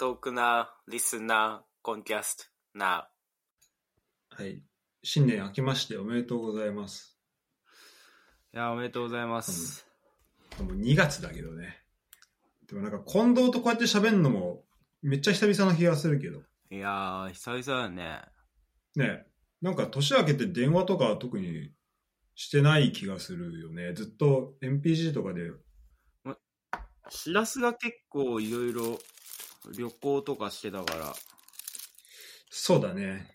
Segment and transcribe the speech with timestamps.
[0.00, 2.44] トークナー、リスナー、コンキャスト、
[2.78, 3.08] ナ
[4.30, 4.62] はい。
[5.02, 7.18] 新年明けましておめでとうございます。
[8.54, 8.58] ー。
[8.58, 9.84] いや、おめでとうございます。
[10.60, 11.82] もう2月だけどね。
[12.68, 14.62] でもなんか近藤とこうやって喋るのも
[15.02, 16.42] めっちゃ久々な気がするけど。
[16.70, 18.20] いやー、久々だね。
[18.94, 19.26] ね
[19.60, 21.72] なんか年明けて電話とかは特に
[22.36, 23.94] してない気がするよね。
[23.94, 25.50] ずっと MPG とかで。
[27.08, 29.00] しらすが結構いろいろ
[29.76, 31.14] 旅行とかしてたから、
[32.50, 33.32] そうだね。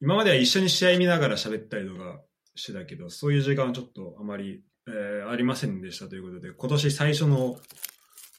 [0.00, 2.20] 今までは一緒に試合見ながら喋ったりとか
[2.54, 7.58] してたけど、そういう時間はちょっとあまり、えーありませんでしたということで、今年最初の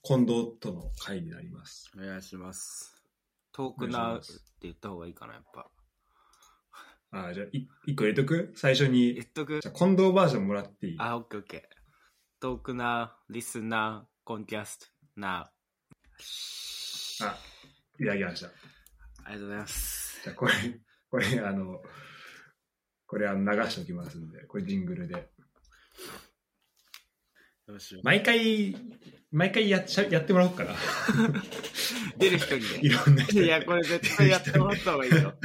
[0.03, 1.91] 近藤との会になります。
[1.97, 2.95] お願いします。
[3.51, 4.27] トークナーって
[4.61, 5.67] 言った方がいいかな、やっぱ。
[7.11, 8.53] あーじゃあ、い一個入れとく？
[8.55, 9.23] 最初に言。
[9.23, 9.59] っとく？
[9.61, 10.95] じゃあ、近藤バージョンもらっていい？
[10.99, 11.61] あ、オッケーオッケー。
[12.39, 16.84] トークナー、リスナー、コンキャスト、ナー。
[17.21, 17.37] あ、
[17.99, 18.47] いただきました。
[18.47, 20.21] ありがとうございます。
[20.23, 20.53] じゃあ、これ、
[21.09, 21.81] これ、あの、
[23.07, 25.29] これあの流しておきますんで、これジングルで。
[28.03, 28.75] 毎回、
[29.31, 30.75] 毎回やっちゃやってもらおうかな。
[32.17, 32.95] 出る人にいね。
[32.95, 35.33] ろんな人にいや、これ絶対やってもらった方がいいよ。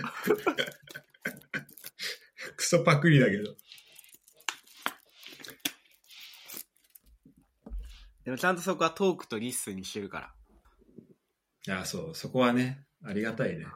[2.57, 3.57] クソパクリだけど。
[8.25, 10.35] でもちゃんとそこはトークと listen にしてるから。
[11.67, 13.67] いや、そう、そこはね、ありがたいね。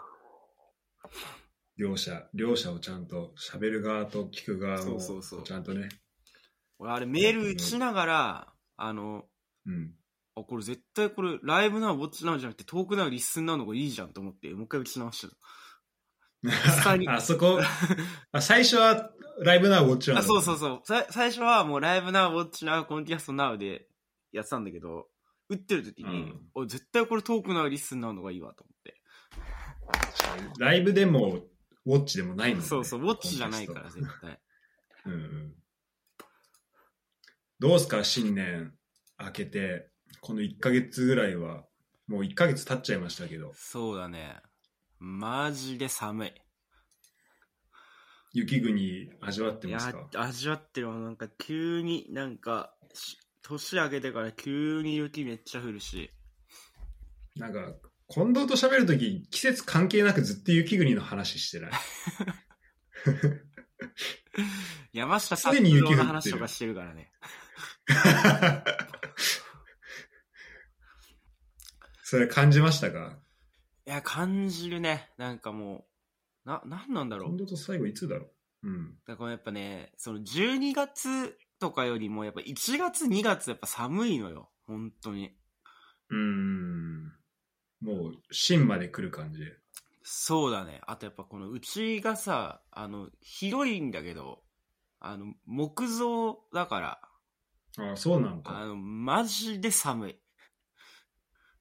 [1.77, 5.89] 両者、両者をちゃんと喋る側と聞く側もそうそうそうちゃんとね。
[6.79, 9.25] 俺、あれメール打ちながら、あの、
[9.67, 9.93] うん。
[10.37, 15.37] あ、これ絶対これ、 live and watch なのじゃなくて、 talk and listen なのがいいじゃんと思って、もう一回打ち直した。
[16.83, 17.59] 際にあそこ
[18.33, 20.21] あ、最初は live and watch なの？
[20.21, 20.81] あ、そうそうそう。
[20.85, 23.87] さ最初はもう live and watch なコンキャストナウで
[24.31, 25.09] やってたんだけど、
[25.49, 29.01] 打ってる時に、うんお絶対これ talk and listen なのがいいわと思って。
[30.59, 31.41] ライブでも
[31.87, 32.67] watch でもないもんね。
[32.67, 34.41] そうそう、 watch じゃないから、絶対。
[35.05, 35.55] トうんうん。
[37.59, 38.75] どうすか、新年
[39.19, 39.91] 明けて、
[40.21, 41.65] この1ヶ月ぐらいは、
[42.07, 44.41] もう1ヶ月経っちゃいましたけど、そうだね。
[44.99, 46.33] マジで寒い。
[48.33, 50.99] 雪国味わっていやますか、味わってるわ。
[50.99, 56.11] なんか急になんか、し年明けてから急に雪めっちゃ降るし。
[57.37, 57.75] なんか、
[58.09, 61.73] 近藤と喋るとき、季節関係なくずっと雪国の話してない？
[64.93, 67.13] 山下常に雪降ってるの話とかしてるからね。
[72.03, 73.19] それ感じましたか？
[73.87, 75.11] いや、感じるね。
[75.19, 75.87] なんかも
[76.47, 77.39] う、な、なんなんだろう近。
[77.39, 78.31] 藤と最後いつだろ
[78.63, 78.69] う？
[78.69, 78.95] うん。
[79.07, 84.51] だからやっぱね、その12月とかよりもやっぱ1月2月やっぱ寒いのよ。
[84.67, 85.35] 本当に。
[86.11, 87.05] うーん。
[87.81, 89.57] もう、芯まで来る感じで。
[90.03, 90.83] そうだね。
[90.87, 94.43] あとやっぱこのうちがさ、あの、広いんだけど、
[95.01, 97.01] あの、木造だから、
[97.79, 98.67] ああ、そうなんあか。
[98.67, 100.21] の、マジで寒い。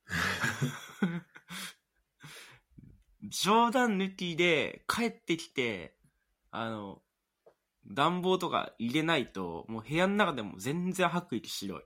[3.23, 5.97] 冗談抜きで帰ってきて、
[6.51, 7.01] あの、
[7.87, 11.83] 暖房とか入れないと、もう部屋の中でも全然吐く息白い。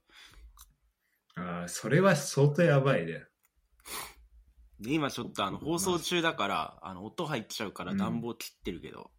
[1.35, 3.25] ああ、それは相当やばいね。
[4.80, 9.12] で、今ちょっとあの、放送中だから、あの、音入っちゃうからうん暖房切ってるけど、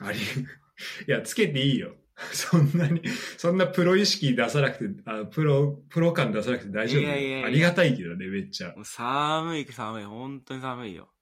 [0.00, 0.18] あり、
[1.06, 1.96] いや、つけていいよ。
[2.32, 3.00] そんなに、
[3.36, 8.74] そんなプロ意識出さなくて、あプロ、プロ感出さなくて大丈夫いやいやありがたいけどね、めっちゃ。
[8.82, 11.12] 寒い寒い、本当に寒いよ。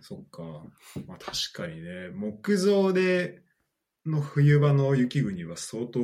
[0.00, 0.42] そっか。
[1.06, 3.42] まあ確かにね、木造で
[4.06, 6.00] の冬場の雪国は相当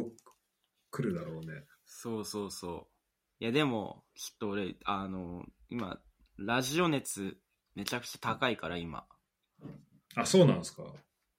[0.91, 1.65] 来るだろうね。
[1.85, 2.89] そうそうそ
[3.41, 3.45] う。
[3.45, 6.01] いや、でも、きっと俺、あの、今、
[6.37, 7.37] ラジオ熱、
[7.75, 9.07] めちゃくちゃ高いから、今。
[10.15, 10.83] あ、そうなんですか？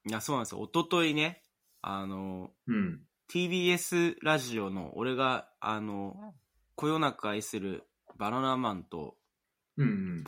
[0.06, 0.64] いや、そうなんですよ。
[0.64, 1.44] 一昨日ね、
[1.82, 3.02] あの、うん。
[3.30, 6.34] TBS ラジオの、俺が、あの、
[6.76, 7.84] こよなく愛する
[8.18, 9.18] バナナマンと、
[9.78, 10.24] うんうん。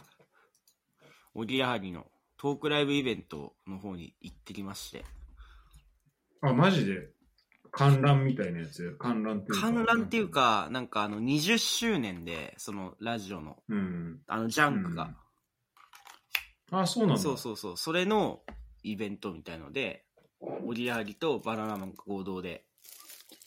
[1.34, 5.06] おぎやはぎのトークライブイベントの方に行ってきまして。
[6.42, 7.10] あ、マジで？
[7.72, 8.96] 観覧みたいなやつ？
[9.00, 9.62] 観覧っていうか。
[9.62, 14.20] 観覧っていうか、なんかあの、20周年で、そのラジオの、うん。
[14.28, 15.16] あの、ジャンクが、
[16.72, 17.22] あ、そうなんだ。
[17.22, 18.42] そうそうそう、それの
[18.84, 20.06] イベントみたいので、
[20.66, 22.66] おぎやはぎとバナナマンが合同で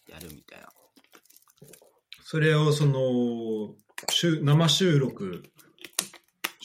[0.09, 0.69] やるみたいな。
[2.23, 3.75] それをその、
[4.11, 5.43] 収生収録、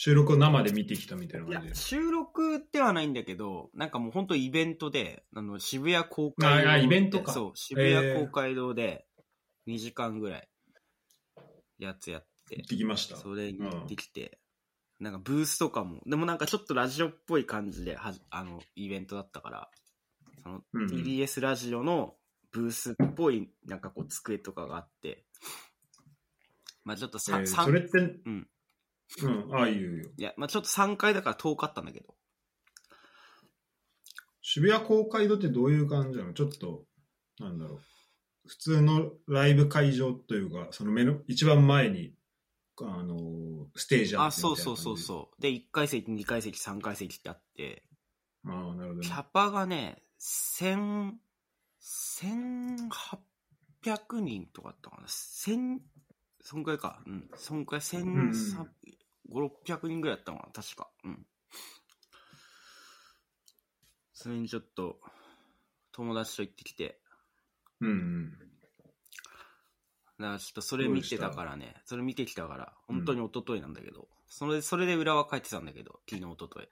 [0.02, 1.76] 収録を生で見てきたみたいな感じで。
[1.76, 9.06] 収録ではないんだけど、なんかもう本当イベントで、あの、渋谷公会堂ああイベントかそう、渋谷公会堂で
[9.68, 10.48] 2時間ぐらい
[11.80, 13.18] やつやって、行ってきました。
[13.18, 14.40] それに行ってきて、
[15.02, 19.70] なんかブースとかも、でもなんかちょっとラジオっぽい感じではじ、あの、イベントだったから、
[20.44, 22.16] そのうん TBS ラジオの
[22.54, 25.26] ブースっぽい、なんかこう机とかがあって、
[26.86, 28.48] まあちょっとえさ、さんーそれって、うん。
[29.24, 30.10] うん、ああいうよ。
[30.18, 32.16] いや、まあちょっと3階だから遠かったんだけど、
[34.42, 36.34] 渋谷公会堂ってどういう感じなの？
[36.34, 36.86] ちょっと、
[37.40, 37.80] なんだろう。
[38.48, 42.14] 普通のライブ会場というか、その目の、一番前に、
[42.82, 45.42] あのーステージああ、ってそうそうそうそう。
[45.42, 47.84] で、1階席、2階席、3階席ってあって、
[48.46, 48.52] う。
[48.52, 49.12] ああ、なるほどねキ。
[49.12, 51.12] ャパがね、1000、
[52.22, 55.80] 1800人とかだったかな？1000、
[56.42, 57.02] そんくらいか。
[57.06, 57.30] うん。
[57.36, 58.68] そんくらい、ん1300、
[59.32, 60.54] 600人ぐらいだったのかな。
[60.54, 60.90] 確か。
[61.04, 61.26] うん。
[64.14, 65.00] それにちょっと、
[65.92, 67.02] 友達と行ってきて、
[67.82, 68.32] うんうん。
[70.20, 76.68] だからちょっとそれ見てたからね、それ見てきたから、本当に一昨日なんだけど、それそれで裏は書いてたんだけど、昨日、一昨日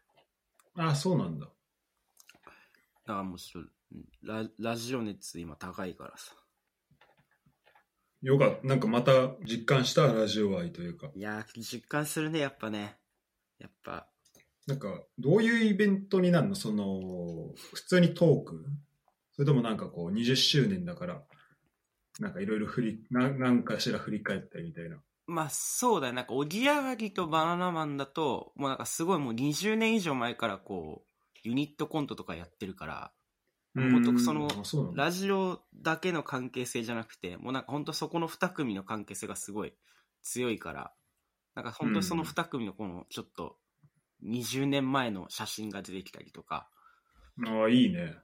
[0.75, 1.45] ああ、そうなんだ。
[1.45, 6.35] だからもうちょっと、うんララジオ熱今高いからさ。
[8.21, 8.67] よかった。
[8.67, 11.11] なんかまた実感したラジオ愛というか。
[11.15, 12.97] いやー、実感するね、やっぱね。
[13.59, 14.07] やっぱ、
[14.67, 16.55] なんか、どういうイベントになるの？
[16.55, 18.65] その、普通にトーク？
[19.33, 21.23] それともなんかこう、20周年だから、
[22.19, 24.97] なんかいろいろ振り、ななんかしら振り返ったりみたいな。
[25.27, 26.13] まあそうだよ。
[26.13, 33.11] なんか、おぎやはぎとバナナマンだと、もうなんかすごいもう20年以上前からこう、ユニットコントとかやってるから、
[33.77, 34.47] もうほんとその
[34.93, 39.73] ラジオだけの関係性じゃなくて、もうなんかほんとそこの2組の関係性がすごい
[40.23, 40.91] 強いから、
[41.55, 43.57] なんか本当にその2組のこのちょっと
[44.23, 46.69] 20年前の写真が出てきたりとか、
[47.45, 48.15] ああ、いいね。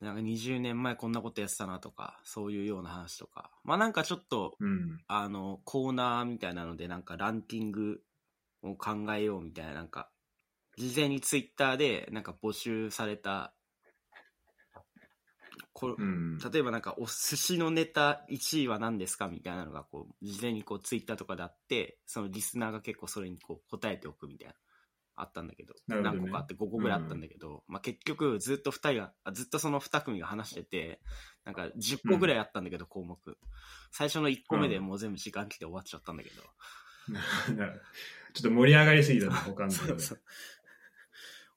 [0.00, 5.00] なんか20年前こんなことやってたなとか、そういうような話とか、まあなんかちょっと、うん。
[5.06, 8.00] あの、コーナーみたいなので、なんかランキング
[8.62, 10.10] を考えようみたいな、なんか、
[10.76, 13.54] 事前にツイッターで、なんか募集された、
[15.72, 16.38] こうん。
[16.38, 24.54] 例えばなんか、お寿司のネタ1位は何ですかみたいなのが、こう、事前にこう、ツイッターとかであって、そのリスナーが結構それにこう、答えておくみたいな、
[25.14, 31.00] あったんだけど、どね何個かあって5個ぐらいあったんだけど、まあ結局、ずっと2人が、あずっとその2組が話してて、
[31.44, 33.18] なんか10個ぐらいあったんだけど、項目。
[33.90, 36.42] 最初の1個目でもう全部時間来て終わっちゃったんだけど、
[37.56, 37.68] な
[38.32, 40.20] ちょっと盛り上がりすぎたね、他のそうそう。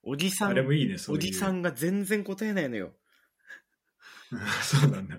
[0.07, 0.97] おじさん、あれもいいね。
[1.09, 2.93] おじさんが全然答えないのよ。
[4.61, 5.17] そうなんだ。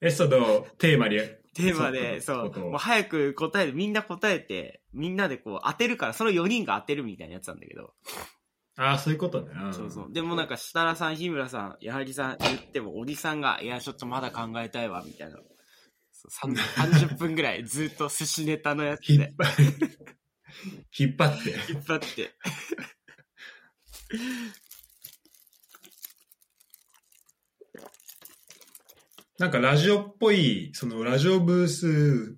[0.00, 1.18] え、その、テーマに。
[1.54, 7.94] テーマで、そう、もう早く答える、みんな答えて、みんなでこう当てるから、その4人が当てるみたいなやつなんだけど、
[8.76, 9.52] ああ、そういうことね。
[9.52, 10.12] んそうそう。
[10.12, 15.38] でもなんか、設楽さん、日村さん、矢作さん言っても、おじさんが、いや、ちょっとまだ考えたいわ、みたいな。
[16.12, 21.50] そう30 分ぐらいずっと寿司ネタのやつで引っ張って。
[21.72, 22.32] 引っ張って。
[29.38, 32.36] なんかラジオっぽい、そのラジオブース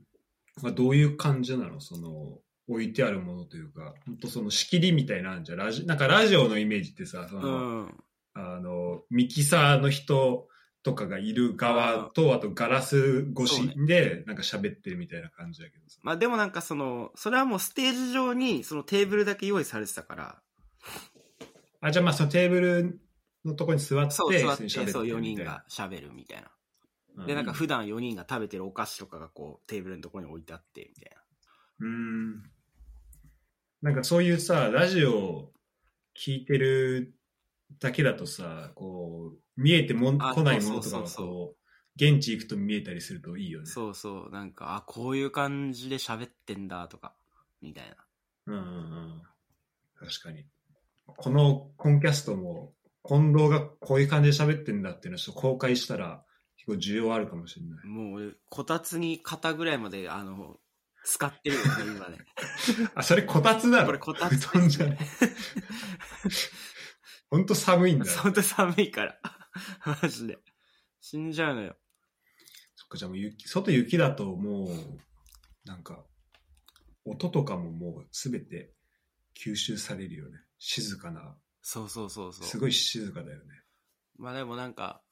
[0.63, 1.81] はどういう感じなの？
[1.81, 2.39] その、
[2.69, 5.59] 置いてあるものというか、本当その仕切りみたいなんじゃん。
[5.59, 8.05] ラジなんかラジオのイメージってさ、そうの、ん。
[8.35, 10.47] あの、ミキサーの人
[10.83, 15.99] とかがいる側と、あとガラス越しで、なんか喋ってるみたいな感じだけどさ。
[16.03, 20.43] まあでもなんかその、それはもうステージ上にそのテーブルだけ用意されてたから、
[21.81, 23.01] あ、じゃあまあそのテーブル
[23.45, 26.51] のとこに座って、そう座って、そう4るみたいな人が喋るみたいな。
[27.25, 31.23] うで、なんか普段4人が食べてるお菓子とかがこうテーブルのところに置いてあって、みたいな。
[31.81, 32.51] うーん。
[33.83, 35.53] なんかそういうさ、ラジオ
[36.17, 37.15] 聞いてる
[37.79, 41.61] だけだとさ、こう、見えても来ないものとかがこう、
[41.97, 43.67] 現地行くと見えたりするといいよね。
[43.67, 47.15] そうそう、なんか、あ、こういう感じで喋ってんだとか、
[47.61, 47.97] みたいな。
[48.47, 48.67] うんうんう
[49.19, 49.23] ん。
[49.99, 50.47] 確かに。
[51.07, 52.75] このコンキャストも、
[53.07, 56.25] 近藤がこういう感じで喋ってんだっていうのを公開したら、
[56.67, 57.87] 結構需要あるかもしれない。
[57.87, 60.59] もう俺、こたつに肩ぐらいまで、あの、
[61.05, 62.19] 使ってるよね、今ね。
[62.95, 64.99] あ、それこたつだろこれこたつ布団じゃない。
[67.31, 68.05] ほんと寒いんだ。
[68.05, 69.21] そ本当寒いから。
[70.03, 70.39] マジで。
[71.01, 71.77] 死んじゃうのよ。
[72.85, 74.69] っか、じゃあもう雪、外雪だともう、
[75.65, 76.05] なんか、
[77.05, 78.75] 音とかももうすべて
[79.35, 80.39] 吸収されるよね。
[80.59, 82.47] 静かな、そうそうそうそう。
[82.47, 83.45] すごい静かだよね。
[84.19, 85.03] まあでもなんか、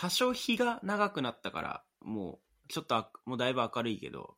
[0.00, 4.34] 多少日が長くなったから、もう、ちょっとあ、もうだいぶ明るいけど、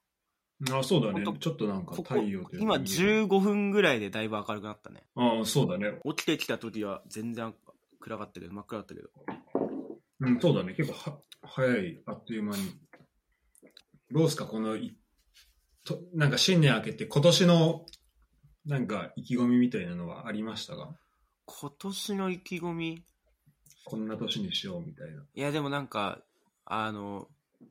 [0.72, 5.04] あ、そうだねちょっとなんか太陽というか今見える15分ぐらいでだいぶ明るくなったね。
[5.14, 6.00] ああ、そうだね。
[6.04, 7.54] 起きてきた時は全然
[8.00, 9.08] 暗かったけど、真っ暗だったけど。
[10.20, 10.74] うん、そうだね。
[10.74, 12.62] 結構は早い、あっという間に。
[14.10, 14.96] どうすか、このい
[15.84, 17.86] と、なんか新年明けて、今年の
[18.66, 20.96] なんか意気込みみたいなのはありましたか？
[21.46, 23.04] 今年の意気込み？
[23.84, 25.22] こんな年にしようみたいな。
[25.34, 26.20] いや、でもなんか、
[26.64, 27.28] あの、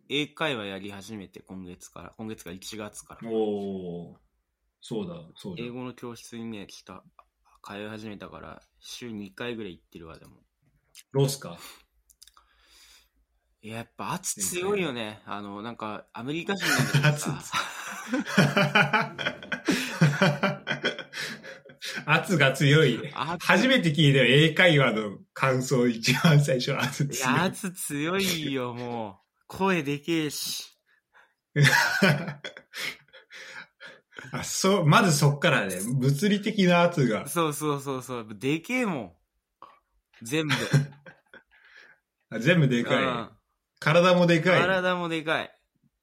[0.09, 3.29] 英会話やり始めて今月から、今月から1月から。
[3.29, 3.33] お
[4.11, 4.17] お
[4.81, 5.69] そうだ、そうだ英。
[5.69, 7.03] 語の教室にね、来た、
[7.63, 10.37] 通い始めたから、週2回ぐらい行ってるわ、でも。
[11.13, 11.57] どうすか？
[13.63, 15.21] いや、やっぱ圧強いよね。
[15.25, 17.55] あの、なんか、アメリカ人なんだけどさ。
[22.05, 23.00] 圧が強い。
[23.13, 27.36] 圧初めて聞いたよ、英会話の感想、一番最初、圧い強い。
[27.36, 29.15] や、圧強いよ、もう。
[29.48, 30.77] 声でけえし。
[34.34, 37.27] あそう、まずそっからね、物理的な圧が。
[37.27, 38.27] そうそうそうそう。
[38.31, 39.13] でけえもん。
[40.22, 40.53] 全部。
[42.29, 43.03] あ全部でかい。
[43.03, 43.29] うん
[43.84, 44.62] 体もでかい。
[44.62, 45.51] 体もでかい。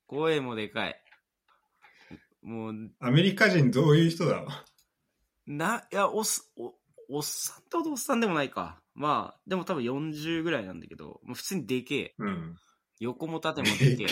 [0.09, 1.00] 声もでかい。
[2.43, 4.64] もう、アメリカ人どういう人だ？
[5.49, 6.75] な、いや、おっす、お、
[7.09, 8.83] おっさんってほどおっさんでもないか。
[8.95, 12.14] まあ、でも多分40ぐらいなんだけど、もう普通にでけえ。
[12.19, 12.57] うん。
[13.00, 14.07] 横も縦もでけえ。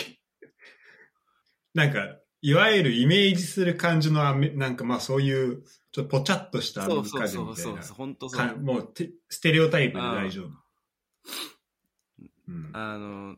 [1.75, 7.97] なんか、いわゆるイメージする感じのなんかまあそういう、ちょっとぽちゃっとしたアメリそうそうカ人みたいなそうそうそう、。
[7.97, 8.57] 本当そかう。
[8.57, 10.49] もうてステレオタイプで大丈夫。
[12.47, 13.35] うん、あの、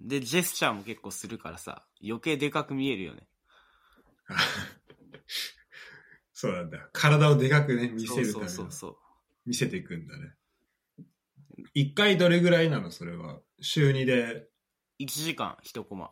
[0.00, 3.26] で、ジェスチャーも結構するからさ、余計でかく見えるよね。
[6.38, 6.86] そうなんだ。
[6.92, 8.96] 体をでかくね、見せるためのそうそうそう。
[9.46, 10.34] 見せていくんだね。
[11.72, 12.90] 一回どれぐらいなの？
[12.90, 13.40] それは。
[13.62, 14.46] 週2で
[15.00, 16.10] 1時間、1コマ。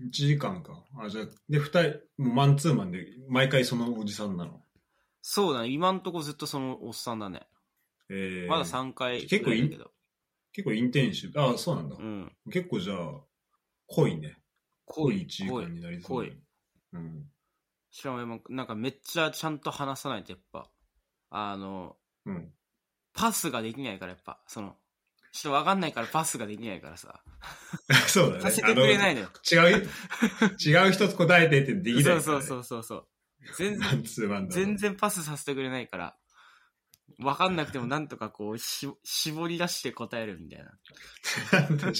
[0.00, 0.84] 1時間か。
[1.00, 1.80] あ、じゃあ、で、二人、
[2.18, 4.64] もうマンツーマンで、毎回そのおじさんなの？
[5.22, 7.46] そうだね、今んとこずっとそのおっさんだね。
[8.08, 9.92] えー、まだ3回結構いぐらいだけど。
[10.52, 11.40] 結構インテンシブ。
[11.40, 11.94] あ、そうなんだ。
[11.96, 12.32] うん。
[12.50, 13.20] 結構じゃあ、
[13.86, 14.38] 濃いね。
[14.86, 16.40] 濃濃いい1時間になりそうだね。
[16.94, 17.30] うん。
[17.90, 20.70] しかも今なんかめっちゃちゃんと話さないとやっぱ、
[21.30, 22.52] あの、うん。
[23.12, 24.76] パスができないからやっぱ、その、
[25.32, 27.22] ちょっとわかんないからパスができないからさ、
[28.08, 28.42] そうだね。
[28.42, 29.28] させてくれないのよ。
[29.50, 29.88] 違う、
[30.64, 32.02] 違う人と答えてってできないね。
[32.02, 33.08] そうそうそうそうそう。
[33.56, 34.48] 全然。
[34.50, 34.76] 全。
[34.76, 36.16] 然パスさせてくれないから、
[37.18, 40.70] わかんなくてもなんとかこうし、絞り出して答えるみたいな。
[41.68, 41.94] 確かに。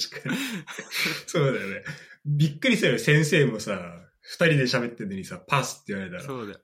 [1.27, 1.83] そうだよね。
[2.25, 2.99] びっくりするよ。
[2.99, 6.23] 先生もさ、二人で喋ってるのにさ、パスって言われたら。
[6.23, 6.59] そうだよ。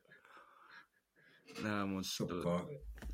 [1.57, 2.65] だからもうちょっと、そっか。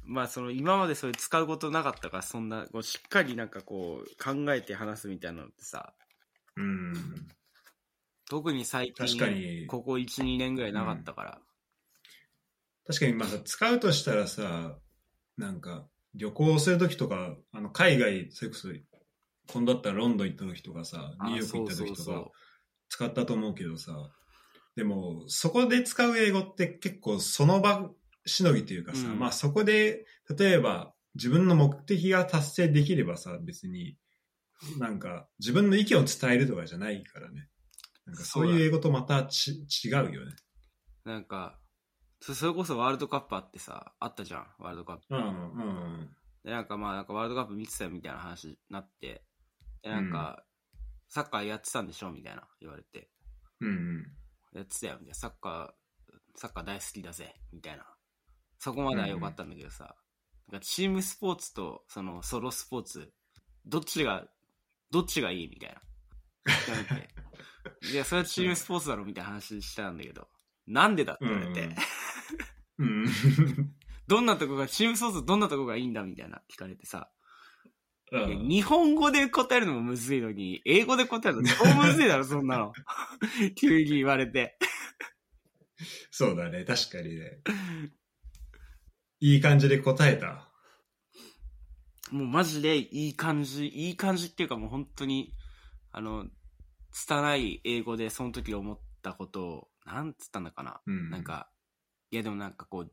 [0.05, 5.93] まあその今までそれ使うことなかったから、そんな、こうしっかりなんかこう考えて話すみたいなのってさ、
[6.55, 6.93] うん。
[8.29, 11.41] 特に最近、確かにここ1、2年ぐらいなかったから。
[12.85, 14.77] 確かにまあさ、使うとしたらさ、
[15.37, 18.69] なんか、旅行するときとか、あの、海外、それこそ、
[19.47, 22.31] 今度だったらロンドン行ったときとかさ、ニューヨーク行ったときとか
[22.89, 24.09] 使ったと思うけどさ、
[24.75, 27.89] でも、そこで使う英語って結構その場
[28.25, 30.05] しのぎというかさ、うんまあそこで、
[30.37, 33.97] 例えば自分の目的が達成できればさ、別に、
[34.79, 37.49] なんか自分の意見を伝えるとかじゃないからね。
[38.05, 40.35] なんかそういう英語とまたち違うよね。
[41.05, 41.59] なんか、
[42.21, 45.03] そそれこそワールドカップあってさ、あったじゃん、ワールドカップ。
[45.09, 45.23] うん、う
[46.03, 46.09] ん。
[46.43, 49.23] で、なんかまあ、なんかワールドカップ見てたよみたいな話になって、
[49.81, 50.43] で、なんか、
[51.09, 53.09] サッカーやってたんでしょみたいな言われて、
[53.59, 54.05] うん、うん。
[54.59, 57.35] やってたよみたいな、サッカー、サッカー大好きだぜ。
[57.51, 57.85] みたいな。
[58.59, 59.95] そこまでは良かったんだけどさ、
[60.51, 63.11] なんかチームスポーツとそのソロスポーツ、
[63.65, 64.25] どっちが、
[64.91, 65.47] どっちがいい？
[65.49, 65.81] みたいな。
[67.91, 70.27] いや、それはチームスポーツだろみたいな話したんだけど、
[70.67, 71.75] なんでだって言われて、
[72.77, 73.05] うん。
[74.07, 76.03] どんなとこが、チームスポーツどんなとこがいいんだ？
[76.03, 77.09] みたいな聞かれてさ、
[78.13, 82.73] 日本語で答えるのもむずいのに、英語で答えるの超むずいだろ、そんなの。
[83.55, 84.57] 急に言われて。
[86.11, 87.41] そうだね、確かにね。
[89.19, 90.49] いい感じで答えた？
[92.11, 95.33] もうマジでいい感じ、いい感じっていうかもう本当に、
[95.91, 96.27] あの、
[96.91, 100.81] 拙い英語でその時思ったことを、なんつったんだかな。
[100.85, 101.09] うん。
[101.09, 101.49] なん、か、
[102.11, 102.91] いやでもなんかこう、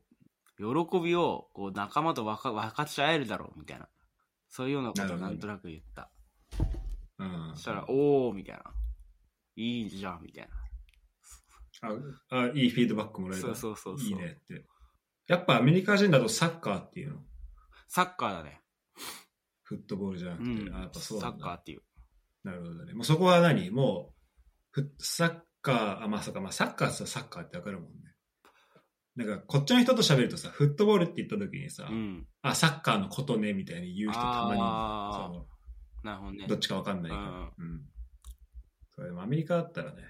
[0.57, 3.87] 喜びをこう仲間と分か分かち合えるだろうみたいな。
[4.51, 6.11] そういうようなことをなんとなく言った。
[7.17, 7.51] うん。
[7.55, 8.63] そしたら、おーみたいな。
[9.55, 10.49] いいじゃんみたい
[11.81, 11.89] な。
[12.29, 13.47] ああ、いいフィードバックもらえた。
[13.47, 14.65] そうそうそうそういいねって。
[15.27, 17.19] やっぱアメリカ人だとサッカーっていうの？
[17.87, 18.61] サッカーだね。
[19.63, 20.69] フットボールじゃなくうて。
[20.69, 20.75] ん。
[20.75, 21.29] あやっぱそうサ。
[21.29, 21.81] ッカーっていう。
[22.43, 22.93] なるほどね。
[22.93, 23.71] もうそこは何？
[23.71, 24.13] も
[24.73, 28.10] う、フサッカー、あ、まあそうか、まあサッカーってさサッカーってわかるもんね。
[29.15, 32.25] なんか、こっちの人と喋るとさ、フットボールって言った時にさ、うん。
[32.41, 34.61] あ、サッカーのことね、みたいに言う人たまに、
[36.03, 36.47] なるほどねう。
[36.47, 37.23] どっちかわかんないから。
[37.23, 37.81] うんうん。
[38.95, 40.03] それでもアメリカだったらね、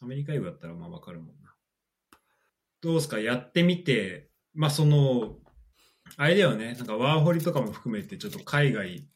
[0.00, 1.54] アメリカ英語だったらまあわかるもんな。
[2.80, 5.36] どうですかやってみて、まあその、
[6.16, 9.06] あれだよね、なんかワーホリとかも含めて、ちょっと海外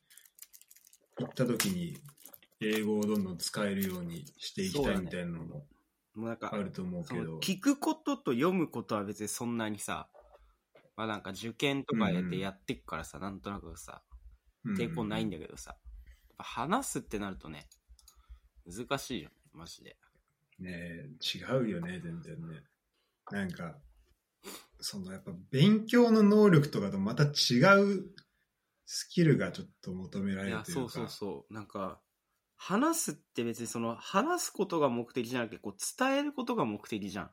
[1.18, 1.96] 行った時に、
[2.60, 5.66] 英語をどんどん使えるようにしていきたいみたいなのも
[6.14, 7.38] もうなんかあると思うけど。
[7.38, 10.08] 聞くことと読むことは別にそんなにさ、
[10.96, 14.02] まあなんか受験とかやってやってくからさ、なんとなくさ、
[14.78, 15.38] 抵抗ないんだ。
[15.38, 17.66] だけどさ、やっぱ話すってなるとね、
[18.66, 19.96] 難しいよね、マジで。
[20.60, 22.62] ねえ違うよね、全然ね。
[23.30, 23.76] なんか、
[24.80, 28.04] そのやっぱ勉強の能力とかとまた違う
[28.86, 30.92] スキルがちょっと求めらいや、れるというか。
[30.92, 31.54] そうそうそう。
[31.54, 32.00] なんか、
[32.56, 37.30] 話すって別にその、話すことが目的じゃなくて、こう、伝えることが目的じゃん。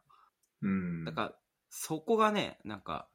[0.62, 1.06] うん。
[1.06, 1.34] だから、
[1.70, 3.08] そこがね、なんか、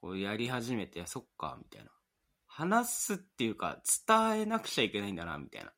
[0.00, 1.90] こう、やり始めて、そっか、みたいな。
[2.46, 5.72] 話すっていうか、伝えなくちゃいけないんだな、みたいな。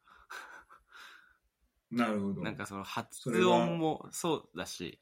[1.90, 2.42] なるほど。
[2.42, 5.00] なんかその発音もそうだし、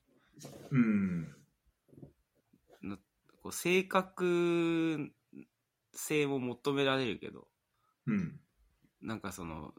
[0.70, 1.34] うん。
[3.46, 5.12] こう正確
[5.92, 7.46] 性も求められるけど、
[8.06, 8.40] うん。
[9.00, 9.72] なんかその、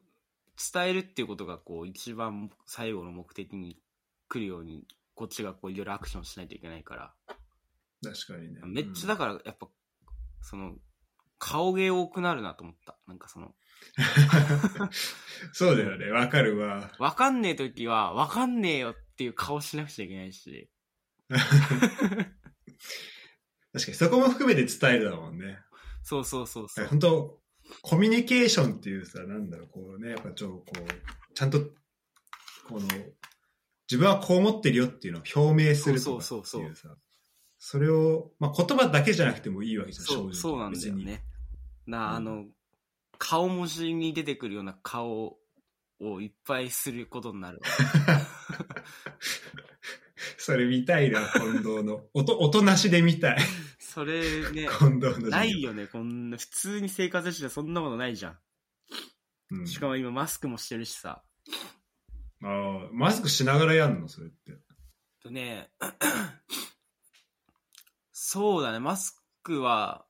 [0.58, 3.78] 伝えるっていうことがこう一番最後の目的に
[4.28, 7.14] 来るように、こっちがこういろいろアクションしないといけないから、
[8.04, 8.62] 確かにね。
[8.64, 9.68] めっちゃだからやっぱ、
[10.42, 10.76] その、
[11.40, 12.98] 顔芸多くなるなと思った。
[13.08, 13.54] なんかその、
[15.54, 16.10] そうだよね。
[16.10, 16.92] わかるわ。
[17.00, 20.70] わかんねえ時は、わかんねえよっていう顔しなくちゃいけないし、
[21.30, 21.46] 確
[23.86, 25.60] かにそこも含めて伝えるだもんね。
[26.04, 26.88] そうそうそうそう。
[26.88, 27.40] 本当
[27.82, 31.60] コミュニケーションっていうさ、なんだろう、こうね、やっぱちょ、こう、ちゃんと、
[32.68, 32.82] この、
[33.90, 36.90] 自分はこう思ってるよっていうのを表明するとかってそうそうそういうさ、
[37.58, 41.24] それを、まあ言葉だけじゃなくてもいいわけじゃん、そう、そうなんだよ別にね。
[41.86, 42.46] な、うんあの、
[43.18, 45.38] 顔文字に出てくるような顔
[46.00, 47.62] をいっぱいすることになる。
[50.38, 52.06] それ見たいな、近藤の。
[52.14, 53.38] 音、音なしで見たい。
[53.98, 54.70] それね。
[55.32, 58.40] ないよね、こんな、普通に生活してたらそんなことないじゃ
[59.50, 59.68] うんん。
[59.68, 61.24] しかも今マスクもしてるしさ。
[62.44, 64.08] ああ、マスクしながらやんの？
[64.08, 64.56] それって。
[65.20, 65.72] とね、
[68.14, 70.06] そうだね、マスクは、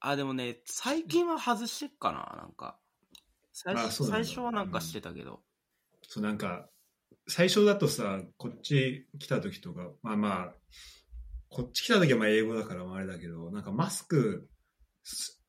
[0.00, 2.80] あ、でもね、最近は外してっかな、なんか。
[3.52, 5.44] 最初最初はなんかしてたけど。
[6.02, 6.68] そう、なんか、
[7.28, 10.54] 最初だとさ、こっち来た時とか、まあまあ、
[11.50, 14.48] こっち来た時はまあ英語だからまああれだけど、なんかマスク、
[15.02, 15.40] す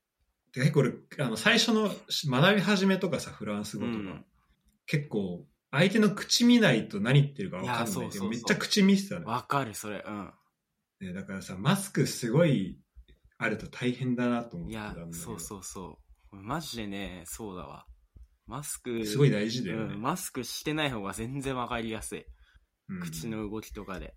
[0.54, 4.26] 結構俺、あの、最初の学び始めとかさ、フランス語とか、うん
[4.88, 10.04] 結構、相手の口見ないと何言ってるか分かんないいやそうそうそうめっちゃ口見せたの、わかる、それ。
[10.06, 10.34] うん。
[11.00, 11.14] ね。
[11.14, 12.78] だからさ、マスクすごい
[13.38, 15.26] あると大変だなと思っいやてたんだけ、ど。
[15.26, 16.00] そうそうそ
[16.34, 16.36] う。
[16.36, 17.86] マジでね、そうだわ。
[18.48, 19.94] マスク、すごい大事だよね。
[19.94, 22.26] うん、マスクしてない方が全然わかりやすい。
[22.90, 24.14] うん口の動きとかで。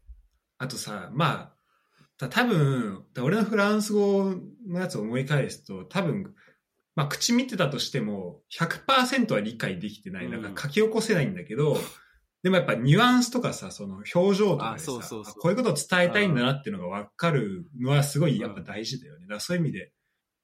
[0.58, 1.63] あとさ、まあ、た
[2.16, 4.34] 多分、俺のフランス語
[4.68, 6.34] のやつを思い返すと、多分、
[6.94, 10.26] まあ、口見てたとしても、100%は理解できてない。
[10.26, 11.76] うんなんか書き起こせないんだけど、
[12.44, 19.22] でもやっぱニュアンスとかさ、その表情とかでさ、あそうそうそうあこういうことを伝えたいんだなっていうのが分かるのはすごいやっぱ大事だよね。
[19.22, 19.92] だからそういう意味で、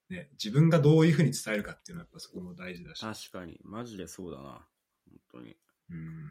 [0.08, 3.00] ね、自分がどういうふうに伝えるかっていうのはやっぱそこも大事だし。
[3.00, 3.60] 確かに。
[3.62, 4.66] マジでそうだな。
[5.06, 5.52] 本当に。
[5.52, 5.54] っ
[5.90, 6.30] うん。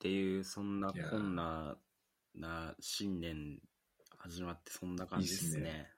[0.00, 1.76] ていう、そんなこんな、
[2.34, 3.60] な、新年
[4.18, 5.88] 始まってそんな感じですね。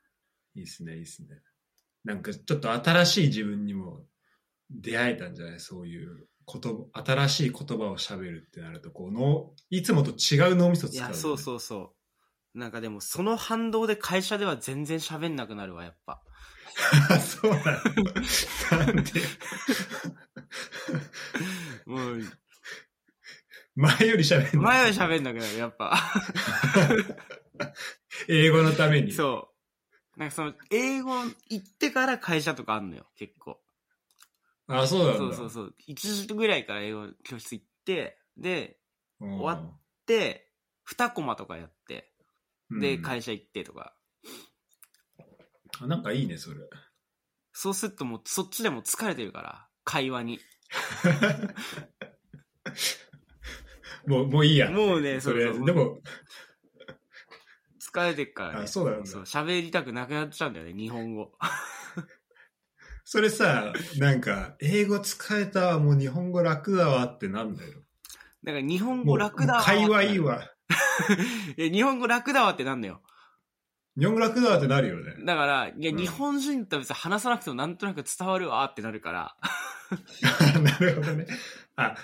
[0.55, 1.29] いいっすねいいっすね。
[2.05, 4.03] なんかちょっと新しい自分にも
[4.71, 5.61] 出会えたんじゃない？
[5.61, 11.95] そういう言葉、新しい言葉を喋るってなると、こうの、いつもと違う脳みそ使う、いや、そうそうそ
[12.55, 12.59] う。
[12.59, 16.23] なんかでも、その反動で会社では全然喋んなくなるわ、やっぱ。
[17.15, 17.19] う。
[17.19, 17.65] そうなの。
[18.87, 19.13] なんで、
[21.87, 22.21] もう、
[23.77, 25.97] 前より喋るの前は喋んなくなる、やっぱ。
[28.29, 29.13] 英語のために。
[29.13, 29.49] そ
[30.17, 30.19] う。
[30.19, 31.13] なんかその、英語
[31.49, 33.61] 行ってから会社とかあんのよ、結構。
[34.67, 35.19] あ、そうなんだ。
[35.19, 35.75] そうそうそう。
[35.89, 38.79] 1時ぐらいから英語教室行って、で、
[39.21, 39.71] うん終わ
[40.07, 40.47] で、
[40.87, 42.13] 2コマとかやって、
[42.71, 43.97] で、うん会社行ってとか。
[45.81, 46.57] あなんかいいね、それ。
[47.53, 50.41] そうするともう、そっちでも疲れてるから、会話に。
[54.07, 54.71] もう、もういいや。
[54.71, 56.01] もうね、それ、でも、
[57.93, 58.65] 疲れてるからね。
[58.65, 61.33] あそうだよねそう、喋りたくなくなっちゃうんだよね、日本語。
[63.05, 67.81] それさ、なんか、英語使えたわ、もう日本語楽だわってなんだよ。
[68.45, 69.63] だから日本語楽だわ。
[69.63, 70.19] 会話いい。
[70.21, 70.45] わ。
[71.57, 73.03] いや、日本語楽だわってなんだよ。
[73.99, 75.15] 日本語楽だわってなるよね。
[75.25, 79.37] だから、いや、うん日本人とは別に話さなくてもなんとなく伝わるわってなるから。
[80.63, 81.27] なるほどね。
[81.77, 81.97] あ、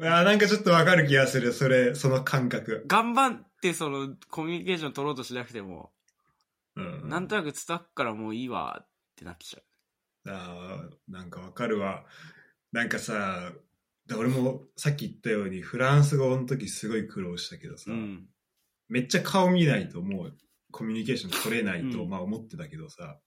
[0.00, 2.84] あなんかちょっとわかる気がする、それ、その感覚。
[2.86, 5.92] 頑張っってそのコミュニケーション取ろうとしなくても、
[6.74, 7.08] うん。
[7.08, 9.60] なんとなく伝わっからもういいわってなっちゃ
[10.26, 12.04] あーなんかわかるわ。
[12.72, 13.52] なんかさ、
[14.08, 17.78] で俺もさっき言ったようにフランス語の時すごい苦労したけどう。
[17.78, 18.26] さ、うん。
[18.88, 20.36] めっちゃ顔見ないともう
[20.72, 23.20] コミュニケーション取れないと、うんまあ思ってたけどさ、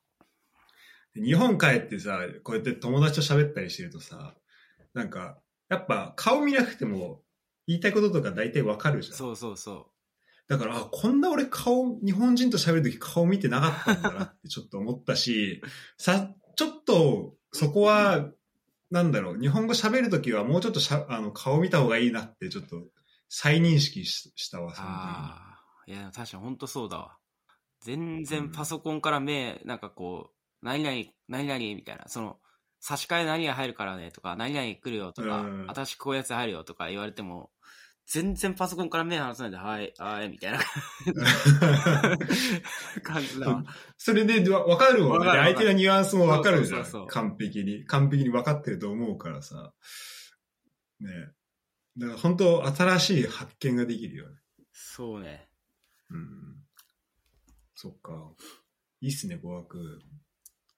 [1.15, 4.35] 日本帰ってさ、こうやって友達と喋ったりしてるとさ、
[4.93, 5.37] なんか、
[5.69, 7.21] やっぱ顔見なくても
[7.67, 9.17] 言いたいこととか大体わかるじゃん。
[9.17, 9.87] そうそうそ
[10.47, 15.61] だから、あ、こんな俺顔、日本人と喋るとき顔見てなかったんだなってちょっと思ったし、
[15.97, 18.29] さ、ちょっと、そこは、
[18.91, 22.83] なんだろう、日本語喋るときはもうちょっとしゃあの顔見た方がいいなってちょっと
[23.27, 24.75] 再認識ししたわ、う。
[24.75, 24.97] その時に。
[24.97, 25.55] ああ。
[25.87, 27.17] いや、確かに本当そうだわ。
[27.81, 32.39] 全然パソコンから目、なんかこう、何々、何々みたいな、その、
[32.79, 37.49] 差し替え何が入るからねとか、何々来るよとか、うん新しくこういうやつ入るよとか言われても、
[38.07, 40.59] 全然パソコンから目離さないで、はい、はい、みたいな
[43.01, 43.63] 感じだわ。
[43.97, 45.09] それでわわかる。
[45.09, 47.07] わかるわかる相手のニュアンスもわかるじゃん。
[47.07, 47.85] 完璧に。
[47.85, 49.73] 完璧に分かってると思うからさ。
[50.99, 51.09] ね
[51.97, 54.37] だから本当新しい発見ができるよね。
[54.71, 55.49] そうね。
[56.09, 56.63] うん。
[57.73, 58.33] そっか。
[59.01, 59.99] いいっすね、語学。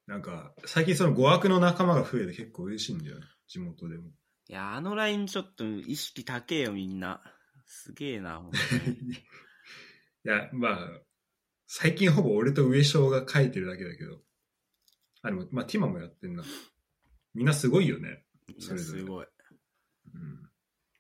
[0.05, 3.25] なんか、最近その語学の仲間が増えて結構嬉しいんだよね。
[3.47, 4.11] 地元でも。
[4.49, 7.21] いや、あのラインちょっと意識高えよ、みんな。
[7.65, 8.41] すげえな、
[10.25, 11.01] いや、まあ、
[11.67, 14.21] 最近ほぼ俺と上昇が書いてるだけだけど。
[15.21, 16.43] あ、でも、まあ、ティマもやってんな。
[17.33, 18.25] みんなすごいよね。
[18.59, 19.27] それぞれすごい。
[20.13, 20.49] うん。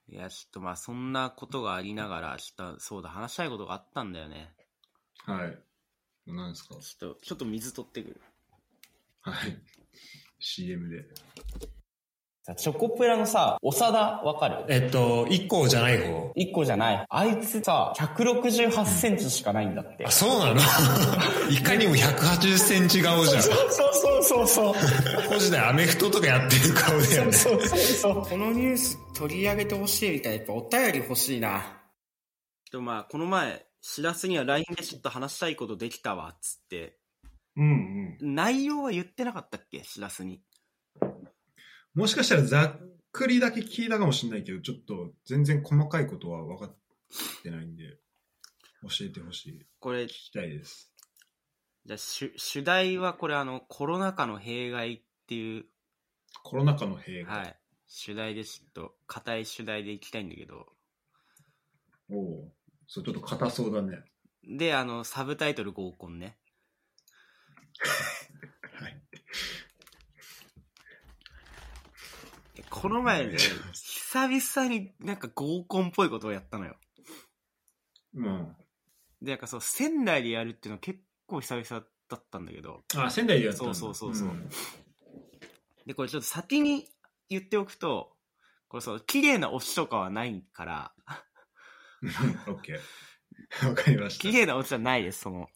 [0.09, 4.53] いや、ちょっとまあ、そんなことがありながら、ちょっと、そうだ、話したいことがあったんだよね。
[5.25, 5.63] はい。
[6.25, 6.75] 何ですか？
[6.81, 8.21] ちょっと、ちょっと水取ってくる。
[9.21, 9.57] はい。
[10.39, 11.05] CM で。
[12.55, 14.65] チョコプラのさ、長田わかる？
[14.69, 16.31] えっと、1個じゃない方。
[16.35, 17.05] 1個じゃない。
[17.09, 20.09] あいつさ、168センチしかないんだって。
[20.09, 20.61] そうなの？
[21.51, 23.43] いかにも180センチ顔じゃん。
[23.43, 24.73] そうそうそうそう。
[25.29, 27.31] 高時代アメフトとかやってる顔だよね。
[27.33, 28.21] そうそうそう。
[28.23, 31.81] このニュース取り上げてほしいみたいな、やっぱお便り欲しいな。
[32.71, 36.97] とまあ、この前、しらすには LINE でちょっと話したいことできたわ、つって。
[37.55, 38.35] うんうん。
[38.35, 39.83] 内容は言ってなかったっけ？
[39.83, 40.41] しらすに。
[41.97, 42.79] もしかしたらざっ
[43.11, 46.75] くりだけ聞いたかもしれないけど、ちょっと全然細かいことは分かっ
[47.41, 47.97] てないんで、
[48.83, 49.65] 教えてほしい。
[49.79, 50.93] これ、聞きたいです。
[51.87, 55.65] じゃあ主、主題はこれあの、コロナ禍の弊害っていう、
[56.43, 57.35] コロナ禍の弊害。
[57.39, 57.59] はい。
[57.87, 60.67] 主題でちょっと、硬い主題でいきたいんだけど。
[62.11, 62.51] おお。
[62.85, 64.03] そう、ちょっと硬そうだね。
[64.43, 66.37] で、あの、サブタイトル合コンね。
[68.79, 69.01] はい。
[72.69, 73.37] この前ね、
[73.73, 76.75] 久々になんか合コンっぽいことをやったのよ。
[78.15, 78.55] うん。
[79.21, 83.73] で、なんかそう、仙台でやるっていうのは結構久々だったんだけど、あ、仙台でやったんだ。
[83.73, 84.35] そうそうそうそう。
[84.35, 84.49] うん。
[85.85, 86.87] で、これちょっと先に
[87.29, 88.15] 言っておくと、
[88.67, 90.93] これそう、綺麗な推しとかはないから、
[92.47, 93.67] オッケー。
[93.67, 94.21] わかりました。
[94.21, 94.33] 綺。
[94.33, 95.47] 麗な推しはないです、その、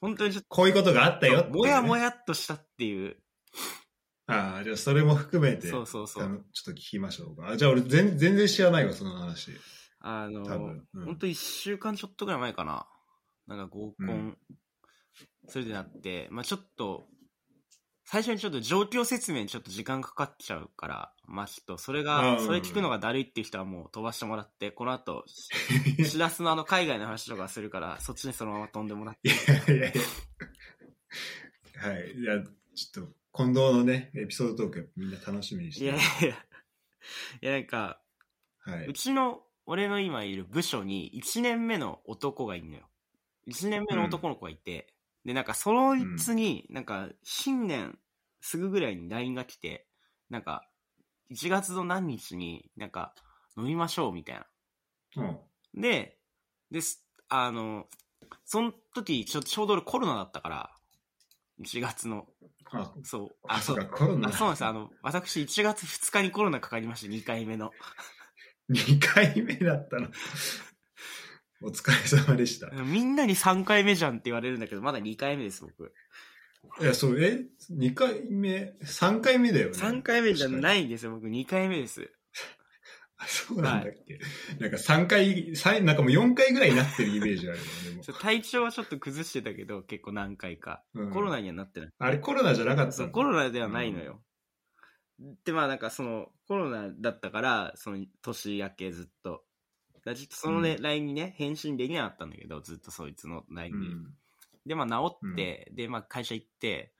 [0.00, 3.16] 本当にちょっこういうことがあったよと、もやもやっとしたっていう、
[4.28, 6.44] ああ、じゃあそれも含めて、そうそうそう。
[6.52, 7.48] ちょっと聞きましょうか。
[7.48, 9.52] あじゃあ俺全全然知らないわ、その話。
[10.00, 12.86] あの、本当一週間ちょっとぐらい前かな。
[13.46, 14.38] なんか合コン、うん
[15.50, 17.08] それでなって、まあちょっと、
[18.04, 25.24] 最初にちょっと状況説明にちょっと時間かかっちゃうから、まあちょっとそれあが、ーそれ聞くのがだるいっていう人はもう飛ばしてもらって、この後、
[26.04, 29.30] しらすのあの海外の話とかするから、そっちにそのまま飛んでもらって。
[29.30, 31.90] いやいやいや。
[31.90, 32.12] はい。
[32.12, 36.36] いや、ちょっと、近藤のね、エピソードトークみんな楽しみにしていやいやいや、
[37.40, 38.02] いやなんか、
[38.58, 38.94] はうい。
[38.94, 42.88] ちの、俺の今いる部署に1年目の男がいるのよ。
[43.46, 47.98] 1年目の男の子がいて、で、なんかそいつに、なんか新年
[48.40, 49.88] すぐぐらいに LINE が来て、
[50.30, 50.68] なんか
[51.30, 53.14] 1月の何日になんか
[53.56, 54.46] 飲みましょうみたいな。
[55.16, 55.40] うん。
[55.74, 56.18] で、
[56.70, 57.86] です、あの、
[58.44, 60.77] その時ちょちょうど俺コロナだったから、
[61.62, 62.26] 1月の、
[62.72, 64.28] あ、そう、あ、そうか、コロナ。
[64.28, 67.72] あそうなんですあの、私1月2日にコロナかかりまして、2回目の。
[68.70, 70.08] 2回目だったの。
[71.62, 72.68] お疲れ様でした。
[72.70, 75.92] みんなに3回目じゃんって言われるんだけど、まだ2回目です、僕。
[76.80, 79.72] いや、そう、え ?2 回目 ?3 回目だよね。
[79.72, 80.52] 3回目じゃい。
[80.52, 82.12] ないんですよ、僕2回目です。
[83.20, 84.20] あそうなんだっけ、
[84.60, 88.02] なんか3回、三なんかもう4回ぐらいになってるイメージあるよね。
[88.20, 90.84] 体調はちょっと崩してたけど、結構何回か。
[90.94, 91.90] うんコロナにはなってない。
[91.98, 94.22] あれコロナじゃなかったコロナではないのよ。
[95.44, 99.44] で、まあなんかその、コロナだったから、その、年明けずっと。
[100.04, 103.88] だちょっとそのね、うん LINE にね、返信できなかったんだけど、ずっとそいつの LINE に。
[103.88, 104.14] うん。
[104.64, 106.92] で、まあ治って、で、まあ会社行って、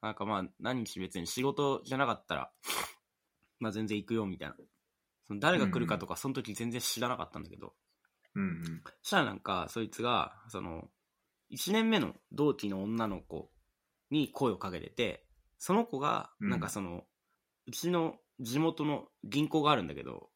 [0.00, 2.50] なんかまあ何日別に仕事じゃなかったら、
[3.60, 4.56] まあ全然行くよみたいな。
[5.28, 7.74] その誰が来るかとか、その時全然知らなかったんだけど、
[8.34, 8.82] うんうん。
[9.02, 10.88] そしたらなんか、そいつが、その、
[11.50, 13.50] 1年目の同期の女の子
[14.10, 15.26] に声をかけてて、
[15.58, 17.04] その子が、うんなんかその、
[17.66, 20.30] うちの地元の銀行があるんだけど、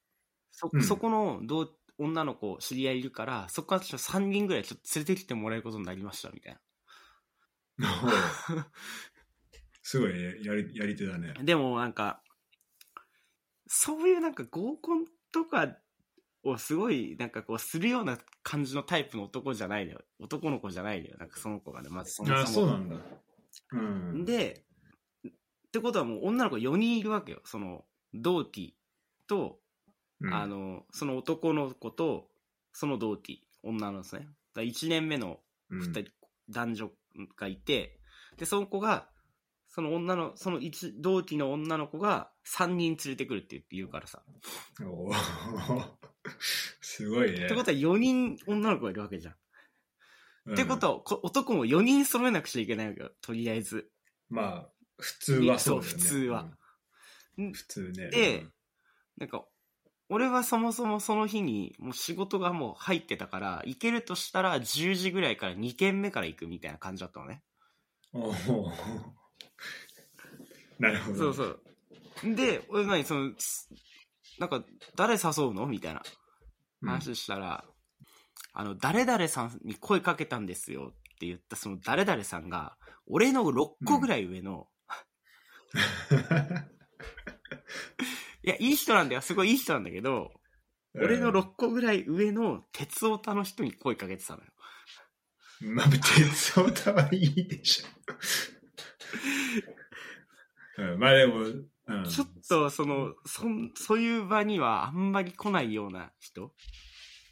[0.50, 6.58] そ、うんそこの同女の子知り合いいるから、そこからちょっと3人ぐらいちょっと連れてきてもらえることになりました、みたい
[7.82, 8.64] おう
[9.82, 11.34] すごいね、やり、やり手だね。
[11.34, 11.42] な。
[11.42, 12.22] でもなんか、
[13.74, 15.78] そういうなんか合コンとか
[16.42, 20.02] をすごいなんかこうするような感じのタイプの男じゃないのよ。
[20.18, 21.16] 男の子じゃないのよ。
[21.18, 22.40] なんかその子がね、まずそもそも。
[22.42, 22.96] あ、そうなんだ。
[23.72, 24.24] うん。
[24.26, 24.66] で、
[25.26, 25.30] っ
[25.72, 27.40] てことはもう女の子4人いるわけよ。
[27.44, 28.76] その、同期
[29.26, 29.58] と、
[30.20, 32.28] うんあ、の、その男の子と、
[32.74, 34.28] その同期、女の子ですね。
[34.52, 36.12] だ1年目のうん2人、
[36.50, 36.90] 男女
[37.36, 37.98] がいて、
[38.36, 39.08] で、その子が、
[39.74, 44.22] その女の、その一同期の女の子が3人連れてくるって言って言うからさ。
[44.84, 45.14] おー
[46.82, 47.46] すごいね。
[47.46, 49.34] ってことは4人女の子がいるわけじゃん。
[50.44, 53.12] うんってことは、こ男も4人揃えなくちゃいけないわけよ。
[53.22, 53.90] とりあえず。
[54.28, 55.86] まあ、普通はそうね。
[55.86, 56.58] そう普通は
[57.38, 58.10] うん普通ね。
[58.10, 58.46] で、
[59.16, 59.46] なんか、
[60.10, 67.42] 俺はそもそもその日にもう仕事がもう入ってたから、行けるとしたら10時ぐらいから2軒目から行くみたいな感じだったのね。
[68.12, 69.21] うんおー
[70.78, 71.18] なるほど。
[71.18, 71.62] そうそう。
[72.34, 73.68] で、俺何その、す
[74.38, 74.64] なんか、
[74.96, 75.18] 誰誘
[75.50, 75.66] うの？
[75.66, 76.02] みたいな
[76.82, 76.88] うん。
[76.88, 77.64] 話したら、
[78.54, 84.68] あの、誰々さんに声かけたんですよって言ったその誰々さんが、俺の6個ぐらい上の、
[88.44, 89.20] いや、いい人なんだよ。
[89.20, 90.32] すごいいい人なんだけど、
[90.94, 94.52] 俺の6個ぐらい上の鉄オタの人に声かけてたのよ。
[95.60, 97.86] まあ、鉄オタはいいでしょ。
[100.78, 106.52] うん、まあでも、うん、ちょっと、その、そん、そういう場にはあんまり来ないような人？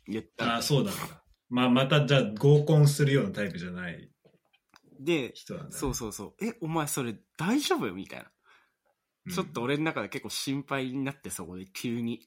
[0.07, 0.91] 言ったらああ、そうだ。
[1.49, 4.11] まあ、またじゃあ合コンするようなタイプじゃない
[5.01, 5.77] で、人なんだ、ね。
[5.79, 6.45] そうそうそう。
[6.45, 8.25] え、お前それ大丈夫みたいな。
[8.25, 8.31] うん
[9.33, 12.27] ちょっと俺の中で結構心配になってそこで急に。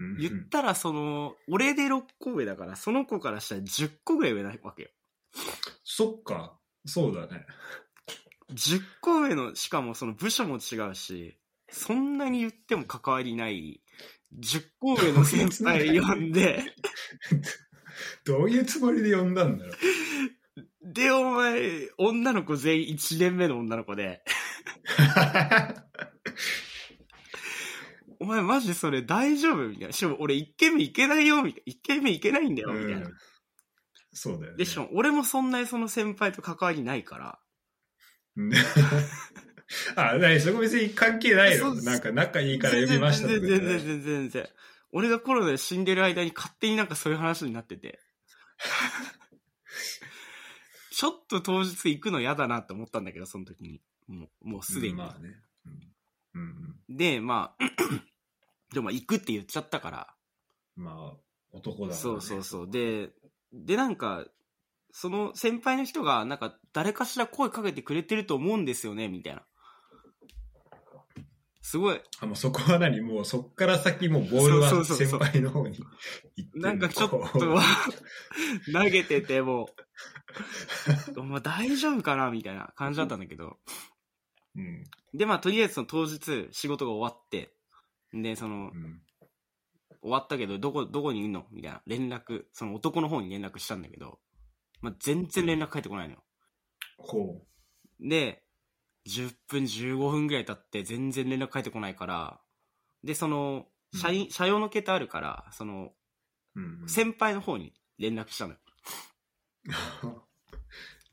[0.00, 4.88] うん言ったらその、俺で6個上だから、その子からしたら10個ぐらい上なわけよ。
[5.84, 6.58] そっか。
[6.84, 7.46] そうだね。
[8.52, 13.80] 10個上の、しかもその部署も違うし、そんなに言っても関わりない、
[14.38, 16.62] 10個上の先輩呼んで、
[18.24, 19.74] どういうつもりで呼んだんだろう。
[20.82, 24.22] で、お前、女の子全員1年目の女の子で、
[28.20, 29.92] お前マジそれ大丈夫みたいな。
[29.92, 31.72] しかも俺1軒目行けないよみたいな。
[31.72, 33.06] 1軒目行けないんだよみたいな。
[33.06, 33.14] うん
[34.14, 34.58] そうだよね。
[34.58, 37.43] で、しかも俺もそんなにその先輩と関わりないから、うん
[39.96, 41.74] あ、なにそこ別に関係ないの？
[41.74, 44.48] なんか仲いいから呼びましたとか全然全然全然。
[44.92, 48.00] 俺がコロナで死んでる間に勝手になんかそういう話になってて。
[50.90, 53.82] ちょっと当日行くの嫌だなって思ったんだけど、その時に。
[54.06, 54.92] もう、もうすでに。
[54.92, 55.42] うんまあね。
[56.34, 56.42] うん。
[56.42, 56.44] う
[56.92, 57.64] んで、まあ、
[58.72, 60.14] でもまあ行くって言っちゃったから。
[60.76, 60.84] うん。
[60.84, 61.16] まあ、
[61.50, 62.00] 男だから、ね。
[62.00, 62.70] そうそうそう。
[62.70, 63.10] で、
[63.52, 64.26] で、なんか、
[64.96, 69.42] その先輩の人が、なんか、誰かしら声かけてくれてると思うんですよね、みたいな。
[71.60, 75.78] すごい、あ、もうそこは何もうそっから先もうボールは先輩の方に
[76.36, 77.18] 行ってるなんかちょっと
[78.72, 79.68] 投げてても、
[81.16, 83.58] お前大丈夫かなみたいな感じだったんだけど。
[84.54, 84.84] うん。
[85.12, 87.52] で、まあ、とりあえずその当日仕事が終わって、
[88.12, 89.02] で、そのう、ん。
[90.02, 91.46] 終わったけど、どこ、どこにいるの？
[91.50, 94.20] みたいな連絡、その男の方に連絡したんだけど、
[94.84, 96.22] まあ、全然連絡返ってこないのよ。
[96.98, 97.40] ほ
[98.00, 98.42] で、
[99.08, 102.38] 10分、15分ぐらい経って全然連絡返ってこないから、
[103.02, 105.92] で、その、社員、社用の携帯あるから、その、
[106.54, 106.60] う。
[106.60, 106.88] うん。
[106.88, 108.58] 先輩の方に連絡したのよ。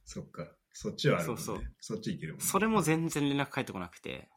[0.04, 0.52] そっか。
[0.74, 1.44] そっちはあるもんね。
[1.44, 2.46] そうそうそっち行けるもんね。
[2.46, 4.30] それも全然連絡返ってこなくて。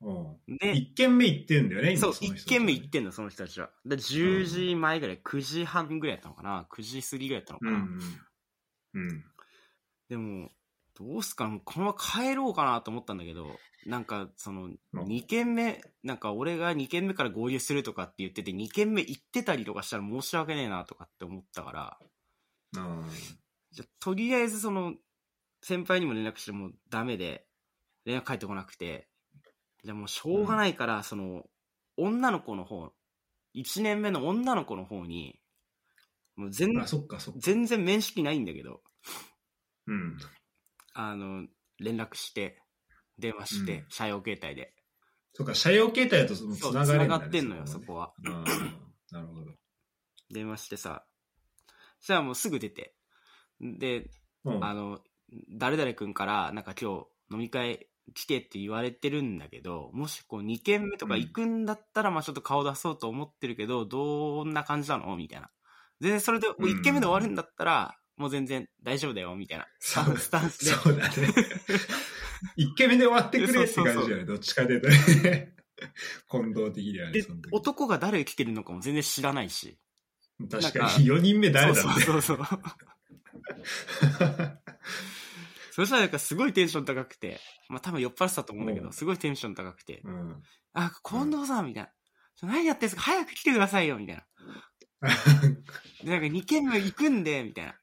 [0.00, 0.12] う
[0.52, 0.56] ん。
[0.56, 3.70] で、一軒目行ってんだよね、そう、今の人一軒目行ってんの、その人たちは。
[3.84, 7.76] で、10時前ぐらい、9時半ぐらいやったのかな ?9 時過ぎぐらいやったのかな、うん。
[7.76, 8.00] うん。
[10.08, 10.50] でも、
[10.94, 21.98] どうすか、このまま帰ろうかなと思ったんだけど、なんか、その、2軒目、なんか俺が2軒目から合流するとかって言ってて、2軒目行ってたりとかしたら申し訳ねえなとかって思ったから、
[22.76, 23.08] あ
[23.72, 24.94] じゃとりあえずその、
[25.62, 27.46] 先輩にも連絡してもダメで、
[28.04, 29.08] 連絡返ってこなくて、
[29.84, 31.44] じゃあもうしょうがないから、その、
[31.96, 32.92] 女の子の方、
[33.54, 35.38] 1年目の女の子の方に、
[36.36, 37.40] もう全あ、そっかそっか。
[37.42, 38.82] 全然面識ないんだけど、
[39.86, 40.16] うん。
[40.94, 41.46] あの、
[41.78, 42.62] 連絡して、
[43.18, 44.74] 電話して、うん社用携帯で。
[45.34, 48.12] そっか、車用携帯だとそのそう、繋がれるんだがってんのよ、そここは。
[48.22, 48.30] はね。
[48.30, 48.44] うん。
[49.10, 49.52] なるほど。
[50.30, 51.04] 電話してさ。
[52.00, 52.94] そしたらもうすぐ出て。
[53.60, 54.10] で、
[54.44, 54.64] うん。
[54.64, 55.00] あの、
[55.50, 65.16] 誰々君から、なんか今日飲み会来てって言われてるんだけど、もしこう2軒目とか行くんだったら、まあちょっと顔出そうと思ってるけど、どんな感じなの？
[65.16, 65.50] みたいな。
[66.02, 69.66] 全然それで、もう1軒目で終わるんだったら、もう全然大丈夫だよ、みたいな。
[69.78, 70.72] スタンスタンスで。
[70.72, 71.14] そうだね。
[72.56, 74.24] 一軒目で終わってくれって感じだよね。
[74.24, 75.54] どっちかでね。
[76.28, 79.78] 近藤的にはね、で男が誰来てるのかも全然知らないし。
[80.50, 82.02] 確かに4人目誰だろうね。
[82.02, 82.58] そうそうそうそう。
[85.70, 90.42] そしたらなんかすごいテンション高くて、まあ多分酔っ払ってたと思うんだけど、うんすごいテンション高くて、うん。
[90.72, 91.90] あ、近藤さんみたいな。
[92.48, 93.02] 何やってんすか？
[93.02, 94.26] 早く来てくださいよみたいな。
[96.04, 97.74] で、なんか2軒目行くんで、みたいな。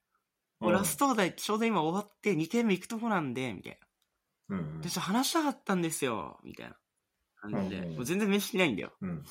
[0.60, 3.80] もうラスト台ちょうど今終わって2軒目行くとこなんで、みたい
[4.50, 4.58] な。
[4.58, 6.76] うんで、ちょっと話したかったんですよ、みたいな
[7.42, 7.78] 感じで。
[7.78, 8.94] うんもう全然面識ないんだよ。
[9.02, 9.24] うん。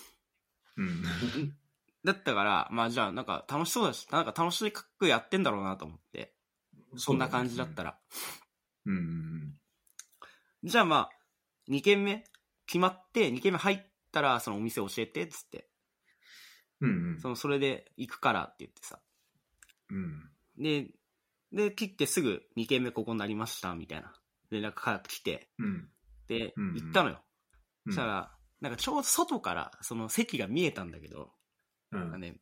[0.76, 1.02] うん。
[2.04, 6.34] だったから、まあじゃあなんか楽しそうだし、なんか楽しくやってんだろうなと思って。
[6.96, 7.98] そんな感じだったら。
[8.86, 8.96] うん。
[8.96, 9.58] うん。
[10.64, 11.10] じゃあまあ、
[11.70, 12.24] 2軒目
[12.66, 15.67] 決まって、2軒目入ったらそのお店教えて、っつって。
[16.80, 17.18] うん。
[17.20, 19.00] その、それで行くからって言ってさ。
[19.90, 20.30] うん。
[20.58, 20.90] で、
[21.52, 24.12] で、切ってすぐ2軒目ここになりました、みたいな。
[24.50, 25.88] 連絡が来て、うん。
[26.28, 27.22] で、うん行ったのよ。
[27.86, 31.30] うんそしたら、なんかちょうど外からその席が見えたんだけど、
[31.92, 32.40] うんなんかね、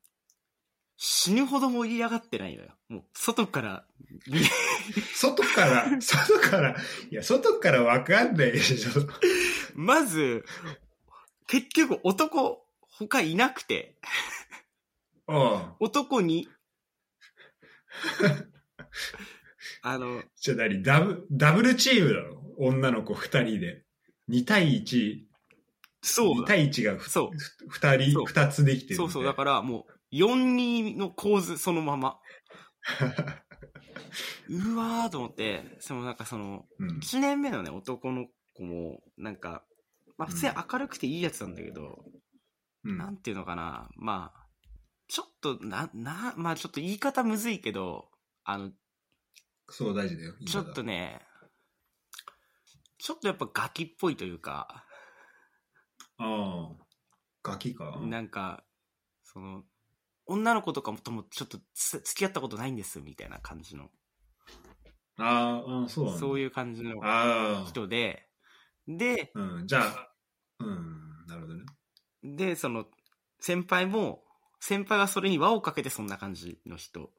[0.96, 2.70] 死ぬほど盛り上がってないのよ。
[2.88, 3.84] もう、外から
[5.14, 6.76] 外から、外から、
[7.10, 8.90] いや、外からわかんないでしょ。
[9.74, 10.44] まず、
[11.46, 12.65] 結局男、
[12.98, 13.98] 他いなくて、
[15.28, 15.72] うん。
[15.80, 16.48] 男に、
[19.82, 20.82] あの、じゃあ何？
[20.82, 22.36] ダブ、ダブルチームなの？
[22.58, 23.84] 女の子二人で。
[24.30, 25.24] 2対1、2
[26.00, 26.46] そうだ。
[26.48, 28.96] 対1がふそうふ二人、そう二つできてる。
[28.96, 32.18] そうそう、だからもう、4-2の構図そのまま。
[34.48, 36.98] うわーと思って、そのなんかその、うん。
[36.98, 39.66] 1年目のね、男の子も、なんか、
[40.16, 42.25] まあ普通に明るくていいやつなんだけど、うん
[42.86, 44.46] なんていうのかな、まあ、
[45.08, 48.10] ちょっと、な、な、まあちょっと言い方むずいけど、
[48.44, 48.70] あの、
[49.68, 50.34] そう大事だよ。
[50.46, 51.20] ちょっとね、
[52.98, 54.84] ちょっとやっぱガキっぽいというか、
[56.18, 56.86] ああ。
[57.42, 58.00] ガキか。
[58.02, 58.64] なんか、
[59.22, 59.62] その、
[60.26, 63.90] 女の子とかもともちょっとつ付き合ったことないんです、みたいな感じの、
[65.18, 66.20] あーあー、そうなんだ。
[66.20, 67.68] そういう感じのああ。
[67.68, 68.28] 人で、
[68.88, 69.66] で、うん。
[69.66, 70.12] じゃあ、
[70.60, 71.05] うん。
[72.34, 72.86] で、その、
[73.38, 74.24] 先輩も、
[74.60, 77.10] 先輩はそれに輪をかけてそんな感じの人。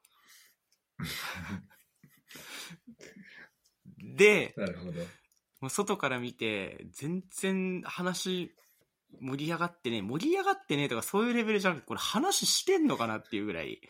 [4.16, 5.00] で、なるほど。
[5.62, 8.54] もう外から見て、全然話
[9.22, 13.74] 盛り上がってね、盛り上がってねとかそういうレベルじゃなくて、これ話してんのかなっていうぐらい。
[13.74, 13.82] い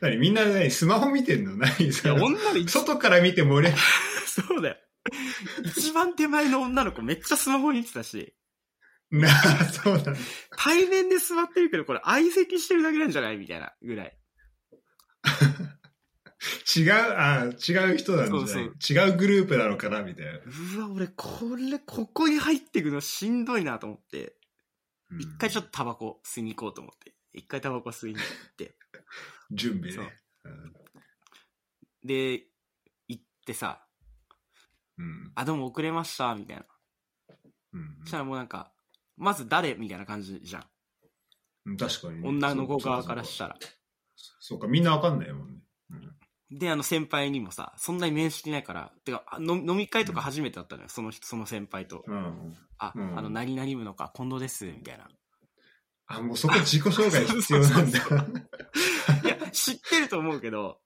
[0.00, 1.56] 何みんな何スマホ見てんの？
[1.56, 3.74] 何そや、れ女の一、外から見て盛り
[4.26, 4.76] そうだよ。
[5.64, 8.34] 一番手前の女の子めっちゃスマホ見てたし、
[9.20, 10.12] なあ、 そうだ。
[10.56, 13.36] 対面で座ってるけど、これ相席してるだけなんじゃない？
[13.36, 14.18] みたいなぐらい。
[16.76, 18.70] 違う、ああ、違う人なんじゃない？
[18.78, 20.02] そう違うグループなのかな？
[20.02, 20.32] みたいな。
[20.32, 24.36] うわ、俺、これ、ここに入ってくのしんどいなと思って、
[25.10, 28.76] うん一回ちょっとタバコ吸いに行こうと思って、一回タバコ吸いに行って、
[29.52, 30.20] 準備そうね。
[30.44, 30.74] うん
[32.02, 32.46] で、
[33.08, 33.86] 行ってさ、
[34.98, 35.32] うん。
[35.34, 36.66] あ、どうも遅れました、みたいな。
[37.72, 38.73] うんそしたらもうなんか、
[39.16, 40.64] まず誰みたいな感じじゃん。
[41.66, 41.76] うん。
[41.76, 42.28] 確かにね。
[42.28, 43.56] 女の子側からしたら。
[44.40, 45.60] そうか、みんなわかんないもんね。
[45.90, 46.14] うん
[46.50, 52.04] で、あの先輩にもさ、そんなに面識ないから、てか、あ飲飲み会とか初めてだったのよ、その人、その先輩と。
[52.06, 52.54] うん。
[52.78, 55.08] あ、うんあの、何々部のか、近藤です、みたいな。
[56.06, 57.98] あ、もうそこ自己紹介必要なんだ。
[59.24, 60.80] いや、知ってると思うけど、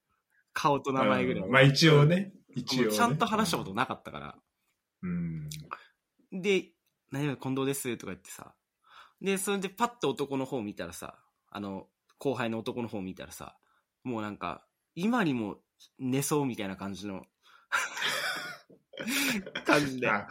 [0.53, 1.47] 顔と名前ぐらいは。
[1.47, 2.33] うんまあ一応ね。
[2.55, 2.93] 一応ね。
[2.93, 4.39] ちゃんと話したことなかったから。
[5.03, 5.49] うん。
[6.33, 6.73] で、
[7.11, 8.55] 何々近藤です、とか言ってさ。
[9.21, 11.19] で、それでパッと男の方見たらさ、
[11.51, 11.87] あの、
[12.19, 13.57] 後輩の男の方見たらさ、
[14.05, 15.59] もうなんか、今にも
[15.99, 17.27] 寝そうみたいな感じの、
[19.65, 20.09] 感じで。
[20.09, 20.29] あ、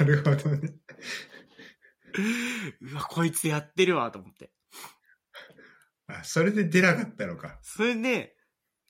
[0.00, 0.74] なるほどね。
[2.80, 4.52] うわ、こいつやってるわ、と思って。
[6.06, 7.58] あ、それで出なかったのか。
[7.62, 8.36] それで、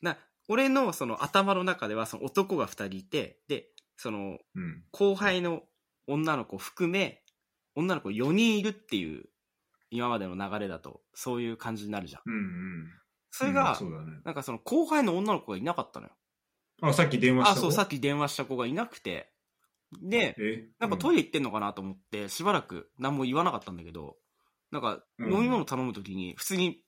[0.00, 4.84] な、俺のその頭の中ではその男が二人いて、で、そのうん。
[4.92, 5.62] 後輩の
[6.06, 7.22] 女の子含め、
[7.74, 9.24] 女の子4人いるっていう、
[9.90, 12.22] 今までの流れだと、そういう感じになるじゃん。
[12.26, 12.90] うんうん。
[13.30, 14.20] それが、うんそうだね。
[14.24, 16.12] なんかその後輩の女の子がいなかったのよ。
[16.82, 19.32] あ、さっき電話したあ、子そう、さっき電話した子がいなくて、
[20.02, 20.68] で、え？
[20.80, 24.16] なんかトイレ行ってんのかなと思って、しばらく何も言わなかったんだけど、
[24.72, 26.82] なんかうん飲み物頼むときに、普通に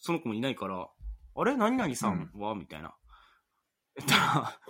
[0.00, 0.88] その子もいないから、
[1.34, 1.56] あれ？
[1.56, 2.94] 何々さんは、みたいな。
[3.96, 4.60] 言ったら、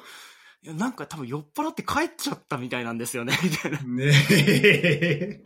[0.64, 3.78] いや、なんか多分酔っ払って帰っちゃったみたいなんですよね、みたいな。
[3.82, 5.42] ねえ。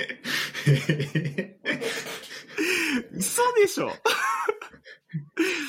[3.12, 3.90] 嘘でしょ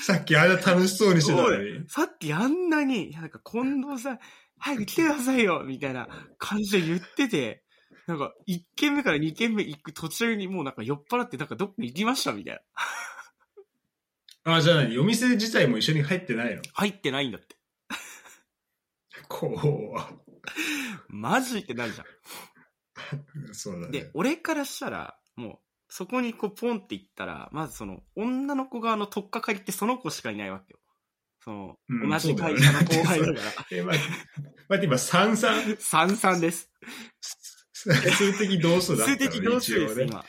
[0.03, 1.87] さっきあんな楽しそうにしてたのに。
[1.87, 4.19] さっきあんなに、いやなんか近藤さん、
[4.57, 7.63] 早く来てくださいよみたいな感じで言ってて、
[8.05, 12.61] なんか1軒目から2軒目行く途中にもうなんか酔っ払ってなんかどっか行きましたみたい
[14.45, 14.55] な。
[14.55, 14.97] あ、じゃあ何？
[14.97, 16.61] お店自体も一緒に入ってないの？
[16.73, 17.56] 入ってないんだって。
[19.27, 19.95] こ
[21.09, 23.53] マジってなるじゃう。
[23.53, 23.91] そうだん。
[23.91, 23.99] ね。
[24.01, 25.59] で、俺からしたら、もう、
[25.89, 30.79] そこにこうポンって行ったら、まずその、女の子側の取っかかりってその子しかいないわけよ。
[31.43, 33.41] その、うん同じ会社の後輩だから。
[33.71, 34.07] え、待って、
[34.67, 35.77] 待って、今、三三？
[35.79, 36.69] 三々です。
[37.73, 40.05] 数的同数だったの数的同数です、ね。
[40.05, 40.25] 今。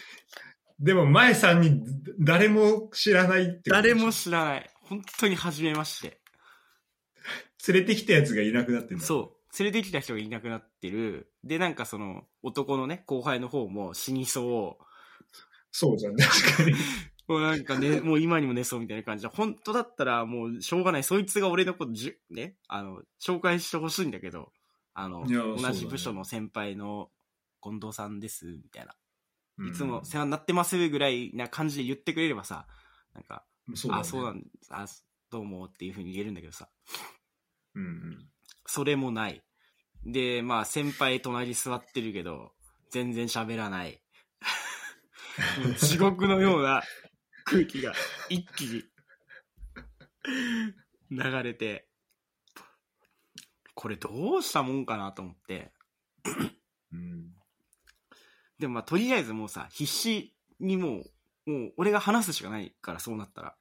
[0.78, 1.82] でも、前さんに
[2.20, 4.70] 誰も知らないって誰も知らない。
[4.82, 6.20] 本当に初めまして。
[7.66, 9.04] 連れてきたやつがいなくなってんだ。
[9.04, 9.58] そう。
[9.58, 11.32] 連れてきた人がいなくなってる。
[11.42, 14.84] で、なんかその、男のね、後輩の方も死にそう。
[15.70, 16.74] そうじゃん、確かに。
[17.26, 21.04] もうなんかね、もう今にも寝そうみたいな感じで、本当だったらもうしょうがない。
[21.04, 24.52] そいつが俺のことじゅ、ね、あの、紹介してほしいんだけど、
[24.94, 27.10] あの、同じ部署の先輩の
[27.62, 28.94] 近藤さんです、みたいな。
[29.58, 32.68] うんいつも世話になってますぐらいな感じで言ってくれればさ、
[33.12, 34.86] なんか、ねあ、そうなんあ、
[35.30, 36.68] どうもっていう風に言えるんだけどさ、
[37.78, 38.28] うんうん。
[38.66, 39.42] それもない。
[40.04, 42.52] で、まあ先輩隣に座ってるけど、
[42.90, 44.00] 全然喋らない。
[45.78, 46.82] 地獄のような
[47.44, 47.92] 空気が
[48.28, 48.82] 一気に
[51.10, 51.88] 流れて、
[53.74, 55.72] これどうしたもんかなと思って。
[56.92, 57.28] うん
[58.58, 61.04] でもまあとりあえずもうさ、必死にも
[61.46, 63.54] う、もう俺が話すしかないからそうなったら。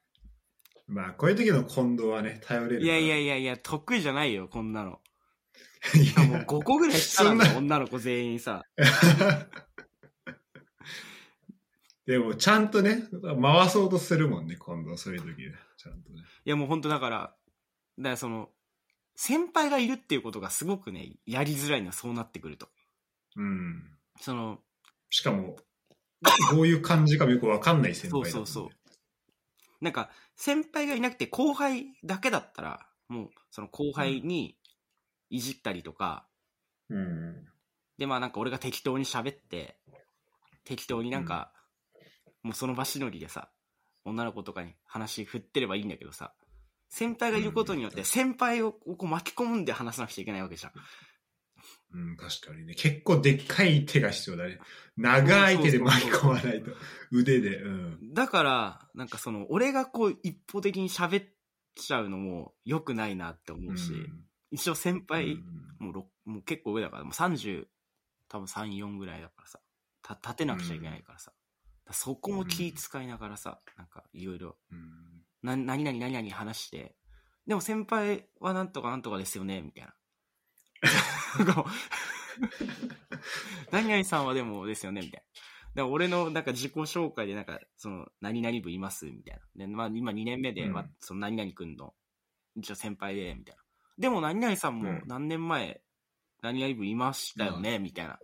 [0.87, 2.83] まあ、こういう時の近藤はね、頼れる。
[2.83, 4.99] いやいやいいやいや、得意じゃないよ、こんなの。
[6.15, 6.23] や。
[6.23, 8.63] もう5個ぐらい下なんだよ、女の子全員さ。
[12.05, 13.03] でも、ちゃんとね、
[13.41, 15.55] 回そうとするもんね、今度、そういう時ね。
[15.75, 16.21] ちゃんとね。
[16.45, 17.35] いやもう本当だから、
[17.97, 18.49] だからその、
[19.15, 22.69] 先輩がいるっていうことがすごくね、やりづらいのはそうなってくると。
[23.35, 23.97] うん。
[24.21, 24.61] その、
[25.09, 25.57] しかも、
[26.51, 28.86] どういう感じかもよくわかんない先輩ねそうそうそう。
[29.81, 34.57] なんか、先輩がいなくて後輩だけだったら、もう、その後輩に
[35.29, 36.27] いじったりとか、
[36.89, 37.45] うん。
[37.97, 39.77] で、まあなんか俺が適当に喋って、
[40.63, 41.51] 適当になんか、
[42.43, 43.49] もうその場しのぎでさ、
[44.05, 46.33] 女の子とかに話振ってればいいんだけどさ、
[46.89, 50.71] 先輩がいることによって先輩をこう巻き込んで話さなくちゃいけないわけじゃん。
[51.93, 52.73] うん、確かにね。
[52.75, 54.59] 結構でっかい手が必要だね。
[54.97, 56.71] 長い手で巻き込まないと。
[57.11, 57.61] 腕で。
[57.61, 58.13] うん。
[58.13, 61.25] だから、なんかその、俺がこう一方的に喋っ
[61.75, 63.93] ちゃうのも良くないなって思うし、
[64.51, 65.43] 一応先輩、うん
[65.79, 67.65] もうろもう結構上だから、もう30、
[68.29, 69.59] 多分3、4ぐらいだからさ、
[70.01, 71.31] た立てなくちゃいけないからさ、
[71.85, 76.95] だそこも気使いながらさ、なんかいろいろ、うんな、何々何々話して、
[77.45, 79.93] でも先輩はなんとかなんとかですよね、みたいな。
[83.71, 85.23] 何々さんはでもですよね、みたい
[85.75, 85.83] な。
[85.83, 89.65] だ俺のなんか自己紹介でなんか、その、何々部いますみたいな。
[89.65, 91.93] で、まあ今2年目で、うんまあその何々くんの、
[92.55, 93.63] 一応先輩で、みたいな。
[93.97, 95.81] でも何々さんもうん何年前、
[96.41, 98.19] 何々部いましたよね、みたいな。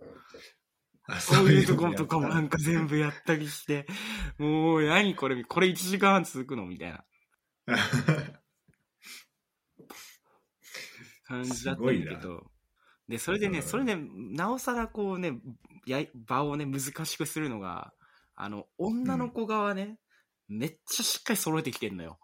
[1.06, 3.86] あそういうところとかもなんか全部やったりして、
[4.38, 7.04] もう何これ、これ1時間半続くのみたいな
[7.66, 7.76] た
[11.24, 12.50] 感じだったんだけど。
[13.08, 15.32] で、それでね、うんそれで、なおさらこうね、
[15.86, 17.92] やい場をね、難しくするのが、
[18.34, 19.98] あの、女の子側ね、
[20.48, 22.18] めっちゃしっかり揃えてきてんのよ。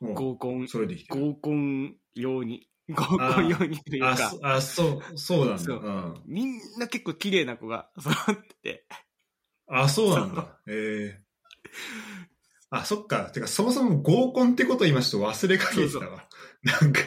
[0.00, 0.66] 合コン。
[0.66, 2.68] 合コン用に。
[2.88, 5.58] 合コン用にというあ、かそ、あ、そう、そうなんだ。
[5.58, 6.22] そううん。
[6.26, 8.86] みんな結構綺麗な子が揃ってて、
[9.68, 10.58] あ、そうなんだ。
[10.68, 11.26] ええ
[12.70, 13.30] あ、そっか。
[13.30, 16.28] てか、そもそも合コンってこと今ちょっと忘れかけてたわ。
[16.62, 17.00] なんか。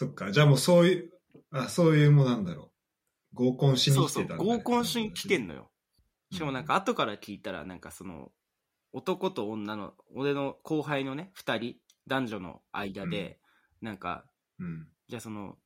[0.00, 0.32] そっか。
[0.32, 1.10] じゃあもうそういう、
[1.50, 2.72] あ、そういうもんなんだろ
[3.34, 3.34] う。
[3.34, 5.70] 合コンしにそうそう、来てたんだね合コンしに来てんのよ。
[6.32, 8.32] しかもなんかう後から聞いたら、なんかその、
[8.94, 11.74] 男と女の、俺の後輩のね、二人、
[12.06, 13.40] 男女の間で、
[13.82, 14.24] なんか、
[14.58, 14.88] うん。
[15.08, 15.58] じゃあその、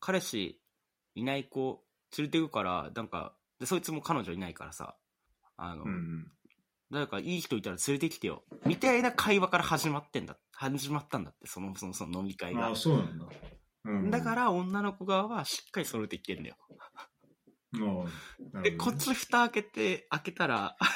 [0.00, 0.60] 彼氏
[1.14, 1.84] いない子
[2.18, 4.96] 連れてくから、なんか、でそいつも彼女いないからさ、
[5.56, 6.26] あの、うん。
[6.90, 8.42] 誰かいい人いたら連れてきてよ。
[8.64, 10.36] みたいな会話から始まってんだ。
[10.50, 12.74] 始まったんだって、その、その、その飲み会がああ、。
[12.74, 13.26] そうなんだ。
[13.86, 16.56] うん、だから女の子側はしっかり揃えてきてんだよ。
[18.62, 20.76] で、こっち蓋開けて、開けたら、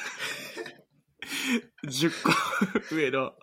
[1.84, 3.34] 10個上の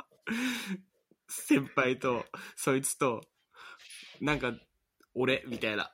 [1.28, 2.26] 先輩と、
[2.56, 3.22] そいつと、
[4.20, 4.54] なんか、
[5.14, 5.94] 俺、みたいな。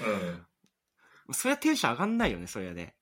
[0.00, 0.46] うん。
[1.32, 2.96] そりゃテンション上がんないよね、そりゃね。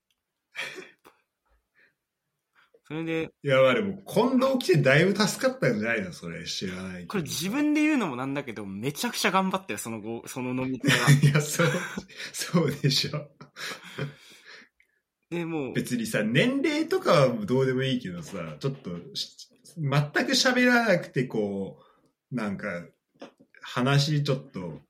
[2.89, 6.11] それで、いや、まあでも、近藤来てだいぶ助かったんじゃないの？
[6.12, 7.07] それ、知らない。
[7.07, 11.11] これ自分で言うのもなんだけど、めちゃくちゃ頑張ったよ、その後、その飲み会は。
[11.22, 11.66] いや、そう、
[12.32, 13.30] そうでしょ。
[15.28, 19.36] で、もう、別にさ、年齢とかはどうでもいいけどさ、ちょっとし、
[19.76, 21.82] 全く喋らなくて、こ
[22.32, 22.86] う、なんか、
[23.61, 24.80] 話ちょっと、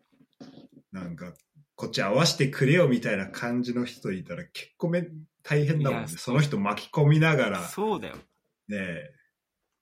[0.92, 1.34] なんか、
[1.74, 5.08] こっち合わせてくれよみたいな感じの人いたら結構め
[5.48, 6.08] 大変だもんね。
[6.08, 8.16] その人巻き込みながら、そうだよ。
[8.68, 9.10] ね、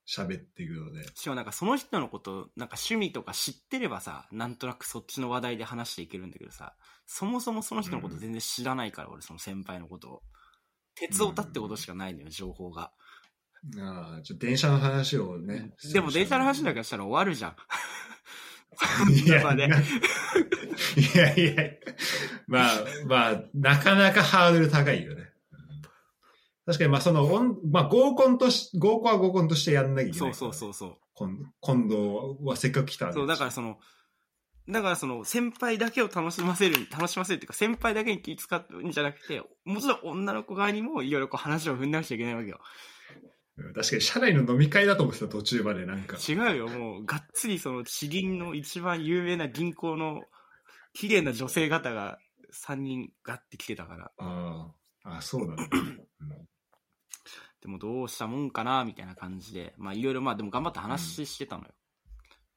[0.08, 1.04] 喋っていくので。
[1.14, 6.74] しかもなんかその人のこと、なんか趣味とか知ってればさ、なんとなくそっちの話題で話していけるんだけどさ、
[7.06, 10.22] そもそもその人のこと全然知らないから、俺その先輩のことを。
[10.94, 12.92] 鉄をたってことしかないのよ、情報が。
[13.78, 15.74] ああ、ちょっと電車の話をね。
[15.92, 17.56] でも電車の話だけしたら終わるじゃん。
[19.12, 19.82] いや、まあねない
[21.14, 21.64] やいや、
[22.46, 22.72] まあ、
[23.06, 25.30] まあ、なかなかハードル高いよね。
[26.66, 30.34] 確かに、まあ、その、おんまあ、合コンとし、合コンは合コンとしてやんなきゃいけない。
[30.34, 30.96] そうそうそうそう。
[31.14, 33.78] 今今度はせっかく来たそう、だからその、
[34.68, 42.58] だからその先輩だけを楽しませる、楽しませるっていうか先輩だけに気使うんじゃなくて、もちろん女の子側にもいろいろこう話を踏んでなくちゃいけないわけよ。
[43.58, 46.18] うん確かに、社内の飲み会だと思ってた、途中までなんか。
[46.18, 50.24] 違うよ、もうがっつりその地銀の一番有名な銀行の
[50.92, 52.18] 綺麗な女性方が
[52.52, 54.72] 3人ガッて来てたから、あ
[55.04, 55.62] あ、あそうなんだ。
[55.72, 55.76] う
[56.24, 56.48] ん
[57.66, 61.70] でもどうしたもんかな、みたいな感じで、まあいろいろまあでも頑張って話してたのよ。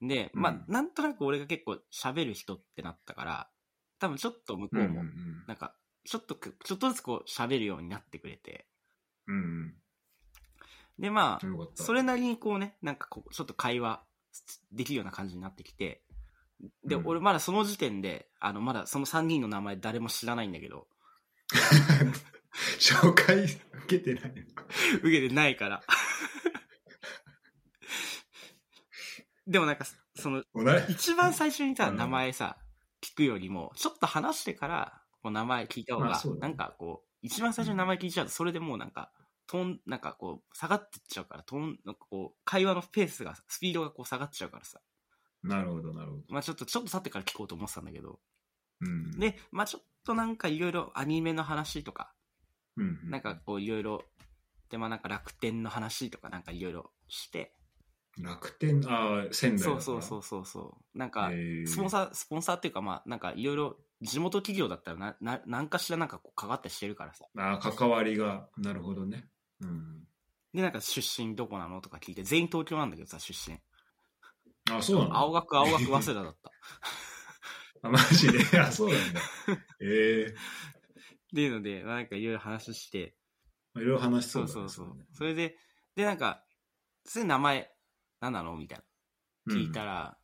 [0.03, 3.49] で、まうんあなんとなく俺が結構喋る人ってなったから、
[3.97, 5.03] 多分ちょっと向こうも、
[5.47, 5.73] なんか、
[6.05, 8.67] ちょっとく、ちょっとずつこう喋るようになってくれて、
[9.25, 9.73] うんうん。
[10.99, 11.39] で、ま。
[11.41, 14.03] あ、それなりにこうね、なんかこう、ちょっと会話
[14.71, 16.03] できるような感じになってきて、
[16.85, 20.87] で、うん俺まだその時点で、あの、まだその3人の名前誰も知らないんだけど、
[22.79, 24.33] 紹介受けてない。
[25.01, 25.81] 受けてないから。
[29.47, 29.85] でもなんか、
[30.15, 30.43] その、
[30.89, 32.57] 一番最初にさ、うん名前さ、
[33.01, 39.11] 聞くよりも、ちょっと話してから、こう名前聞いた方が、なんかこう、一番最初に名前聞いちゃうと、それでもうなんか、
[39.47, 44.79] トーン、なんかこう、下がってっちゃうから、トーン、なんかこう、会話のペースが、スピードがこう下がっちゃうからさ。
[45.41, 46.23] なるほど、なるほど。
[46.29, 48.19] まあちょっと、ちょっと経ってから聞こうと思ってたんだけど。
[48.81, 49.19] うん。
[49.19, 52.13] で、まあちょっとなんかいろいろアニメの話とか、
[52.79, 54.03] うん、なんかこういろいろ、
[54.69, 57.53] で、まあなんか楽天の話とかなんかいろいろして、
[58.21, 60.97] 楽天、ああ、仙台そうそうそううそうそう。
[60.97, 61.31] なんか、
[61.65, 67.25] スポンサー、スポンサーっていうか、まあ、なんかいろいろ、地元企業だったらな、な、なんかしらなんかこう、かかったりしてるからさ。
[67.37, 69.29] ああ、関わりが、なるほどね。
[69.61, 70.05] うん。
[70.53, 73.57] で、なんか出身どこなのとか聞いて、全員東京なんだけどさ、出身。
[74.69, 75.15] あそうなんだ。
[75.17, 76.51] 青学、青学、早稲田だった。
[77.87, 78.59] あ、マジで？
[78.59, 79.21] あ、そうなんだ。
[79.79, 80.35] ええ
[81.29, 83.15] っていうので、なんかいろいろ話して、
[83.75, 85.07] いろいろ話しそそううだねそうそう。
[85.13, 85.55] それで、
[85.95, 86.43] で、なんか、
[87.05, 87.71] それ名前、
[88.19, 88.79] 何なのみたい
[89.45, 89.53] な。
[89.53, 90.17] 聞いたら、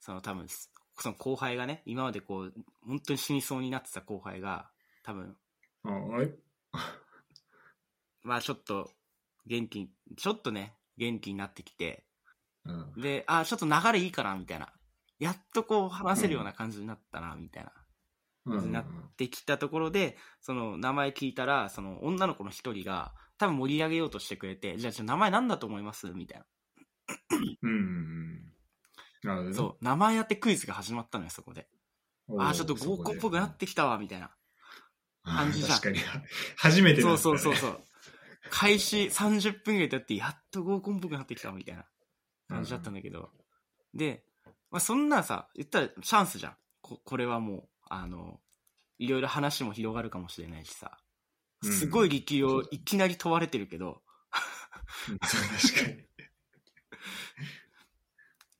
[0.00, 2.54] その多分、その後輩がね、今までこう、
[2.86, 4.70] 本当に死にそうになってた後輩が、
[5.04, 5.36] 多分、
[5.84, 6.32] うん、ああれ？
[8.22, 8.92] まあちょっと、
[9.46, 12.04] 元気に、ちょっとね、元気になってきて、
[12.64, 12.92] うん。
[13.00, 14.72] で、あ、ちょっと流れいいかな、みたいな。
[15.18, 17.72] やっとこう話せるような感じになったな、みたいな。
[18.46, 18.72] うん。
[18.72, 18.84] なっ
[19.16, 26.08] てきたところで、その名前聞いたら、その女の子の一人が、多分盛り上げようとしてくれて、じゃあ、じゃあ名前なんだと思います？
[26.08, 26.42] みたい
[27.62, 28.52] うんうんうん。
[29.22, 29.50] なるほどな。
[29.50, 31.68] ねそう、名前やってクイズが始まったのよ、そこで。
[32.28, 34.30] おーあ、ちょっと合コンっぽくなってきたわ、みたいな。
[35.22, 35.98] 感じじゃん確かに。
[36.56, 37.84] 初めてだそうそうそうそう。
[38.50, 41.86] 開始30分ぐらい経って、やっと合コンっぽくなってきたみたいな
[42.48, 43.30] 感じだったんだけど。
[43.94, 44.24] で、
[44.70, 46.56] まあ、そんなさ、言ったらチャンスじゃん。
[46.80, 48.40] ここれはもう、あの、
[48.98, 50.98] いろいろ話も広がるかもしれないしさ。
[51.62, 54.00] うんすごい力量をいきなり問われてるけど、
[55.20, 55.90] 確か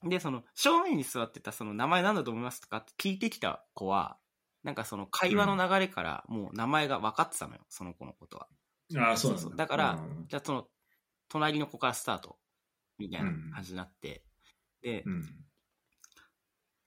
[0.03, 0.11] に。
[0.11, 4.19] で、その、正面に座ってた、その、名前なんだと思いますとかって聞いてきた子は、
[4.63, 8.49] なんかその、会話の流れから、もう名前が分かってたのよ、その子のことは。
[8.99, 10.69] ああ、そうそうだからうんじゃあ、その、
[11.29, 12.39] 隣の子からスタート、
[12.99, 14.25] みたいな感じになって、
[14.83, 15.25] で、うん。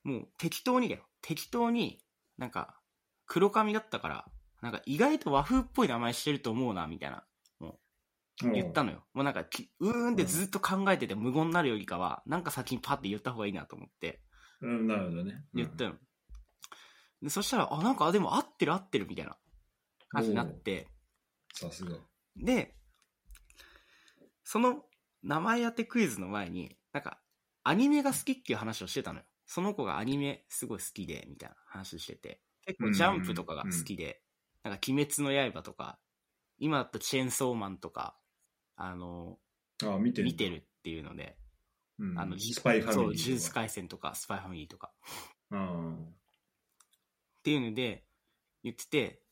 [0.04, 1.06] もう適当にだよ。
[1.22, 2.03] 適当に、
[2.38, 2.80] なんか、
[3.26, 4.24] 黒髪だったから、
[4.60, 7.24] なんか意外と和風っぽい名前してると思うな、みたいな。
[8.42, 9.04] も言ったのよ。
[9.14, 14.20] もうなんかき、うーんってずっと考えてて無言になるよりかは、なんか先にパッて言った方がいいなと思って、
[14.60, 15.44] うん、なるほどね。
[15.54, 15.94] 言ったの。
[17.22, 19.36] でそしたら、あ、なんか、あ、でも合ってる合ってるみたいな
[20.08, 20.88] 感じになって、
[21.52, 21.96] さすが。
[22.36, 22.74] で、
[24.42, 24.84] その
[25.22, 27.18] 名前当てクイズの前に、なんか、
[27.62, 29.24] アニメが好きっていう話をしてたのよ。
[29.46, 32.40] その子がアニメすごい好きで、みたいな話してて。
[32.66, 34.22] 結構ジャンプとかが好きで、
[34.62, 35.98] なんか鬼滅の刃とか、
[36.58, 38.16] 今だとチェーンソーマンとか、
[38.76, 39.38] あの、
[39.82, 40.26] あ、見てる。
[40.26, 41.36] 見てるっていうので、
[41.98, 42.18] うん。
[42.18, 42.94] あの、じスパイファミリーとか。
[42.94, 44.92] そう、呪術廻戦とか、スパイファミリーとか、
[45.50, 45.94] うん。
[45.96, 46.06] っ
[47.42, 48.06] ていうので、
[48.62, 49.22] 言ってて、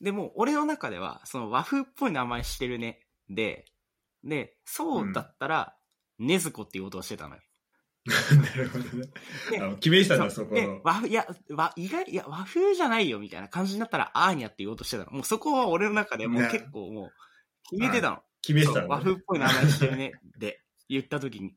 [0.00, 3.00] でも、俺の中では、その和風っぽい名前してるね。
[3.30, 3.64] で、
[4.22, 5.76] で、そうだったら、
[6.18, 7.42] ねずこっていうことをしてたのよ。
[8.36, 9.06] なるほどね。
[9.50, 15.12] であの決めてたんだ、そこ和風、いや、和、意外、いや、和風じゃないよ、みたいな感じになったら、アーニャって言おうとしてたの。
[15.12, 17.12] もうそこは俺の中でもうね結構もう、
[17.70, 18.22] 決めてたの。
[18.42, 20.12] 決めてたの、そう和風っぽい名前してるね。
[20.38, 21.56] で、言った時に。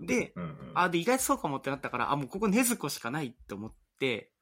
[0.00, 4.32] で、うんうんあ、で、意外とそうかもってなったから、あ、もうここねずこしかないって思って、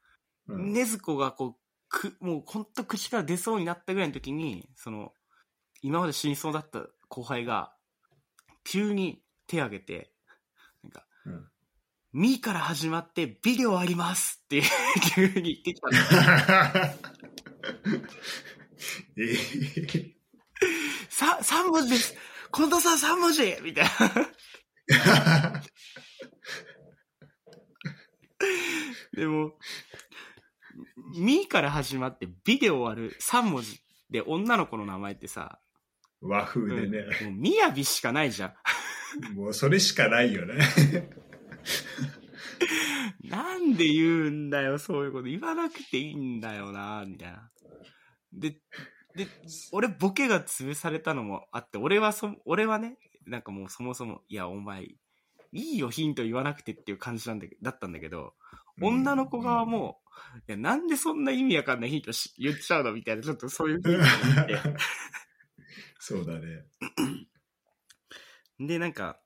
[0.46, 5.12] うんねずこがこう、く、もうほんと口から出そうになったぐらいの時に、その、
[5.82, 7.74] 今まで死にそうだった後輩が、
[8.64, 10.13] 急に手挙げて、
[11.26, 11.48] うん
[12.14, 14.62] ミーから始まってビデオありますって
[15.16, 15.94] 急に言ってきたの。
[19.16, 19.22] え
[20.14, 20.14] ー
[21.08, 22.14] さ、3文字です
[22.52, 23.90] 近藤さん3文字みたいな。
[29.12, 29.58] でも、
[31.16, 35.60] ミーから始まってビデオ終わる3文字で女の子の名前ってさ、
[36.20, 38.54] 和風でね、もうみやびしかないじゃん。
[39.34, 40.58] もうそれしかないよね。
[43.22, 45.24] なんで言うんだよ、そういうこと。
[45.24, 47.50] 言わなくていいんだよな、みたいな。
[48.32, 48.60] で、
[49.16, 49.26] で、
[49.72, 54.98] 俺ボケが潰されたのもあって、俺はそ、俺はね、なんかもうそもそも、いや、お前、い
[55.52, 58.34] いよ、ヒント言わなくてっていう感じなんだけだったんだけど、
[58.80, 60.00] 女の子側も、
[60.48, 63.82] いや、なんでそんな意味わかんないヒントし言っちゃうのみたいな、ちょっとそういう。
[65.98, 66.66] そうだね。
[68.60, 69.18] で、なんか、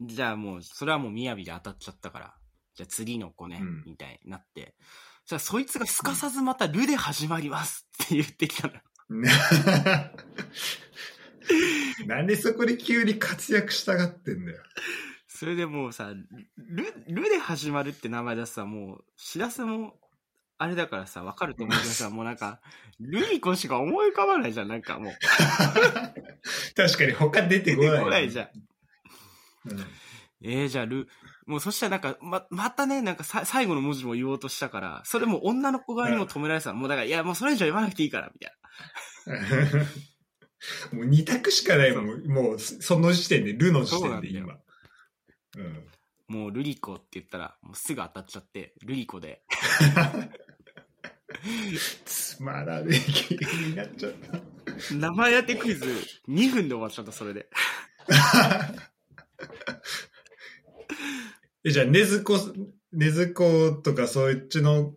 [0.00, 2.34] じゃあもう、それはもう雅で当たっちゃったから、
[2.74, 4.74] じゃあ次の子ね、うんみたいになって、
[5.26, 8.80] じゃあそいつがすかさずまたルで始まりますって言ってきたのよ。
[12.06, 14.62] なんでそこで急に活躍したがってんだよ。
[15.26, 16.12] それでもうさ、
[16.56, 19.98] ル、ルで始まるって名前だとさ、もう、しらすも、
[20.62, 22.60] あれだからさ、 わかると思うけどさ、もうなんか、
[23.00, 25.12] ルリコしか思い浮かばないじゃん、なんかもう。
[26.76, 28.04] 確かに他出てこない。
[28.04, 28.48] 来ないじゃん。
[29.70, 29.86] うん
[30.42, 31.06] えー、じゃあ、ル、
[31.46, 36.78] もうそしたらなんか、ま、またね、なんかさ最後の文字も言おうとしたから、それも女の子側にも止められてたの。
[36.78, 38.56] もうだから、いや、もうそれ以上言わなくていいから、みたい
[39.72, 39.86] な。
[40.96, 42.26] もう二択しかないもん。
[42.26, 44.58] もうその時点で、ルの時点で今。
[45.58, 45.86] うん。
[46.30, 49.42] もうルリコって言ったら、もうすぐ当たっちゃって、ルリコで。
[52.04, 54.40] つまらねえ気になっちゃった。
[54.94, 55.84] 名前当てクイズ
[56.28, 57.48] 2分で終わっちゃった、それで。
[61.64, 62.38] え、じゃあ、ねずこ、
[62.92, 64.94] ねずことかそっちの、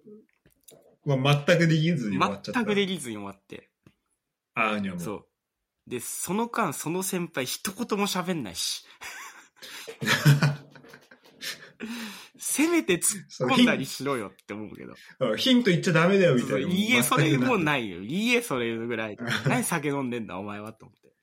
[1.06, 2.60] まあ、全くできずに終わっちゃった。
[2.62, 3.70] 全くできずに終わって。
[4.56, 5.02] あーにゃもう。
[5.02, 5.26] そう。
[5.88, 8.86] で、その間、その先輩一言も喋んないし。
[12.46, 14.94] せめて突っ込んだりしろよって思うけど。
[15.20, 16.74] あヒント言っちゃダメだよ、みたいな。
[16.74, 17.64] いいえ、それもうい。
[17.64, 18.02] ないよ。
[18.02, 19.18] いいえ、それぐらい。
[19.48, 21.16] 何酒飲んでんだ、お前は、と思って。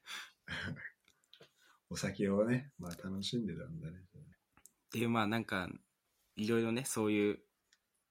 [1.90, 3.98] お酒をね、まあ楽しんでたんだね。
[4.92, 5.68] で、まあなんか、
[6.36, 7.40] いろいろね、そういう、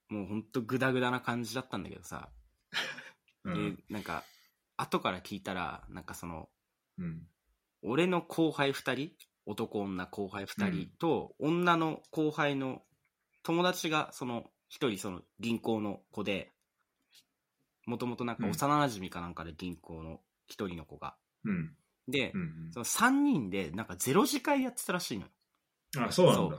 [0.09, 2.31] もうほんとグダグダな感じだったんだけどさ。
[3.43, 4.23] で うん。、なんか、
[4.77, 6.47] 後から聞いたら、なんかその、
[6.99, 7.27] うん。
[7.81, 9.11] 俺の後輩二人、
[9.47, 12.83] 男女後輩二人と、女の後輩の
[13.49, 16.51] 友達が、その、一人その銀行の子で、
[17.87, 21.15] もともとなんか幼馴染かなんかで銀行の一人の子が。
[21.45, 21.75] うん。
[22.07, 25.29] で、うんその三人でなんかゼロ次会やってたらしいのよ。
[25.97, 26.03] うん。
[26.03, 26.57] あ、そうなんだ。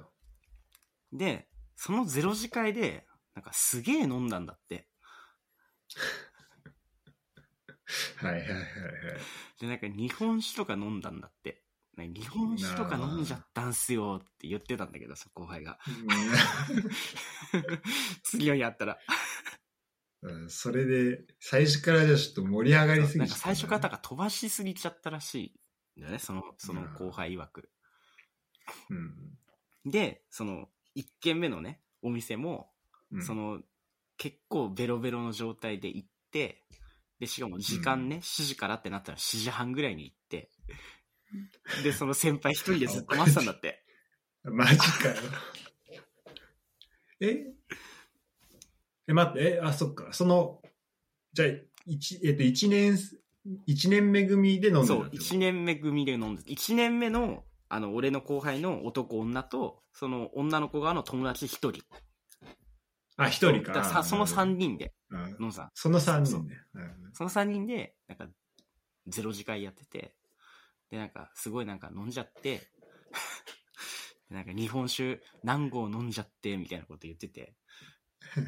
[1.12, 4.88] で、そのゼロ次会で、なんかすげえ飲んだんだって。
[8.18, 8.64] はいはいはいはい。
[9.60, 11.62] で、なんか日本酒とか飲んだんだって。
[12.00, 15.78] なんか日本酒とか飲んじゃったんすよって言ってたんだけどさ、後輩が。
[18.24, 18.98] 次の日会ったら。
[20.22, 25.54] うんそれで、最初からじゃあちょっと盛り上がりすぎちゃったなんか最初から飛ばしすぎちゃったらし
[25.96, 27.70] いんだよね、その、その後輩曰く。
[28.90, 29.90] うん。
[29.90, 32.70] で、その、1軒目のね、お店も、
[33.12, 33.60] うんそ、の、
[34.18, 36.66] 結構ベロベロの状態で行って、
[37.18, 40.50] で、しかも時間ね、7時からってなったら7時半ぐらいに行っって、
[41.82, 43.84] で、その先輩一人でずっと待ってたんだって。
[44.44, 45.16] マジかよ。
[47.20, 47.46] え？
[49.06, 50.12] え、待って、え、あ、そっか。
[50.12, 50.62] その、
[51.32, 51.48] じゃあ、
[51.86, 52.98] 一、えっと、一年、
[53.66, 61.82] 一年目組で飲んでたそう、ってこと？1年目組で飲んで、1年目の、あの、俺の後輩の男女と、その女の子側の友達一人。
[63.16, 63.72] あ、一人か。
[63.72, 65.70] だらさその三3人であ飲んでた。
[65.74, 66.58] その三人ね。
[66.72, 68.28] なるほどその3人で、なんか、
[69.06, 70.14] ゼロ次会やってて、
[70.90, 72.68] で、なんか、すごいなんか飲んじゃって、
[74.28, 77.54] でなんか日本酒何合飲んじゃって、みたいなこと言ってて、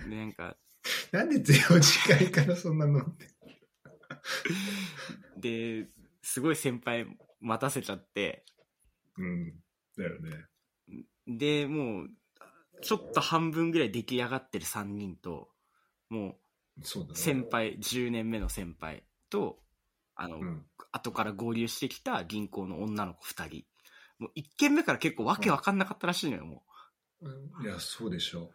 [0.08, 0.56] で、なんか、
[1.12, 3.28] なんでゼロ次会からそんな飲んで
[5.84, 5.88] で、
[6.22, 7.06] すごい先輩
[7.40, 8.44] 待たせちゃって、
[9.16, 9.62] うん。
[9.96, 10.46] だよね。
[11.26, 12.10] で、もう、
[12.80, 15.50] ちょっと半分ぐらい出来上がってる3人と、
[16.08, 16.38] も。
[16.78, 19.62] う先輩、10年目の先輩と、
[20.14, 20.66] あの、うん。
[20.92, 23.64] 後から合流してきた銀行の女の子2人。
[24.18, 26.62] もう1軒目から結構わけわかんなかったらしいのよ、も
[27.62, 28.50] いや、そうでしょう。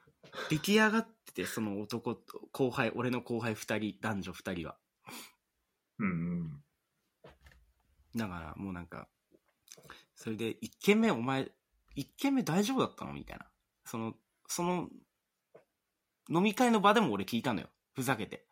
[0.50, 4.78] 出来上がってて、その男と、後輩、俺の後輩2人、男女2人は。
[6.00, 6.06] う。
[6.06, 6.64] うんうん。
[8.16, 9.08] だから、もうなんか、
[10.16, 11.52] それで、1軒目お前、
[11.96, 13.48] 1軒目大丈夫だったのみたいな。
[13.86, 14.16] その、
[14.48, 14.90] その、
[16.30, 17.70] 飲み会の場でも俺聞いたのよ。
[17.94, 18.46] ふざけて。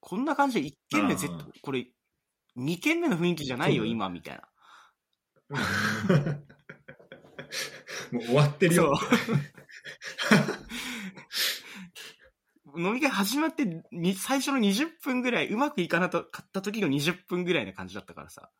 [0.00, 1.86] こんな感じで1軒目絶対、これ、
[2.56, 4.48] 2軒目の雰囲気じゃないよ、今、みたいな。
[8.12, 8.98] もう終わってるよ。
[12.76, 18.50] 飲み会始まってに、最初の20分ぐらい、うまくいかなかった時の20分ぐらいな感じだったからさ、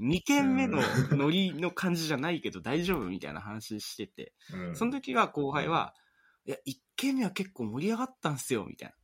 [0.00, 0.80] 2軒目の
[1.10, 5.94] ノリの感じじゃないけど大丈夫みたいな話してて、うんその時は後輩は、
[6.44, 8.94] いや、1軒目は結構盛り上がったんすよ、みたい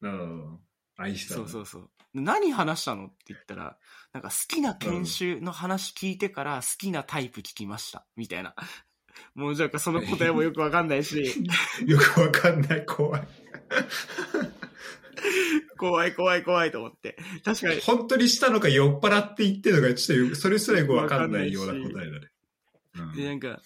[0.00, 0.10] な。
[0.10, 0.60] うん。
[0.96, 1.90] 愛したのそうそうそう。
[2.14, 3.06] 何話したの？
[3.06, 3.76] って言ったら、
[4.12, 8.54] なんか好きな研修の話聞いてから好きなタイプ聞きました、みたいな。
[9.34, 11.34] もうじゃあその答えもよくわかんないし、
[11.86, 13.22] よくわかんない、怖い。
[15.76, 17.16] 怖い怖い怖いと思って。
[17.44, 22.30] 確かに、 本当にしたのか酔っ払って言ってるのか、ちょっとよそれすらよくわかんないような答えだね。
[22.96, 23.60] うんで、なんか、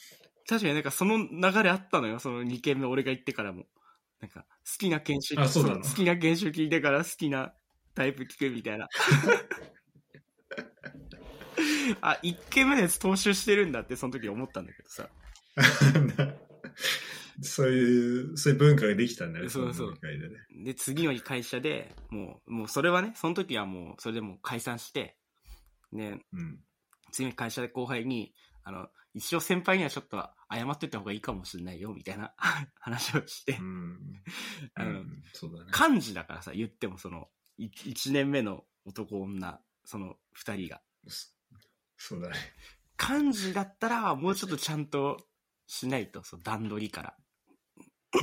[0.46, 3.66] 確かになんかその流れあったのよ、その2件目俺が行ってからも。
[4.20, 7.54] なんか、好きな研修あそうなの好きな研修聞いてから好きな
[7.94, 8.88] タイプ聞くみたいな。
[12.00, 15.08] あ、1件目のやつ踏襲してるんだってその時思ったんだけどさ。
[17.40, 20.28] そういう、そういう文化ができたんだね、そうそうでね。
[20.64, 25.16] で、次の会社でもう、もうそれはね、その時はもう、それでもう解散して、
[25.92, 26.60] で、うん。
[27.10, 28.34] 次の会社で後輩に、
[28.64, 30.16] あの、一応先輩にはちょっと
[30.50, 32.34] 謝ってった方がいいかもしれないよ、みたいな
[32.80, 34.22] 話をしてう、ん。
[34.74, 35.70] あのうんそうだね。
[35.72, 37.28] 漢字だからさ、言ってもその、
[37.58, 40.80] い一年目の男女、その二人が。
[41.96, 42.36] そうだね。
[42.96, 45.18] 漢字だったら、もうちょっとちゃんと
[45.66, 47.14] しないと、そう段取りから。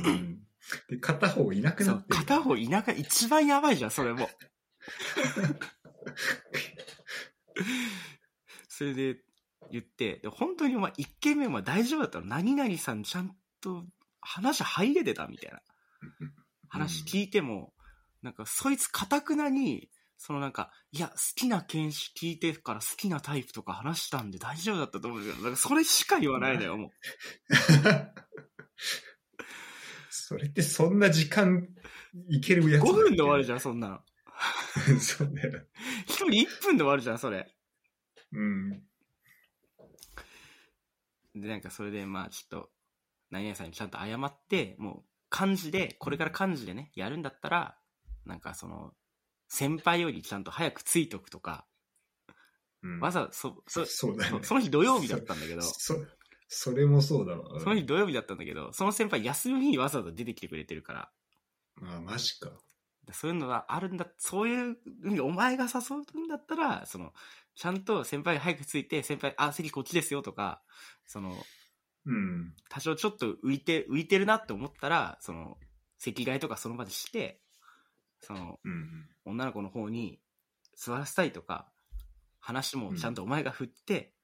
[0.04, 0.46] うん
[0.88, 2.16] で、片方いなくなっ、てる。
[2.16, 4.30] 片方田舎一番やばいじゃん、それも。
[8.68, 9.20] それで
[9.70, 13.84] 言って、で本当にお前一軒目は大丈夫だったの何々さんちゃんと
[14.20, 15.60] 話入れてたみたいな
[16.68, 17.72] 話聞いても、
[18.22, 26.90] なんかそいつかたくなに、そのなんか、いや、好きな犬種聞いてから好きなタイプとか話したんで大丈夫だったと思うけど、なんかそれしか言わないのよ、もう。
[30.10, 31.66] それってそんな時間
[32.28, 34.00] いけるやつ5分で終わるじじゃん、そんなの。
[35.00, 35.66] そうだよ。
[36.06, 37.50] 一人1分で終わるじゃん、それ。
[38.32, 38.70] うん。
[41.34, 42.70] で、なんかそれで、まあちょっと、
[43.30, 47.79] 何々さんにちゃんと謝って、もう漢字で、これから漢字でね、やるんだったら、
[48.26, 48.92] なんかその、
[49.48, 51.66] 先輩よりちゃんと早くついとくとか、
[52.82, 55.94] うんわざわざ、そ、そ、そうだそその日土曜日だったんだけど、 そ
[56.48, 57.60] それもそうだわ。
[57.60, 61.12] その日土曜日だったんだけど、その先輩休みにわざわざ出てきてくれてるから、
[61.82, 62.50] あ、マジか。
[63.12, 64.76] そういうのがあるんだ、そういう
[65.22, 67.12] お前が誘うんだったら、その、
[67.54, 70.62] ちゃんと先輩が早くついて、先輩、あ、席こっちですよとか、
[71.06, 71.36] その、
[72.06, 72.54] うん。
[72.68, 75.58] 多少ちょっと浮いて、浮いてるなって思ったら、その、
[75.98, 77.40] 席替えとかその場でして、
[78.20, 79.08] その、うん。
[79.24, 80.20] 女の子の方に
[80.76, 81.70] 座らせたいとか、
[82.38, 84.14] 話もちゃんとお前が振って、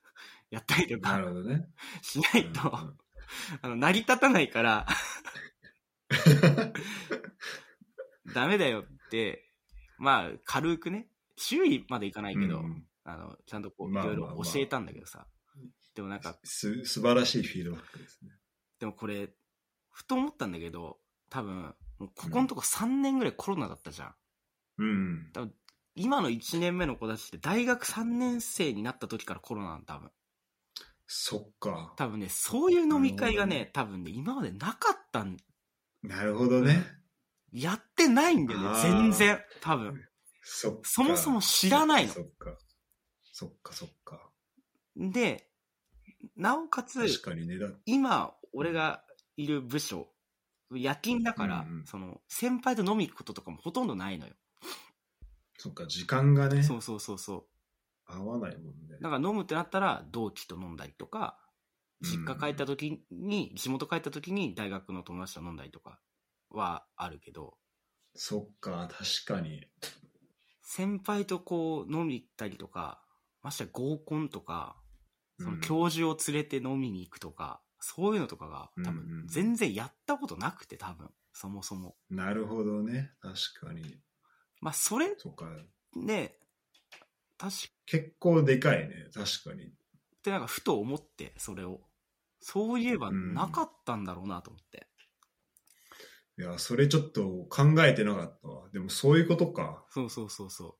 [0.50, 1.68] やったりとなかね。
[2.02, 2.98] しないと、うん
[3.62, 4.86] あの、成り立たないから、
[8.34, 9.50] ダメだよって、
[9.98, 15.26] まあ、軽くね、注意までいかないけど、うんあの、ちゃんとこう、いまあろいろまあまあ教えたんだけどさ、
[15.94, 18.30] でもなんか、す素晴らしいフィードバックですね。
[18.78, 19.30] でもこれ、
[19.90, 20.98] ふと思ったんだけど、
[21.28, 24.14] 多分、もうここのとこ3年ぐらいコロナだったじゃん。
[24.78, 25.32] うん。
[25.94, 30.10] 今の1年目の子たちって大学3年生になった時からコロナ多分。
[31.06, 31.92] そっか。
[31.96, 35.36] 多分ね、そういう飲み会がね、多分ね、今までなかったん、
[36.02, 36.84] なるほどね。
[37.52, 39.40] やってないんだよね全然。
[39.60, 40.02] 多分。
[40.42, 40.80] そ。
[40.82, 42.56] そもそも知らないのそっか。
[43.32, 44.30] そっか、そっか。
[44.96, 45.48] で、
[46.36, 47.58] なおかつ、確かにね。
[47.58, 49.04] だ今、俺が
[49.36, 50.11] いる部署、
[50.78, 54.34] 夜勤だから、うんうんその、先輩と飲み行くこととかもほとんどないのよ。
[55.58, 57.44] そっか、時間がね、そうそうそうそう。
[58.06, 58.98] 合わないもんね。
[59.00, 61.38] だから飲むってなったら、同期と飲んだりとか、
[62.00, 66.00] 実家帰った時に、地元帰った時に大学の友達と飲んだりとか
[66.50, 67.56] はあるけど、
[68.14, 69.66] そっか、確かに。
[70.62, 73.02] 先輩とこう飲み行ったりとか、
[73.42, 74.76] ましてや合コンとか、
[75.38, 81.96] そのうん教授を連れて飲みに行くとか、そういうのとかが多分全然やったことなくて多分、そもそも。
[82.10, 83.10] なるほどね。
[83.20, 83.98] 確かに。
[84.60, 85.46] まあそれそっか。
[85.96, 86.38] で、
[87.36, 89.08] 確か結構でかいね。
[89.12, 89.64] 確かに。
[89.66, 89.70] っ
[90.22, 91.80] てなんかふと思って、それを。
[92.38, 94.86] そういえばうんなかったんだろうなと思って。
[96.38, 98.68] いや、それちょっと考えてなかったわ。
[98.72, 99.84] でもそういうことか。
[99.90, 100.74] そうそうそうそう。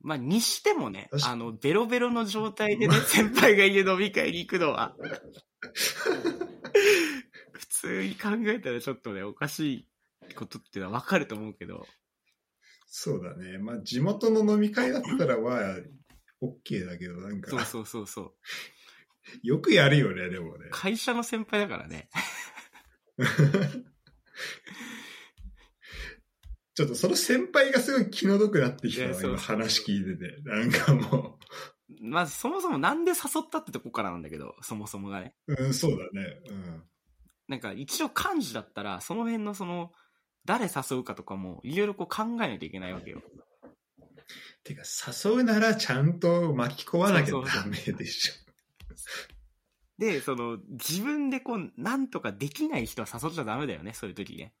[0.00, 4.94] まあ、にしてもねあの、ベロベロの状態でね、先輩がいる飲み会に行くのは、
[7.52, 9.86] 普通に考えたらちょっとね、おかし
[10.28, 11.86] いことっていうのはわかると思うけど、
[12.86, 13.58] そうだね。
[13.58, 15.76] まあ、地元の飲み会だったら、まあ、
[16.42, 18.32] OK だけど、なんか、そうそうそうそう。
[19.42, 20.68] よくやるよね、でもね。
[20.70, 22.08] 会社の先輩だからね。
[26.74, 30.40] ちょっとその先輩がすごい気の毒なってきたわ、今話聞いてて。
[30.42, 31.38] なんかも
[32.00, 35.34] まずそもそもなんで誘ったってとこからなんだけど、そもそもがね。
[35.46, 36.40] う、うん、そうだね。
[36.50, 36.82] うん。
[37.48, 39.92] なんか一応幹事だったら、その辺のその、
[40.44, 43.22] 誰誘うかとかも、いろいろこう考えないといけないわけよ。
[44.64, 44.82] てか、
[45.24, 48.34] 誘うならちゃんと巻き込まなきゃダメでしょ。
[49.98, 54.54] で、その、自分でこう、なんとかできない人は誘っちゃダメだよね、そういう時ね。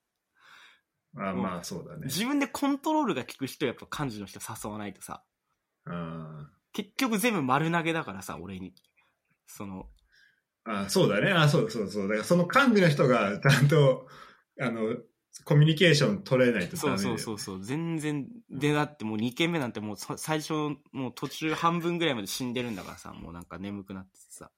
[1.16, 2.06] あまあ、そうだね。
[2.06, 5.22] 自分でコントロールが効く人はやっぱ幹事の人誘わないとさ、
[5.86, 8.72] あ結局全部丸投げだからさ、俺に。
[9.48, 9.86] その、
[10.62, 11.32] あ、そうだね。
[11.32, 12.08] あそうそうそう。
[12.08, 14.06] だからその幹事の人がちゃんと、
[14.60, 14.96] あの、
[15.44, 20.52] コミュニケーション取れないとダそうメだよそうそうそう、全然、で、だってもう2軒目なんてもうそ最初、
[20.92, 24.52] もう途中半分ぐらいまで死んでるんだからさ、もうなんか眠くなっててさ。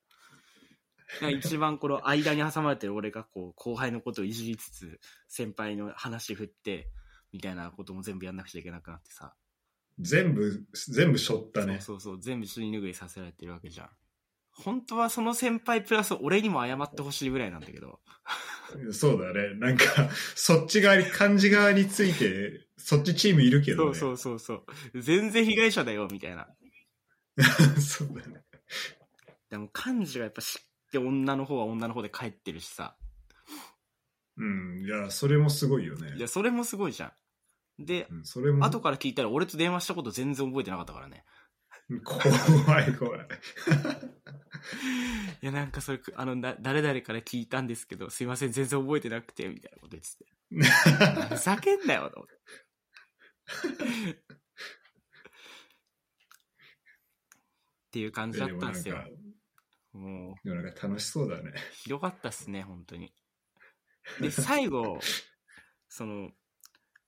[1.31, 6.91] 一番この間に挟まれてる俺がこう、後輩のことをいじりつつ、先輩の話振って、
[7.33, 9.35] みたいなことも全部やんなくちゃいけなくなってさ。
[10.01, 11.81] 全部、全部しょったね。
[11.81, 13.91] そうそうそう、全部尻拭いさせられてるわけじゃん。
[14.53, 18.01] 本当はその先輩プラス俺にも謝ってほしいぐらいなんだけど。
[18.93, 19.55] そうだね。
[19.55, 19.85] なんか、
[20.35, 23.95] そっち側に、漢字側について、そっちチームいるけどね。
[23.95, 25.03] そうそうそうそう。
[25.03, 26.49] 全然被害者だよ、みたいな。
[27.81, 28.45] そうだね。
[29.51, 32.97] でも幹事がやっぱ知って女の方は女の方で帰ってるしさ。
[34.37, 34.85] うん。
[34.85, 36.21] いや、それもすごいよねい。
[36.21, 37.13] や、それもすごいじゃん。
[37.81, 41.25] で、うん、それも、後から聞いたら俺と電話したこと全然覚えてなかったからね。
[42.05, 42.23] 怖
[42.81, 43.21] い怖い。
[45.43, 50.27] いや、なんかそれ、あの、だ誰々から聞いたんですけど、すいません、全然覚えてなくて、みたいなこと言ってて。
[51.37, 52.35] ふざけんなよ、と思って。
[57.91, 59.11] っていう感じだったんですよで
[59.99, 61.53] もう、なんか楽しそうだね。
[61.73, 63.13] ひどかったっすね、本当に。
[64.21, 65.01] で、最後、
[65.89, 66.31] その、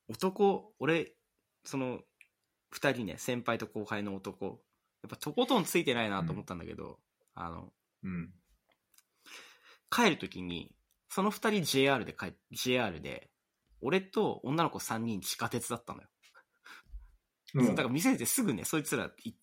[0.09, 1.15] 男、俺、
[1.65, 2.01] その、
[2.71, 4.63] 二人ね、先輩と後輩の男、
[5.03, 6.99] やっぱとことんついてないなと思ったんだけど、
[7.35, 7.73] あの、
[8.03, 8.31] うん。
[9.91, 10.75] 帰るときに、
[11.09, 13.31] その二人 JR で帰、JR で、
[13.83, 16.09] 俺と女の子三人地下鉄だったのよ。
[17.55, 19.35] もだから見せてすぐね、そいつらい、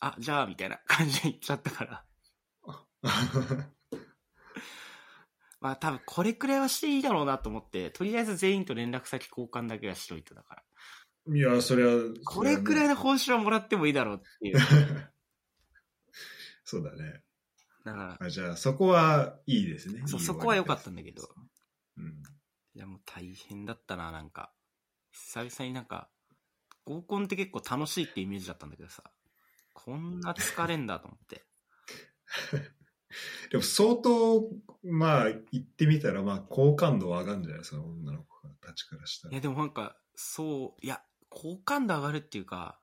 [0.00, 2.04] あ、じゃあ、みたいな感じで言っちゃったから。
[5.62, 10.64] まあ多分これくらいはしていいだろうなと思って、とりあえず全員と連絡先交換だけはしといてだから。
[11.34, 12.02] いや、それは。
[12.24, 12.88] これくらいい。
[12.88, 14.58] の報酬はもらってもいいだろうっていう。
[16.64, 17.22] そうだね。
[17.84, 20.00] だかあじゃあ、そこはいいですね。
[20.00, 21.28] ら、そうそこは良かったんだけど。
[21.96, 22.22] うん。
[22.74, 24.52] いやもう大変だったな、なんか。
[25.12, 26.10] 久々になんか、
[26.84, 29.04] 合コンって結構楽しいってイメージだったんだけどさ。
[29.74, 31.44] こんな疲れんだと思って。
[33.50, 34.48] でも相当、
[34.84, 37.58] まあ、言ってみたら、まあ、好感度は上がるんじゃない？
[37.60, 39.32] ですか、女の子たちからしたら。
[39.32, 42.78] いやでもなんか、そう、いや、好感度上がるっていうか、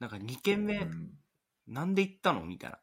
[0.00, 1.18] なんか2軒目、うん。
[1.68, 2.44] なんで行ったの？
[2.44, 2.78] みたいな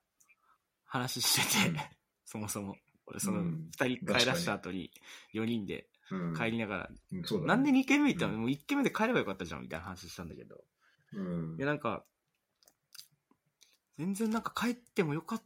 [0.85, 1.77] 話してて、うん。
[2.25, 2.77] そもそも。
[3.07, 3.69] 俺そのうん。
[3.77, 4.91] 2人帰らした後に
[5.33, 6.35] 4人でうん。
[6.35, 7.23] 帰りながら、うんね。
[7.45, 8.39] なんで2軒目行ったの、うん。
[8.41, 10.63] もう1軒目で帰ればよかったじゃんみたいな話したんだけど、
[11.13, 11.57] うん。
[11.57, 12.05] で、なんか、
[13.97, 15.43] 全然なんか帰ってもよかっ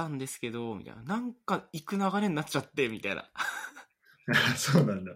[0.00, 1.02] たんですけど、みたいな。
[1.02, 3.30] なんか行く流れになっちゃって、みたいな
[4.56, 5.12] そうなんだ。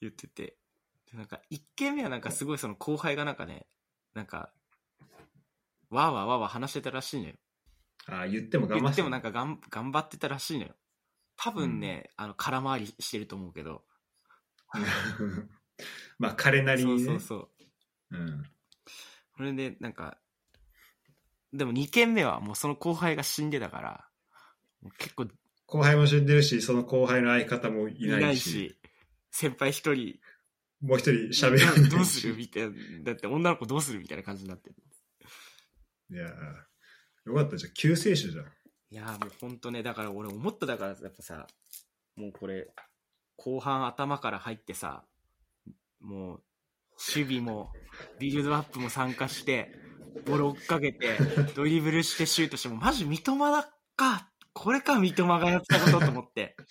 [0.00, 0.58] 言ってて。
[1.10, 3.66] でなんか、一軒目はなんかすごいその後輩がなんかね、
[4.14, 4.52] なんか、
[5.90, 7.34] わーわーわーわー話してたらしいのよ。
[8.06, 10.74] あ言っても頑張って言ってもなんかがん頑張ってたらしいのよ。
[11.36, 13.84] 多分ね、あの、空回りしてると思うけど。
[16.18, 17.06] まあ彼なりそうにね。
[17.06, 17.36] そうそ
[18.10, 18.16] う。
[18.16, 18.50] うん。
[19.36, 20.18] それで、なんか、
[21.52, 24.04] でも2軒目はもうその後輩が死んでたから、
[24.98, 25.26] 結構
[25.66, 28.78] 後輩も死んでるし、その後輩の相方もいいないし、ないし、
[29.30, 30.18] 先輩一人、
[30.82, 31.90] もう一人喋らないし。
[31.90, 32.72] どうするみたいな。
[33.04, 34.76] だって女の子どうするみたいな感じになってる。
[36.10, 37.72] いやーよかったじゃん。
[37.72, 38.44] 救世主じゃん。
[38.90, 41.46] いやーもうほんとね、だから俺思っただから、やっぱさ、
[42.16, 42.68] もうこれ、
[43.36, 45.04] 後半頭から入ってさ、
[46.00, 46.42] もう、
[47.14, 47.72] 守備も、
[48.18, 49.72] ビルドアップも参加して、
[50.24, 51.16] ボ追っかけて、
[51.54, 56.56] ドリブルしてシュートして、もうマジ三笘だか、これか三笘がやったことと思って。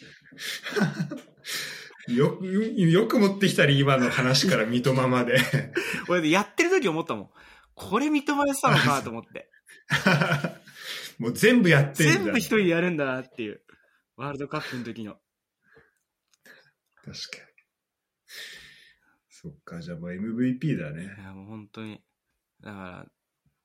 [2.07, 5.37] よく、よく持ってきたり、今の話から三笘まで。
[6.09, 7.29] 俺でやってる時思ったもん。
[7.75, 9.49] これ三笘やってたのかと思って。
[11.19, 12.23] もう全部やってんじゃん。
[12.23, 13.61] 全部一人でやるんだなっていう。
[14.15, 15.19] ワールドカップの時の。
[17.03, 17.51] 確かに。
[19.29, 21.15] そっか、じゃあもう MVP だいね。
[21.17, 22.03] やもう本当に。
[22.61, 23.05] だから、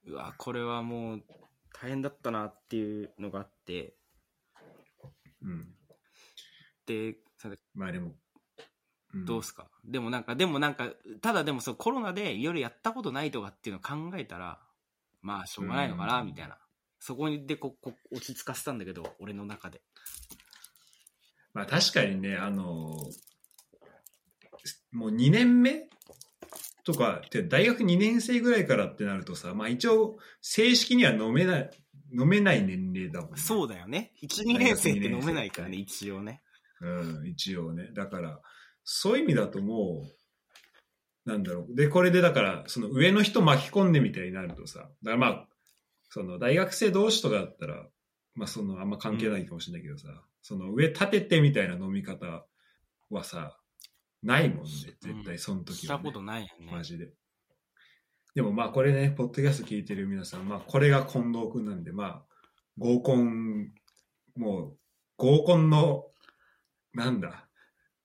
[0.06, 1.22] うわ、これはもう
[1.72, 3.94] 大変だったなっていうのがあって、
[5.42, 5.68] うん。
[6.86, 8.06] で、さまあでも、
[9.14, 10.92] うんどうすか、でもなんか、でもなんか、
[11.22, 14.60] ただでもそうコロナでいろいろやったことないとかっていうのを考えたら、
[15.22, 16.58] まあしょうがないのかな、うんみたいな。
[16.98, 19.80] そこにでここ落ち着かせたんだけど、俺の中で。
[21.54, 22.64] まあ確かにね、あの
[24.92, 25.88] もう2年目
[26.86, 31.70] とか、て大学2年生ぐらいからってなるとさ、まあ一応、正式には飲めない、
[32.16, 33.36] 飲めない年齢だもんね。
[33.38, 34.12] そうだよね。
[34.22, 36.42] 1、2年生って飲めないからね、一応ね。
[36.80, 37.90] うん、一応ね。
[37.92, 38.40] だから、
[38.84, 40.06] そういう意味だとも
[41.26, 41.74] う、なんだろう。
[41.74, 45.48] で、これでだから、その上の人巻き込んでみたいになるとさ、だからまあ、
[46.08, 47.84] その大学生同士とかだったら、
[48.36, 50.06] まあそのあんま関係ないかもしれないけどさ、
[50.40, 52.46] その上立ててみたいな飲み方
[53.10, 53.58] はさ、
[54.26, 54.70] ないもんね、
[55.00, 56.72] 絶対その時は、ねしたことないよね。
[56.72, 57.10] マジで。
[58.34, 62.22] でもまあこれね、ポッドキャスト聞いてる皆さん、まあこれが近藤くんなんで、まあ
[62.76, 63.72] 合コン、
[64.36, 64.76] もう
[65.16, 66.04] 合コンの、
[66.92, 67.48] なんだ、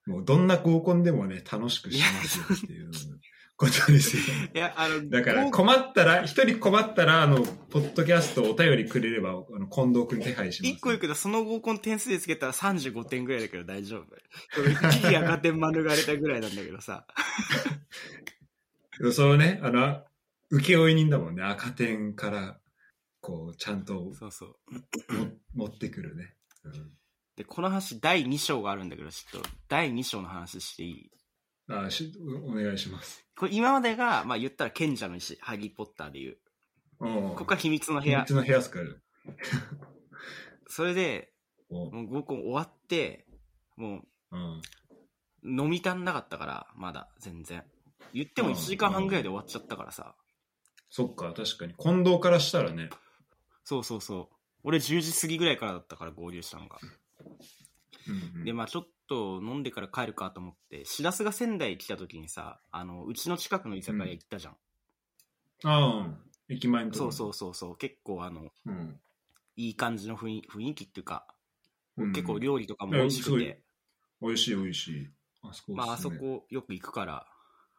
[0.06, 2.92] もうどんな合コンでもね、楽しくしますよっていう
[3.62, 4.24] ことですよ。
[4.56, 10.74] いや、あの、だから困ったら、一人困ったら、あの、ポッドキャストお便りくれれば、あの、近藤くん手配します。
[10.74, 14.06] 一個言うけど、その合コン点数でつけたら35点ぐらいだけど大丈夫。
[14.90, 17.06] 一時赤点免れたぐらいなんだけどさ。
[19.14, 20.04] そのね、あの、
[20.50, 22.60] 請負人だもんね、赤点から、
[23.22, 25.14] こう、ちゃんとそうそう。
[25.14, 26.36] も持ってくるね。
[26.66, 26.92] うん
[27.38, 31.12] で、この話第2章があるんだけど、ちょっと第2章の話していい？
[31.72, 32.12] あし
[32.46, 33.26] おお願いします。
[33.36, 36.38] これ今までが、まあ言ったら賢者の石、ハリーポッターでいう。
[37.00, 38.36] こここが秘密の部屋秘密。
[38.36, 38.88] の部屋っすから。
[40.68, 41.34] それで、
[41.70, 43.28] おもう合コン終わって、
[43.76, 44.60] もうん。
[44.60, 44.62] う
[45.44, 47.64] 飲み足んなかったから、まだ全然。
[48.14, 50.16] 言っても1時間半ぐらいで終わっちゃったからさ。
[50.90, 51.74] そっか、確かに。
[51.76, 52.90] 近藤からしたらね。
[53.64, 54.36] そうそうそう。
[54.64, 56.78] 俺10時過ぎぐらいからだったから合流したのが。
[58.08, 64.54] うんうんで、まあちょっと飲んでから帰るかと思って、しらすが仙台来た時にさ、あの、うちの近くの居酒屋行ったじゃん。
[65.64, 66.18] ああ、
[66.50, 67.78] 駅前のそうそうそうそう。
[67.78, 68.52] 結構あの、う。
[68.66, 69.00] うん。
[69.58, 71.28] いい感じの雰囲雰囲気っていうか、
[71.98, 73.62] うん結構料理とかも美味しくて、
[74.22, 75.10] 美味しい美味しい。
[75.44, 77.28] あそこおすすめまああそこよく行くから、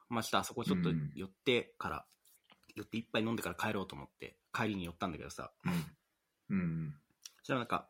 [0.08, 2.06] まあちょっとあそこちょっとうん寄ってから、
[2.76, 5.50] 寄って一杯飲んでから帰ろうと思って、帰りに寄ったんだけどさ、
[6.50, 6.56] うん。
[6.56, 6.94] うん。
[7.38, 7.88] そしたらなんか、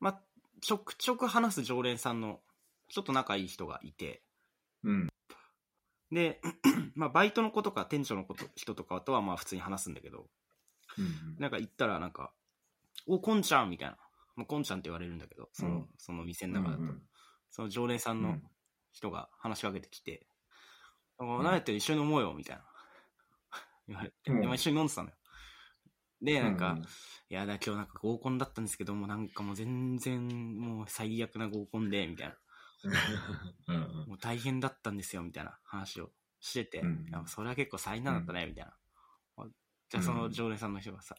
[0.00, 0.20] まあ、
[0.62, 2.40] ちょくちょく話す常連さんの、
[2.88, 4.22] ちょっと仲いい人がいて、
[4.84, 5.08] うん。
[6.12, 6.40] で、
[6.94, 10.28] まあ、バイトの子とか店長の子と人とかとはまあ普通に話すんだけど、
[10.96, 11.36] うん。
[11.38, 12.32] なんか行ったらなんか、
[13.08, 13.96] お、こんちゃんみたいな。
[14.36, 16.82] まあ、こんちゃんって言われるんだけど、その、うんその店の中だと。
[16.82, 17.02] うん
[17.54, 18.42] その常連さんのうん
[18.92, 20.26] 人が話しかけてきて、
[21.18, 22.64] あ何やってる一緒に飲もうよ、みたいな。
[23.88, 25.16] 言われて、うん一緒に飲んでたのよ。
[26.22, 26.82] で、なんか、うん
[27.30, 32.34] いやだ、今日なんか合コンだったんですけども、なんかもう全然もう最悪な合コンで、みたいな。
[33.68, 36.10] うんもう大変だったんですよ、みたいな話を
[36.40, 38.72] してて、うんそれは結構災難だったね、みたいな。
[39.36, 39.46] あ
[39.88, 41.16] じゃあその常連さんの人がさ、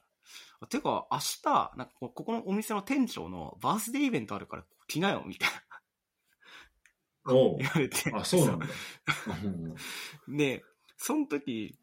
[0.59, 5.49] あてか明日、なんかこここのお店の店長のバースデーイベントあるから来なよ、みたい
[7.25, 8.11] なおう言われて。
[8.13, 8.65] あ、そうなんだ。
[10.27, 10.63] で、
[10.97, 11.77] その時、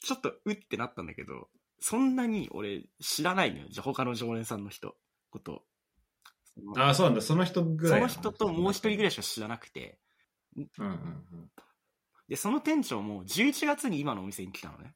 [0.00, 1.48] ちょっとうってなったんだけど、
[1.80, 3.66] そんなに俺知らないのよ。
[3.70, 4.96] じゃ他の常連さんの人、
[5.30, 5.62] こと。
[6.76, 7.20] ああ、そうなんだ。
[7.20, 9.98] その人ぐらいなその人ともう一人ぐらいしか知らなくて、
[10.56, 11.50] うんうんうん。
[12.28, 14.94] で、その店長も11月に今のお店に来たのね。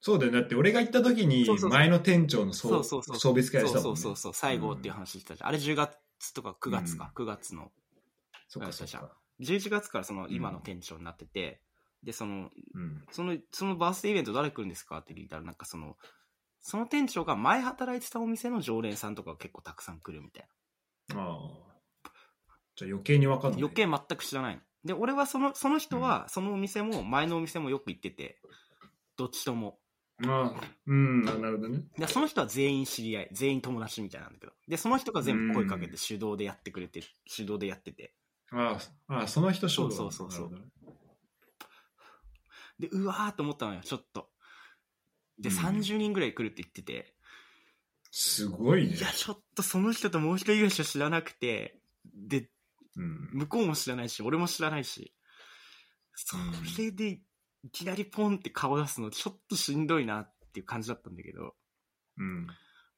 [0.00, 0.32] そうだよ。
[0.32, 3.42] だって俺が行った時に前の店長の送そうそしたもんね。
[3.42, 5.48] そうそうそう、最後っていう話してたじゃん。
[5.50, 5.98] あれ10月
[6.32, 7.70] とか9月か、9月の。
[8.48, 9.14] そっかそっか。
[9.40, 11.60] 11月からその今の店長になってて、
[12.02, 13.04] で、その、うん。
[13.10, 14.98] その、そのバースデーイベント誰来るんですか？
[14.98, 15.96] って聞いたら、なんかその、
[16.60, 20.48] その店長が前働いてたお店の常連さんとかが結構たくさん来るみたい
[21.14, 22.08] ああ。
[22.76, 23.56] じゃあ余計に分かんな。
[23.56, 23.62] ない。
[23.62, 24.62] 余計全く知らないの。
[24.84, 28.40] で、俺はその、その人は、そのお店も前のお店もよく行ってて、
[29.16, 29.78] どっちとも。
[30.26, 30.60] ああ。
[30.86, 31.82] うん、ななるほどね。
[31.98, 34.52] で、その人は全員知り合い、全員友達みたいなんだけど。
[34.68, 37.02] で、その人が全部声かけて手動でやってくれて、
[37.36, 38.14] 手動でやってて。
[38.52, 38.78] あ
[39.08, 40.50] あ、ああその人そうそうそうそう
[42.80, 44.30] で、うわーと思ったのよ、ちょっと。
[45.38, 47.14] で、うん30人ぐらい来るって言ってて、
[48.10, 49.00] すごいねい。
[49.00, 52.48] や、ちょっとその人ともう一人ぐらいしか知らなくて、で、
[52.96, 53.30] うん。
[53.32, 55.14] 向こうも知らないし、俺も知らないし、
[56.14, 56.36] そ
[56.78, 57.20] れで、
[57.62, 61.54] いきなりポンって顔出すのちょっとしんどいなっていう感じだったんだけど、
[62.16, 62.46] うん。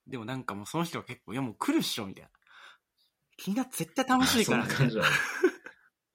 [0.07, 2.31] でもなんかもうその人は結構、いやもう来るっしょ、みたいな。
[3.37, 5.09] 気になって絶対楽しいから、そんな感じだね。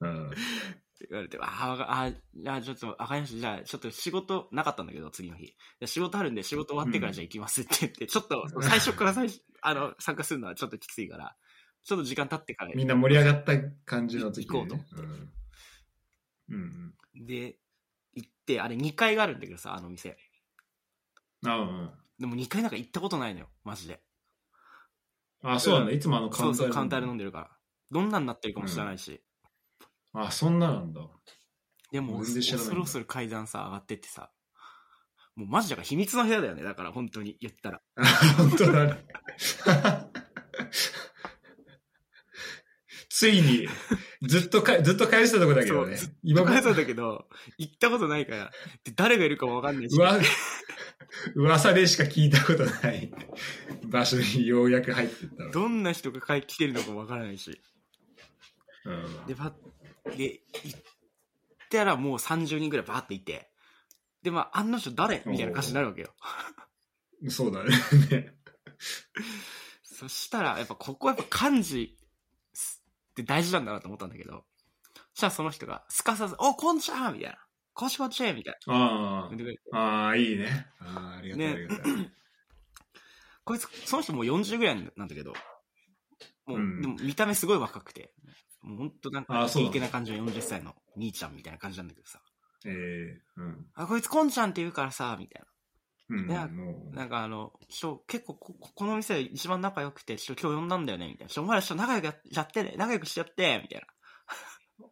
[0.00, 0.30] うん。
[1.08, 3.38] 言われて、ああー、じゃあちょっと、わかりました。
[3.38, 5.54] じゃあちょっと仕事なかったんだけど、次の日。
[5.80, 11.36] で仕事あるんで仕事終わってからじゃあ行きますって言って、ちょっと最初から最初、あの、参加するのはちょっときついから、
[11.84, 13.52] ちょっと時間経ってからみんな盛り上がった
[13.84, 14.48] 感じの時に、ね。
[14.48, 14.94] 行こうと思って
[16.50, 16.54] うん。
[16.54, 16.94] うん
[17.26, 17.56] で、
[18.14, 20.16] 行って、あれ2階があるんだけどさ、あの店。
[21.42, 21.50] うん。
[21.50, 24.00] あでも2階なんか行ったことないのよ、マジで。
[25.42, 25.92] あ、あそうなんだ。
[25.92, 27.50] いつもあのカウンターそうそう、カウンターで飲んんでるから。
[27.90, 29.22] どんなになってるかも知らないし。
[30.12, 31.00] あ、そんななんだ。
[31.92, 34.30] でも、全然知らないんだ恐る恐る階段さ、上がってってさ。
[35.36, 37.80] もうマジだから秘密の部屋だよね、だから本当に言ったら。
[38.36, 39.06] 本当だね。
[43.08, 43.68] ついに、
[44.22, 46.10] ずっとか、ずっと返したとこだけどねそう。
[46.22, 48.52] 今までそうだけど、行ったことないから、
[48.84, 49.96] で誰がいるかもわかんないし。
[49.96, 50.18] うわ、
[51.34, 53.12] 噂でしか聞いたことない
[53.84, 55.50] 場所にようやく入ってったの。
[55.50, 57.60] どんな人が帰来てるのかもわからないし。
[58.84, 59.52] うんで、ば
[60.16, 60.80] で、行っ
[61.70, 63.50] たらもう30人ぐらいバーっていて。
[64.22, 65.22] で、まあ、案の定誰？
[65.26, 66.12] みたいな感じになるわけよ。
[67.28, 67.70] そうだね。
[69.82, 74.44] そしたら、やっぱここやっぱ漢字って大事なんだなと思ったんだけど、
[75.12, 77.38] そしたらその人が、すかさず、お、こんちゃんみたいな。
[77.74, 79.36] こしこっちみたいあな。
[79.36, 80.66] であ、ああ、いいね。
[80.80, 82.12] ああ、ありがたい、ねありがたい。
[83.44, 85.32] こいつ、その人もう40ぐらいなんだけど、
[86.46, 88.12] もう、うんでも見た目すごい若くて、
[88.62, 92.20] もうほんとなんか、あそうイケイケな感じの40歳の兄ちゃんみたいな感じなんだけどさ、
[92.66, 93.66] ええうん。
[93.74, 95.42] あ、こいつこんちゃんって言うからさ、みたい
[96.10, 96.48] うん、な。
[96.92, 101.32] なんかあの、ちょ結構こ、ここの店で一番仲良くて、今日呼んだんだよね、みたいな。
[101.32, 103.86] ちょお前らちょっと仲良くややってね、仲良くしちゃって、みたいな。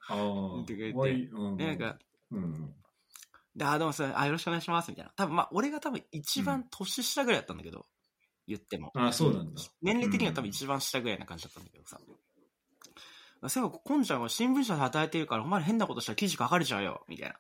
[0.09, 0.17] ああ、
[0.57, 1.99] 言ってくれてうん、で、なんか、
[2.31, 2.75] うん。
[3.57, 5.13] で、あ、どうもそれ、あ、よろしくお願いします、みたいな。
[5.17, 7.87] 多分まあ、俺が多分一番年下ぐらいだったんだけど、
[8.47, 8.93] 言っても。
[8.95, 11.99] あそうなんだ年齢的には多分一番下ぐらいな感じだったんだけどさ。
[13.49, 17.37] そういえば、こんちゃんは新聞社で働いてるから、お前ら変なことしたら記事書かれちゃうよ、みたいな。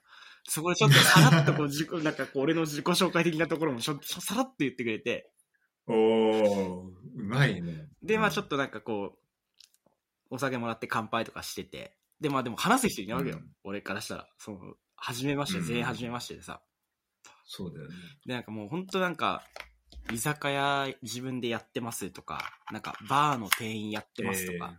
[0.48, 5.31] そこでちょっとさらっとこう、自己、なんかこう、俺の自己紹介的なところもちょっと さらっと言ってくれて、
[5.89, 7.89] おおうまいね。
[8.02, 9.94] で、まあちょっと、となんかこう、
[10.31, 13.36] お酒もらって乾杯とかしてて、で、まあでも話す人いないわけよ。
[13.36, 14.28] うん俺からしたら。
[14.39, 16.62] その、初めまして、うん全員初めましてでさ。
[17.44, 17.94] そうだよね。
[18.24, 19.44] で、なんかもう本当なんか、
[20.12, 24.74] 居酒屋自分でやってますとか、なんかバーの店員やってますとか、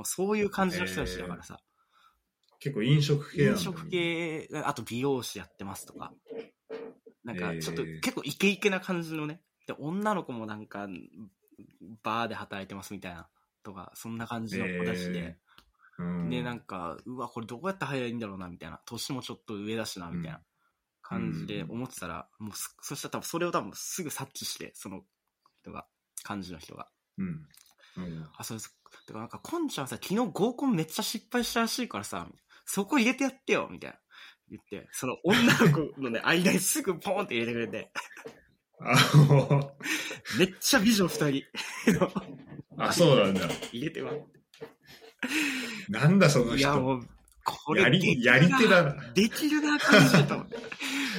[0.00, 1.60] もうそういう感じの人たちだからさ、
[2.58, 6.10] 結構飲食系飲食系、あと美容師やってますとか、
[7.22, 10.88] なんかちょっとえー結構イケイケな感じのね、で、女の子もなんか、
[12.02, 13.28] バーで働いてますみたいな、
[13.62, 15.36] とか、そんな感じの子たちで、
[15.98, 18.80] うん、で、なんか、うわ、これどうやって入ればいいんだろうな、みたいな。
[18.86, 20.40] 年もちょっと上だしな、みたいな
[21.02, 25.02] 感じで思ってたら、もうす、そしたら多分それを多分すぐ察知して、その
[25.60, 25.86] 人が、
[26.22, 26.88] 感じの人が。
[27.18, 27.46] うん。
[27.96, 28.28] うん。
[28.36, 28.58] あ、そう
[28.90, 29.06] です。
[29.06, 32.28] だからなんか、こんちゃんさ、昨日合コンめっちゃ失敗したらしいからさ、
[32.64, 33.96] そこ入れてやってよ、みたいな。
[34.50, 37.92] 言って、その女の子のね、 間にすぐポンって入れてくれて、
[38.80, 39.76] あも
[40.38, 41.44] めっちゃ美女二人
[42.78, 43.48] あ、そうなんだ。
[43.72, 44.12] 入れては。
[45.88, 46.80] なんだそのいや、人。
[46.80, 47.08] もう、
[47.44, 49.12] これやり、できるなやり手だな。
[49.12, 50.56] できるな、感じと思って。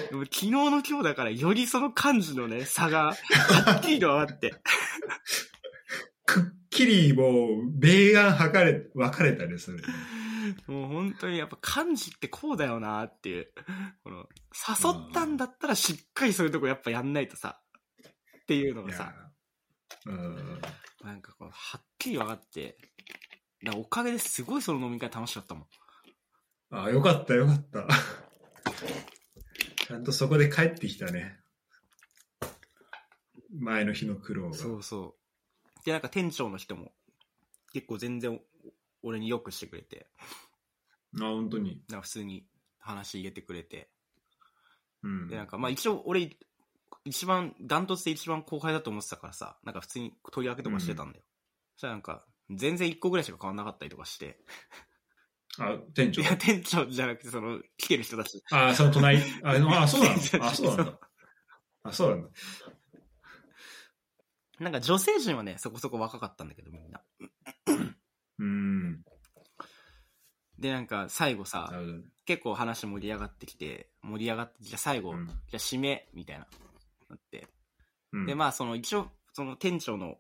[0.10, 4.56] でも昨日の今日だから、よりその感じのね、差が、はっきりと分かって。
[6.26, 9.78] く っきりもう、米眼測れ、分かれたね、それ。
[10.68, 13.52] もう本当にやっぱ漢字ってこうだよなっていう。
[14.04, 17.62] この、誘ったんだったらしっかりそういうとこやっぱやんないとさ、
[18.42, 19.14] っていうのいがさ、
[20.06, 20.62] やうん。
[21.04, 22.78] なんかこう、はっきり分かって、
[23.64, 25.66] だおかげですごいその飲み会楽しかったもん。
[26.72, 27.88] あ、よかったよかった。
[29.88, 31.40] ちゃんとそこで帰ってきたね。
[33.60, 34.58] 前の日の苦労が。
[34.58, 35.21] そうそう。
[35.84, 36.92] で、なんか店長の人も
[37.74, 38.40] 結構全然お
[39.04, 40.08] 俺によくしてくれて、
[41.20, 41.84] あ、本当に。
[41.90, 42.48] なんか普通に
[42.80, 43.92] 話入れてくれて、
[45.04, 45.28] うん。
[45.28, 46.38] で、なんかまあ一応俺、
[47.04, 51.26] 一番、ダントツで一番後輩だと思ってたからさ、なんか普通に取り分けとかしてたんだよ。
[51.76, 54.38] そしたらなんか、全然一個ぐらいしか変わんなかったりとかして、
[55.58, 56.22] あ、店長？
[56.22, 56.26] い。
[56.26, 58.42] や、店長じゃなくて、その、来てる人たち。
[58.52, 59.20] あ、その隣？
[59.44, 60.46] あ、あそうなそうの？
[60.48, 61.00] あ、そうなんだ。
[61.84, 62.30] あ、そうなんだ。
[64.62, 67.02] なんか女性陣はね、そこそこ若かったんだけど、みんな。
[68.40, 69.02] うん。
[70.60, 71.72] で、なんか最後さ。
[72.26, 76.48] 結構話盛り上がってきて、盛り上がって、じゃあ最後、うんじゃあ締め、みたいな、
[77.10, 77.48] なって。
[78.14, 80.18] うんで、まあ、その、一応、その店長の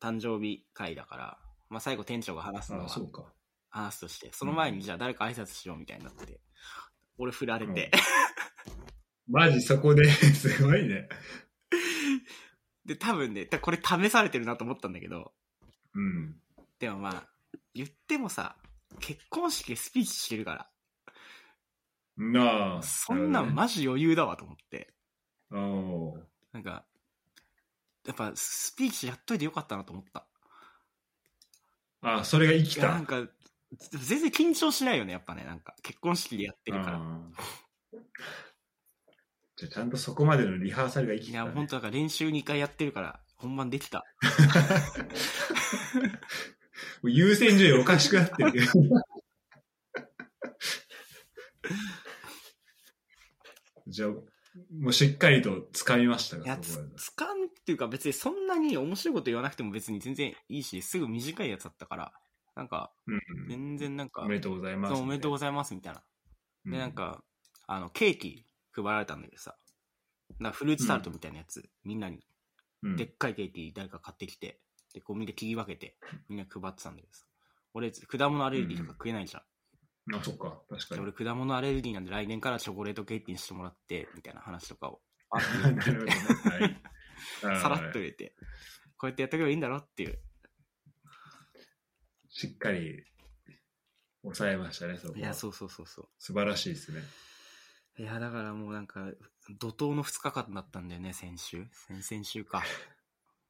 [0.00, 1.38] 誕生日会だから、
[1.70, 3.32] まあ最後店長が話すのあ、は。
[3.70, 6.40] 話すとして、その前にじゃあ誰か挨拶しようみたいになって、
[7.16, 7.92] 俺振られて、
[9.28, 10.04] マジそこで、
[10.34, 11.08] すごいね。
[12.84, 15.32] で、多分ね、これ試されてるなと思ったんだけど、
[15.94, 16.36] うん。
[16.78, 17.28] でもまあ、
[17.74, 18.56] 言ってもさ、
[19.00, 20.70] 結婚式でスピーチしてるから、
[22.16, 22.82] なあ。
[22.82, 24.94] そんなんマジ余裕だわと思って、
[25.50, 25.56] ジ。
[25.56, 26.20] おー
[26.52, 26.84] なんか、
[28.06, 30.26] やっぱスピーチやっといてよかったなと思った。
[32.02, 32.88] あ、それが生きた。
[32.88, 33.26] なんか、
[33.90, 37.00] 全然緊張しないよね、やっぱね、なんか、結婚式でやってるから。
[39.56, 41.52] じゃあちゃんとそこまでのリハーサルが生きた、いや、ね。
[41.52, 44.04] 本当だから練習2回やってるから、本番できた。
[47.04, 48.66] 優先順位おかしくなってるけど。
[53.86, 62.12] じゃあ、もうしっかりと掴みましたかいや、つそこまでつかんっていうか別にそんなに面白いこと言わなくても別に全然いいし、すぐ短いやつだったから、
[62.54, 66.02] なんか、うん全然なんか、おめでとうございます、そうおめでとうございますみたいな。
[66.66, 67.22] うで、なん、か、
[67.66, 69.56] あの、ケーキ配られたんだけどさ、
[70.38, 72.24] なフルーツタルトみたいなやつ、みんなに、
[72.82, 74.60] うん、でっかいケーキ誰か買ってきて、
[74.92, 75.96] で、こうみんな切り分けて、
[76.28, 77.24] みんな配ってたんだけどさ、
[77.74, 80.16] 俺、果物アレルギーとか食えないじゃん。
[80.16, 81.00] あ、そっか、確かに。
[81.04, 86.12] で俺、果物アレルギーなんで来年からチョコレートケーキにしてもらって、みたいな話とかを、あ なるほどね。
[86.44, 86.82] はい
[87.40, 88.34] さらっと入れて、
[88.96, 90.18] こうやってやっておけばいいんだろっていう。
[92.28, 93.04] しっかり
[94.22, 95.14] 抑えましたね、そこ。
[95.16, 96.08] いや、そうそうそうそう。
[96.18, 97.02] 素晴らしいですね。
[97.96, 99.10] いや、だからもうなんか、
[99.60, 101.66] 怒涛の2日間だったんだよね、先週。
[101.72, 102.64] 先 々週か。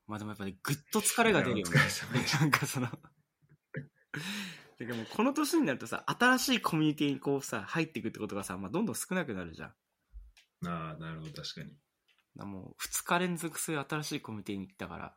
[0.06, 1.80] まあでもやっぱり、ぐっと疲れが出るよね。
[2.40, 2.88] なんかその、
[4.78, 9.68] でもこの年になるとさ、新しいコミュニティにこうさ、入っていくってことがさ、まあ、どんどん少なくなるじゃん。
[10.68, 11.72] ああ、なるほど、確かに。
[12.36, 15.16] らもう、2日連続そういう新しいコミュニティに行ったから、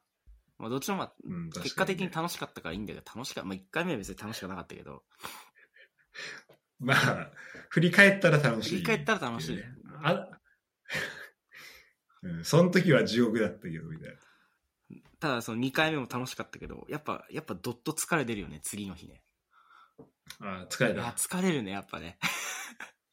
[0.57, 3.47] まあ、どっちもまあ、う結果的に楽しかったからいいんだけど、楽しかった。
[3.47, 5.03] まあ、1回目は別に楽しくなかったけど、
[6.79, 7.31] まあ、
[7.69, 9.63] 振り返ったら楽しい、振り返ったら楽しいね
[10.03, 10.29] あ、
[12.23, 14.15] うん、その時は地獄だったけど、みたいな。
[15.19, 19.23] ただその2回目も楽しかったけど、やっぱ、やっぱどっと疲れ出るよね、次の日ね。
[20.39, 21.01] ああ、疲れた。
[21.01, 22.19] 疲れるね、やっぱね。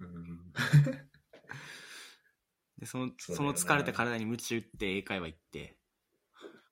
[0.01, 0.53] うん、
[2.79, 5.79] で、その、その疲れた体に鞭打って英会話行って、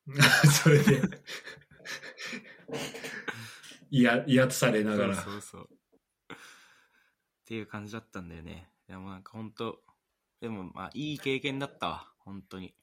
[0.63, 1.01] それで、
[3.91, 5.15] いや、威圧されながら。
[5.15, 5.69] そうそうそう。
[7.53, 8.67] っていう感じだったんだよね。
[8.89, 9.77] でもなんか本当
[10.41, 12.75] でもまあいい経験だったわ、本当に。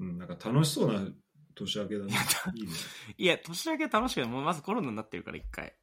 [0.00, 1.06] うん、なんか楽しそうな
[1.54, 2.20] 年明けだねいや。
[2.54, 2.72] いいね。
[3.18, 4.30] いや、年明け楽しくない。
[4.30, 5.76] もうまずコロナになってるから、一回。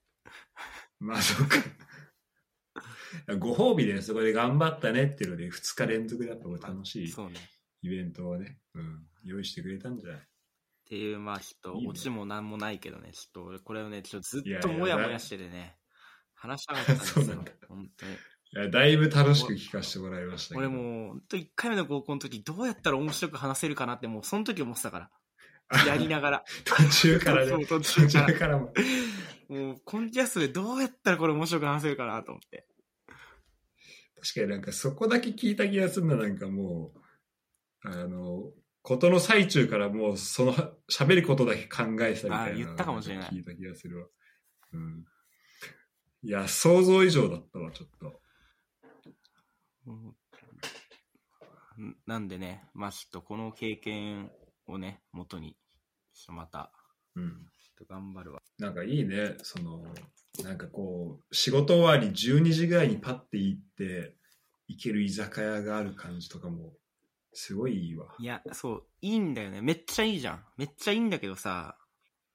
[0.99, 1.57] まあ、そうか。
[3.38, 7.34] ご褒美でそこで頑張ったねっていうので、2日連続だと楽しいそうね。
[7.34, 7.38] っ
[7.84, 10.22] イベントをね、うん、用意してくれたんじゃない？
[10.89, 15.77] ていう、まあちょっと、オチもなんもないけどね、ちょっと俺これをね、ちょっとずっともやもやしててね、
[16.44, 17.26] 話したかったんですよ。
[17.70, 18.11] 本当に。
[18.11, 18.18] い
[18.52, 20.57] や、だいぶ楽しく聞かせてもらいました。
[20.57, 25.10] 俺もう、本当1回目の合コンの時、どうやったら面白く話せるかなって、もうその時思ってたか
[25.70, 25.86] ら。
[25.88, 26.44] やりながら。
[26.65, 28.74] 途中からね、途途中から中からも。
[29.48, 32.68] もう、コンキャストでどうやったらこれ面白く話せるかなと思って。
[34.22, 36.91] 確かになんかそこだけ聞いた気がするのなんかも
[37.86, 38.52] う、あの、
[38.82, 40.53] ことの最中からもうその
[40.91, 42.44] 喋ることだけ考えてたみたいな。
[42.44, 44.07] あ言ったかもしれない聞いた気がするわ。
[44.74, 45.06] うん。
[46.24, 48.22] いや、想像以上だったわ、ちょっと。
[49.88, 50.16] うん
[52.06, 54.32] なんでね、まあちょっとこの経験
[54.68, 55.58] をね、元に、
[56.14, 56.72] ちょっとまた、
[57.16, 57.48] うん。
[57.78, 58.41] と頑張るわ。
[58.60, 59.84] なんかいいね、その、
[60.44, 64.16] なんかこう、仕事終わり12時ぐらいにパッて行って、
[64.68, 66.74] 行ける居酒屋がある感じとかも、
[67.34, 68.08] すごいいいわ。
[68.20, 69.62] いや、そう、いいんだよね。
[69.62, 70.45] めっちゃいいじゃん。
[70.58, 71.78] めっちゃいいんだけどさ、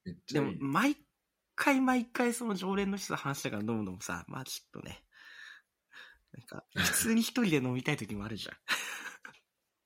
[0.05, 0.17] いい。、
[0.59, 0.97] 毎
[1.59, 5.03] 回毎回その常連の人と話したから飲むのもさ、まあちょっとね、
[6.33, 8.57] なんか、 普通に一人で飲みたい時もあるじゃん。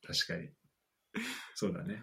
[0.06, 0.50] 確かに。
[1.54, 2.02] そうだね。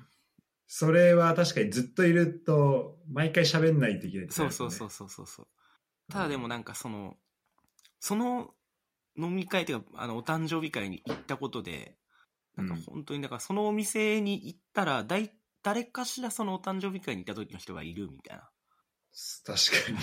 [0.67, 5.47] それは確かにずっといると、毎回喋んないといけないね、そうそうそうそうそうそう。
[6.11, 7.17] ただでもなんかその、
[7.99, 8.55] その
[9.17, 11.97] 飲み会というか、あの、お誕生日会に行ったことで、
[12.55, 15.31] なんかうん本当に、だからそのお店に行ったら、だい
[15.61, 18.49] 誰かしらそのお誕生日会に行った時の人がいるみたいな。
[19.45, 19.97] 確かに。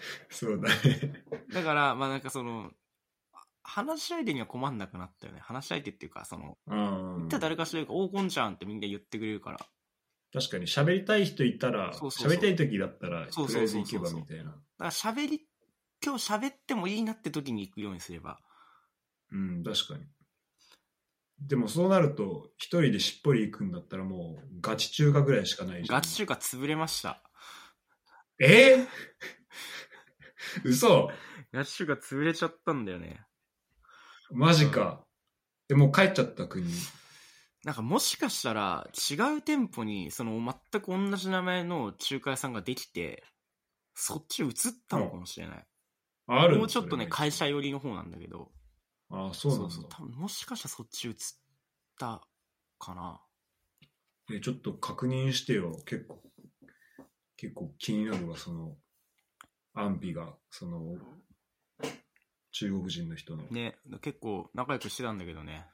[0.30, 1.24] そうだね。
[1.52, 2.72] だから、まあなんかその、
[3.62, 5.40] 話し相手には困んなくなったよね。
[5.40, 9.58] 話し相手っていうか、その、うん行ったら誰かしらが、おーこんちゃんってみんな言ってくれるから。
[10.32, 14.44] 確かに喋りたい人いたら、そうそうそう喋りたい時だったら、とりあえず行けばみたいな。
[14.44, 15.46] だから喋り、
[16.04, 18.40] 今日喋ってもいいなって時に行くようにすれば。
[19.32, 20.06] うん、確かに。
[21.40, 25.98] でもそうなると、一人でしっぽり行くんだったらもう、ガチ中華ぐらいしかないじゃん。
[25.98, 27.22] ガチ中華潰れました。
[28.40, 28.86] え？
[30.64, 31.10] ー、嘘
[31.52, 33.22] ガチ中華潰れちゃったんだよね。
[34.30, 35.04] マジか。
[35.68, 36.72] え、もう帰っちゃった国。
[37.64, 40.32] なんかもしかしたら違う店舗にその
[40.72, 43.24] 全く同じ名前の中華屋さんができて、
[43.94, 44.52] そっち移っ
[44.88, 45.66] たのかもしれない。
[46.26, 48.50] あるもうちょっとね、会社寄りの方なんだけど。
[49.10, 49.74] あそうなんだ。
[49.90, 51.14] 多分もしかしたらそっち移っ
[51.98, 52.22] た
[52.78, 53.20] かな。
[54.32, 55.72] え、ちょっと確認してよ。
[55.84, 56.22] 結構、
[57.40, 58.76] 結構気になるわ、その、
[59.72, 60.98] 安否が、その、
[62.52, 63.44] 中国人の人の。
[63.44, 65.64] ね、結構仲良くしてたんだけどね。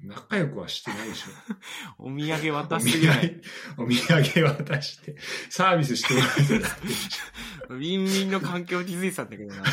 [0.00, 1.28] 仲良くはしてないでしょ。
[2.04, 3.40] お土産渡お土すぐらい。
[3.76, 3.96] 産、お土
[4.42, 5.16] 産渡して、
[5.48, 9.64] サービスしてもらってたウィンウィンの環境を築いてたんだけどな。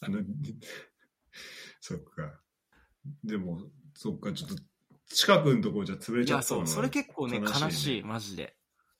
[0.00, 0.18] あの、
[1.80, 2.40] そっか。
[3.22, 4.56] でも、そっか、ちょっと、
[5.10, 8.56] 近くのところじゃ潰れいや、そう、ちゃったのはそれ結構ね、悲悲しい、ねマジで。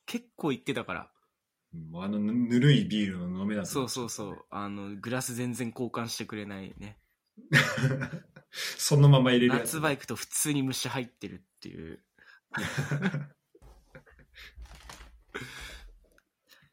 [0.06, 1.10] 結構言ってたから。
[1.72, 4.44] うんあのぬぬるいビールの飲めなそうそうそう。
[4.50, 6.98] あの、グラス全然交換してくれないね。
[8.50, 9.52] そのまま入れる。
[9.52, 12.04] 夏場行くと普通に虫入ってるっていう。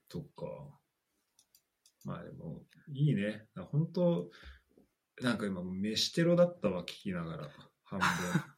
[0.09, 0.45] そっか。
[2.05, 3.47] まあでも、いいね。
[3.71, 4.31] 本当
[5.21, 7.51] なんか今、飯テロだったわ、聞きながら。
[7.83, 8.07] 半分。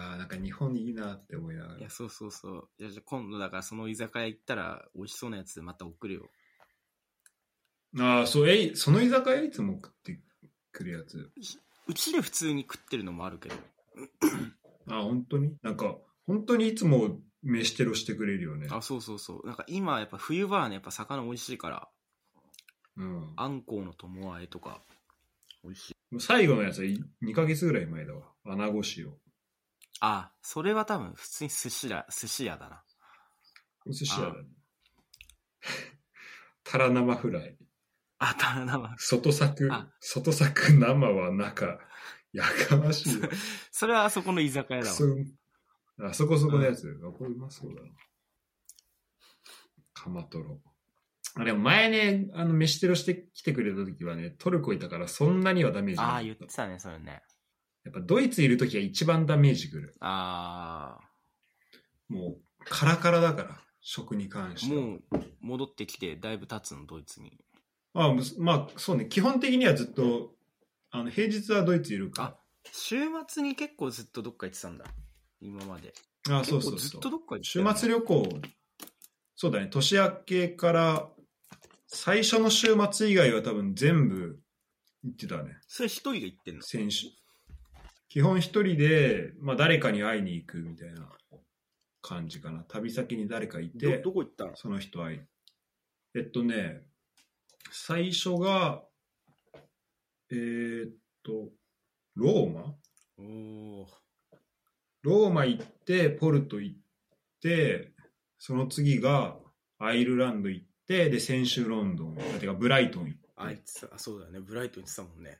[0.00, 1.90] ああ、なんか日本いいなって思いながらいや、。
[1.90, 2.68] そうそうそう。
[2.78, 6.30] いや、じゃあ今度だからその居酒屋行ったら美味しそうなやつまた送るよ。
[7.98, 10.20] ああ、そう、え、その居酒屋いつも食って
[10.72, 11.32] くるやつ？
[11.88, 13.56] うちで普通に食ってるのもあるけど。
[14.86, 15.56] ああ、本当に？
[15.62, 15.96] なんか、
[16.26, 18.68] 本当にいつも飯テロしてくれるよね。
[18.70, 19.46] あ、そうそうそう。
[19.46, 21.88] なんか今やっぱ冬場はね、やっぱ魚美味しいから、
[22.96, 23.32] うん。
[23.36, 24.82] あんこうの友あえとか、
[25.64, 26.20] 美味しい。
[26.20, 26.84] 最後のやつは
[27.22, 28.22] 2ヶ月ぐらい前だわ。
[28.44, 29.14] 穴子塩。
[30.00, 32.82] あ、それは多分普通に寿司だ、寿司屋だな。
[33.86, 34.48] お寿司屋だね。
[36.64, 37.56] タラ生フライ。
[38.18, 41.78] あ、ただな、外作あ、外作生は中、
[42.32, 43.28] やかましいわ。
[43.70, 44.96] それはあそこの居酒屋だわ。
[46.00, 47.00] あそこそこのやつ。
[47.02, 47.88] あこれうまそうだな。
[49.94, 50.60] カマトロ。
[51.36, 57.22] あでも前ね、あの、飯テロしてきてくれた時はね、トルコいたからそんなにはダメージなかああ、った言ってたね、それね。
[57.88, 59.96] やっぱドイツいる時が一番ダメージくる。
[60.00, 60.98] あ
[62.08, 64.82] もう、カラカラだから、食に関あ、しては。
[64.82, 65.02] もう
[65.40, 67.38] 戻ってきてだいぶ経つの、ドイツに。
[67.94, 70.34] あむすまあ、そうね、基本的にはずっと、
[70.90, 72.38] あの、平日はドイツいるか
[72.72, 72.96] 週
[73.26, 74.84] 末に結構ずっとどっか行ってたんだ。
[75.40, 75.94] 今まで。
[76.28, 76.40] ら。
[76.40, 77.00] あそうそうずっ。
[77.00, 78.40] とどっか行ってた週末旅行、
[79.34, 81.10] そうだね、年明けから、
[81.86, 84.38] 最初の週末以外は多分全部
[85.04, 86.62] 行ってたね、それ一人で行ってんの？
[86.62, 87.06] 先週。
[88.08, 91.08] 基本一人で、まあ誰かに会いに行くみたいな
[92.00, 92.64] 感じかな。
[92.64, 94.56] 旅先に誰かいて、どどこ行ったの？
[94.56, 95.20] その人会い。
[96.14, 96.82] えっとね、
[97.70, 98.82] 最初が、
[100.30, 101.50] えーっと、
[102.14, 102.74] ローマ？
[103.18, 103.86] お
[105.02, 106.76] ローマ行って、ポルト行っ
[107.42, 107.92] て、
[108.38, 109.36] その次が
[109.78, 113.28] アイルランド行って、で、先週ロンドン、てかブライトン行って。
[113.36, 114.40] あいつ、あ、そうだよね。
[114.40, 115.38] ブライトン行ってたもんね。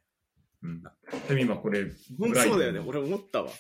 [0.63, 0.83] うん。
[0.83, 1.85] でも今これ、
[2.19, 2.81] ほんブライトンそうだよね。
[2.87, 3.51] 俺思ったわ。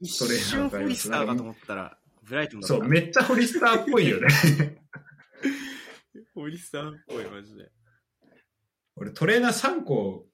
[0.00, 2.68] 一瞬ホリスターかと思ったら、ブライトンだ。
[2.68, 4.28] そう、めっちゃホリスターっぽいよね。
[6.34, 7.70] ホリスターっぽい、マジで。
[8.96, 10.26] 俺トレーナー3個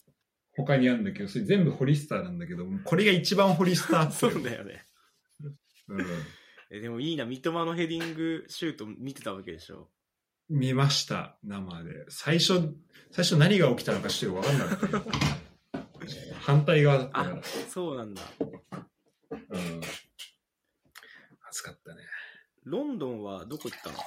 [0.57, 4.31] 他にあるんだけど、それ全部ホリスターなんだけど、これが一番ホリスターっぽい。
[4.33, 4.85] そうだよね。
[5.89, 6.07] うん。
[6.71, 9.91] えでもいいな、三笘のヘディングシュート見てたわけでしょ。
[10.49, 12.05] 見ました、生で。
[12.09, 12.75] 最初、
[13.11, 15.05] 最初何が起きたのかちょっと分かんなかった。
[16.49, 18.23] 反対側だったからあ。、そうなんだ。
[18.41, 19.81] うん。
[21.51, 22.01] 暑かったね。
[22.65, 23.99] ロンドンはどこ行ったの？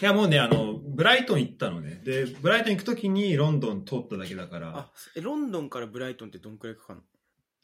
[0.00, 2.00] いや、もうね、あの、ブライトン行ったのね。
[2.02, 7.04] で、ブライトン行くときにロンドン通っただけだからあ、、え、ロンドンからブライトンってどんくらいかかるの？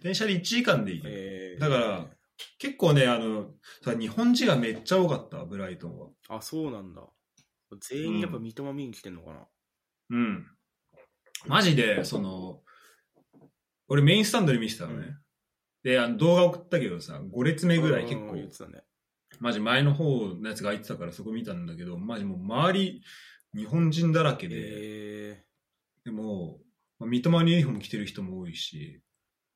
[0.02, 1.02] 電車で1時間でいい。
[1.06, 2.06] えー、だから
[2.58, 3.46] 結構ね、あの、
[3.82, 6.08] さ日本人がめっちゃ多かった、ブライトンは。
[6.28, 7.00] あ、そうなんだ。
[7.80, 9.46] 全員やっぱ三笘見に来てんのかな、
[10.10, 10.46] うん。
[11.46, 12.60] マジで、その、
[13.88, 15.06] 俺メインスタンドで見てたのね。
[15.06, 15.16] うん。
[15.82, 18.20] で、あの動画送ったけどさ、5列目ぐらい結構。
[18.20, 18.82] うん言ってたね。
[19.40, 23.02] マジ前の方のやつが空いてたからそこ見たんだけど、マジもう周り
[23.54, 25.44] 日本人だらけで、え。
[26.04, 26.58] でも、
[26.98, 29.00] まあ、三笘のユニフォーム着てる人も多いし、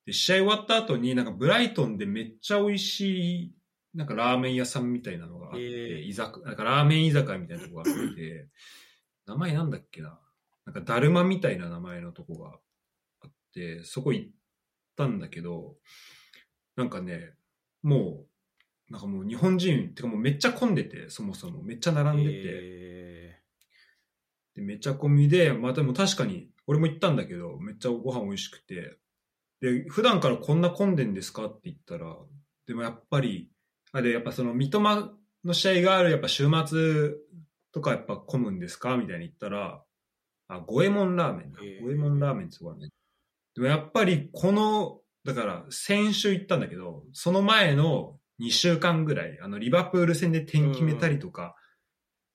[0.07, 3.53] で、試合終わった後になんかブライトンでめっちゃ美味しい、
[3.95, 8.49] なんかラーメン屋さんみたいなのがあって、へー居酒なんかラーメン居酒屋みたいなとこがあって、
[9.27, 10.19] 名前なんだっけな
[10.67, 12.59] なんかだるまみたいな名前のとこが
[13.23, 14.31] あって、そこ行っ
[14.97, 15.77] たんだけど、
[16.77, 17.35] なんかね、
[17.83, 18.27] も
[18.91, 21.63] う、なんかもう日本人、てかもうめっちゃ混んでて、そもそも。
[21.63, 23.41] めっちゃ並んでて、え
[24.57, 28.97] でめっちゃ混みで、まあでも確かに、俺も行ったんだけど、めっちゃご飯美味しくて、
[29.61, 32.17] で、普段からこんな混んでんですかって言ったら、
[32.67, 33.51] でもやっぱり、
[33.93, 35.11] あ、で、やっぱその三笘
[35.45, 37.13] の試合がある、やっぱ週末
[37.73, 39.83] とかやっぱ混むんですかみたいに言ったら、
[40.49, 41.61] あ、五右衛門ラーメンだ。
[41.61, 42.89] 五右衛門ラーメンってとこあるね。
[43.55, 51.57] でもやっぱりこの、だから先週行ったんだけど、その前の2週間ぐらい、あの、リバプール戦で点決めたりとか、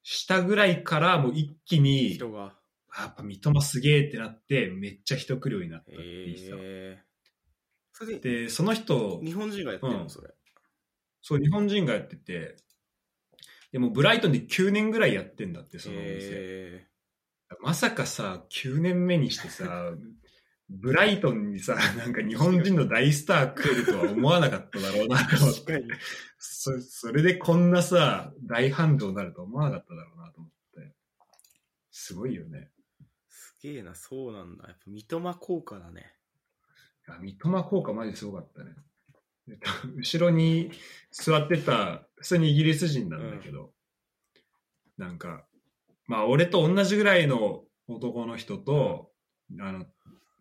[0.03, 2.57] したぐらいからもう一気ー、に、人が。
[2.97, 6.49] やっぱ三笘すげえってなって、めっちゃ人来るようになったって言って
[8.05, 8.19] た。
[8.19, 10.33] で、その人、日本人がやってるの、うんそれ。
[11.21, 12.57] そう、日本人がやってて、
[13.71, 16.90] でもブライトンで9年ぐらいやってんだって、そのお店。
[17.51, 19.91] えまさかさ、9年目にしてさ、
[20.69, 25.83] ブライトンにさ、なんか日本人の大スター来るとは思わなかっただろうなとー、思って。
[26.39, 30.93] そそれでこんなさ、大繁盛になると思わなかっただろうなと思って。
[31.91, 32.69] すごいよね。
[33.27, 34.69] すげえな、そうなんだ。
[34.69, 36.13] やっぱ三笘効果だね。
[37.07, 38.71] あ三笘効果マジすごかったね。
[39.49, 40.71] えっと後ろに
[41.11, 43.73] 座ってた、普通にイギリス人なんだけど、
[44.97, 45.45] なんか、
[46.11, 49.11] まあ俺と同じぐらいの男の人と、
[49.61, 49.85] あの、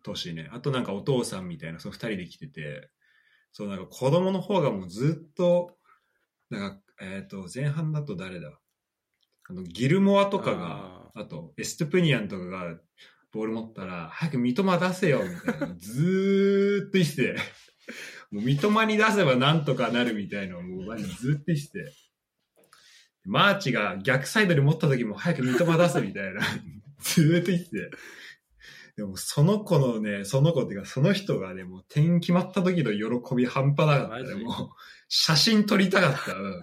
[0.03, 2.89] 年ね、あとなんかお父さんみたいな、その二人で来てて、
[3.53, 5.77] そうなんか子供の方がもうずっと、
[6.49, 8.59] なんか、えっ、と、前半だと誰だ？
[9.49, 12.75] あの、ギルモアとかが、あと、エストゥプニアンとかが、
[13.31, 15.75] ボール持ったら、早く三笘出せよ、みたいな。
[15.77, 17.35] ずーっと言ってて、
[18.29, 21.93] もう三笘に出せばなんとかなるみたいなのをずーっと言ってて。
[23.23, 26.41] マーチが逆サイドで持った時も早く三笘出せみたいな。
[27.01, 27.91] ずーっと言ってて。
[28.97, 34.69] でもその子のね、その子っていうかその人がね、もう点決まった時の喜び半端なかったもう
[35.07, 36.33] 写真撮りたかった。
[36.35, 36.61] うん。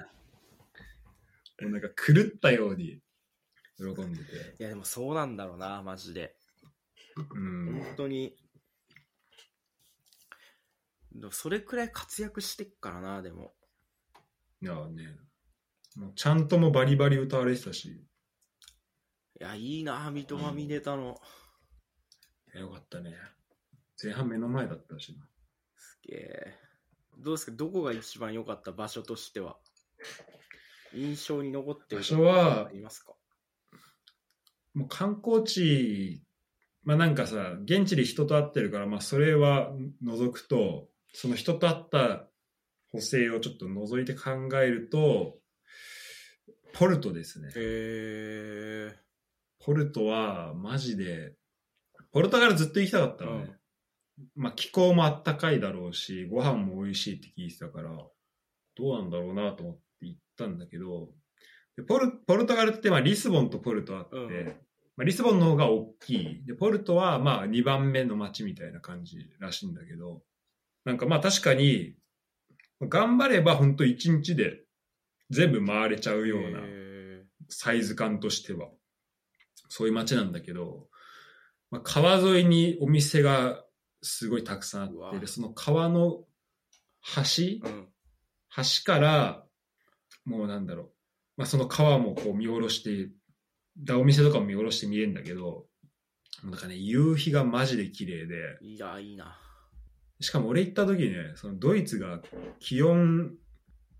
[1.63, 3.01] もうなんか狂ったように
[3.79, 4.57] 喜んでて。
[4.59, 6.37] いや、でもそうなんだろうな、マジで。
[7.17, 7.83] うん。
[7.83, 8.37] 本当に。
[11.31, 13.55] それくらい活躍してっからな、でも。
[14.61, 15.17] いやね、
[15.99, 17.99] もうちゃんともバリバリ歌われてたし、い
[19.41, 21.21] や、いいな、三笘見れたの。
[22.55, 23.15] いやよかったね。
[24.01, 25.27] 前半目の前だったしな。
[25.77, 26.55] すげえ。
[27.19, 29.57] どうですか、どこが一番良かった場所としては？
[30.95, 33.15] 印象に残ってる場所はありますか？
[34.75, 36.23] もう観光地、
[36.85, 42.29] まあなんかさ、現地で人と会ってるから、まあそれは除くと、その人と会った
[42.93, 44.31] 補正をちょっと除いて考
[44.63, 45.39] えると、
[46.79, 47.49] ポルトですね。
[49.59, 51.35] ポルトはマジで、
[52.13, 53.51] ポルトガルずっと行きたかったのね。
[54.37, 58.11] まあ気候もあったかいだろうし、ご飯も美味しいって聞いてたから、ど
[58.79, 61.09] うなんだろうなと思って行ったんだけど、
[61.77, 64.47] でポルポルトガルってまあリスボンとポルトあって、うん
[64.97, 66.45] まあ、リスボンの方が大きい。
[66.47, 70.23] で、ポルトはまあ2番目の街みたいな感じらしいんだけど、
[70.85, 71.97] なんかまあ確かに、
[72.81, 74.68] 頑張れば本当1日で
[75.31, 78.69] 全部回れちゃうようなへサイズ感としては、
[79.69, 80.89] そういう街なんだけど、
[81.71, 83.65] まあ、川沿いにお店が
[84.03, 86.25] すごいたくさんあって、でその川の
[87.15, 87.89] 橋、ーうん。
[88.57, 89.45] 橋から、
[90.25, 90.91] もうなんだろう、
[91.39, 93.11] まあ、その川もこう見下ろして、
[93.79, 95.67] だお店とかも見下ろして見えるんだけど、
[96.43, 99.37] なんかね、夕日がマジで綺麗で、いや、いいな。
[100.21, 102.21] しかも俺行った時ね、そのドイツが
[102.59, 103.33] 気温、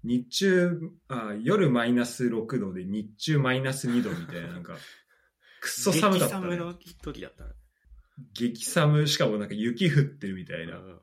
[0.05, 4.77] 日中、あ夜マイナス6度で日中マイナス2度みたいな、 なんか、
[5.61, 6.47] くっそ寒かった、ね。
[6.47, 7.51] 激寒の時だったね。
[8.33, 10.79] 激寒、しかもなんか雪降ってるみたいな。
[10.79, 11.01] うん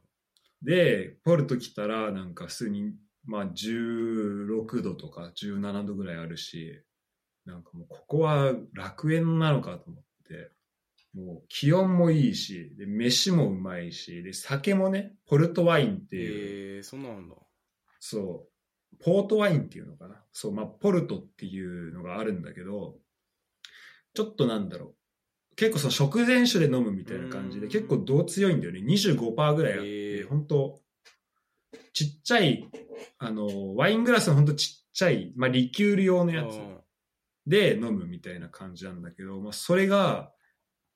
[0.66, 6.82] で、ポルト来たら、なんか普通に、まあ16度とか17度ぐらいあるし、
[7.46, 10.52] なんかもうここは楽園なのかと思って、
[11.14, 17.36] もう気温もいいし、で、飯もうまいし、で、酒もね、ポルトワインっていう、えー、そんなんだ。
[18.00, 18.55] そう、
[19.04, 20.22] ポートワインっていうのかな？
[20.32, 22.96] そう、まあ、ポルトっていうのがあるんだけど、
[24.14, 24.96] ちょっとなんだろう。
[25.56, 28.82] 結構その食前酒で飲むみたいな感じで、うん結構度強いんだよね。
[28.82, 30.80] 25%ぐらいあって、へー本当
[31.94, 32.70] ちっちゃい、
[33.20, 36.76] あの、ワイングラスの本当ちっちゃい、まあ、リキュール用のやつうん
[37.48, 40.32] で飲むみたいな感じなんだけど、まあ、それが、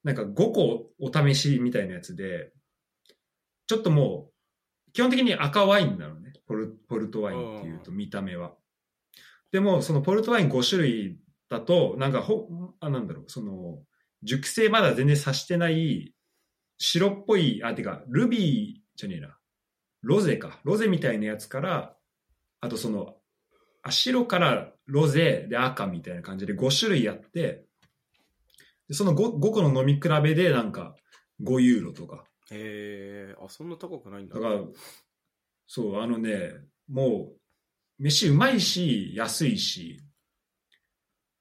[0.02, 2.52] なんか5個お試しみたいなやつで、
[3.66, 4.32] ちょっともう、
[4.92, 6.32] 基本的に赤ワインなのね。
[6.46, 8.54] ポルポルトワインっていうと見た目は。
[9.52, 11.18] でも、そのポルトワイン5種類
[11.48, 12.48] だと、なんかほ、
[12.80, 13.82] あ、なんだろう、その、
[14.22, 16.14] 熟成まだ全然さしてない、
[16.78, 19.36] 白っぽい、あ、てか、ルビーじゃねえな。
[20.02, 20.60] ロゼか。
[20.64, 21.96] ロゼみたいなやつから、
[22.60, 23.16] あとその、
[23.82, 27.64] あ白からロゼで赤みたいな感じで5種類あって、
[28.88, 30.94] でその 5, 5個の飲み比べでなんか
[31.42, 32.24] 5ユーロとか。
[32.50, 34.34] えー、あ、そんな高くないんだ。
[34.34, 34.60] だから、
[35.66, 36.52] そう、あのね、
[36.88, 37.32] も
[37.98, 40.02] う、飯うまいし、安いし、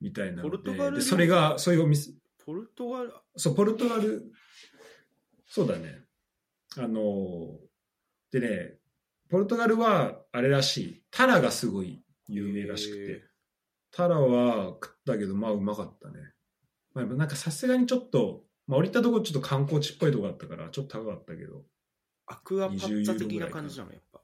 [0.02, 2.12] みたいなポルトガルでそれが、そういうお店、
[2.46, 4.32] ポルトガル、そう、ポルトガル、
[5.48, 6.02] そうだね。
[6.78, 7.58] あの、
[8.32, 8.78] でね、
[9.30, 13.24] ポルトガルは、あれらしい、タラがすごい有名らしくて、
[13.92, 16.20] タラは食ったけど、まあうまかったね。
[16.94, 21.64] まあ、なんかさすがにちょっと、まあ降りたとこちょっと観光地っぽいとこだったから、ちょっと高かったけど、
[22.28, 24.22] アクアパッツァ20ユーロ的な感じなの、やっぱ。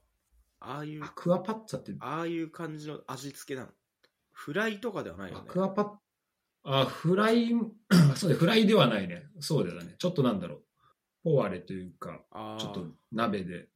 [0.60, 3.72] ああいうア、クアパッツァって、ああいう感じの味付けなの。
[4.30, 5.48] フライとかではないよアね。
[5.48, 5.90] クアパッ、
[6.62, 7.50] あ、フライ、
[8.14, 9.26] そうだ、フライではないね。
[9.40, 9.96] そうだよね。
[9.98, 10.62] ちょっとなんだろう。
[11.24, 12.22] ポワレというか、
[12.60, 13.68] ちょっと鍋で、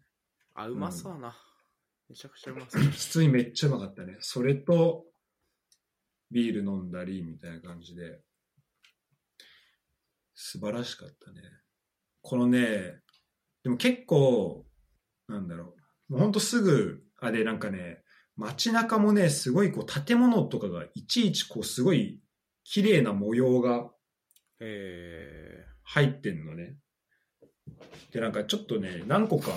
[0.55, 1.37] あ、うまそうだな。
[2.09, 2.83] めちゃくちゃうまそう。
[2.87, 4.19] 普通にめっちゃうまかったね。
[4.21, 5.05] それと、
[6.31, 8.21] ビール飲んだり、みたいな感じで、
[10.43, 11.43] 素晴らしかったね。
[12.23, 13.03] このね、
[13.63, 14.65] でも結構、
[15.29, 15.75] なんだろ
[16.09, 16.13] う。
[16.13, 18.03] もうほんとすぐ、あれなんかね、
[18.37, 22.23] 街中もね、すごいこう建物とかがいちいちこうすごい
[22.65, 23.91] 綺麗な模様が
[24.61, 26.77] え入ってんのね。
[28.11, 29.53] で、なんかちょっとね、何個か。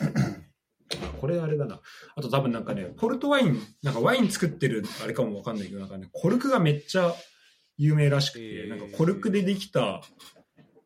[0.00, 1.82] あこれあれだな。
[2.16, 7.14] あと多分なんかね、ポルトワイン、なんかワイン作ってるあれかもわかんないけど、なんかね、コルクがめっちゃ
[7.76, 10.02] 有名らしくて、なんかコルクでできた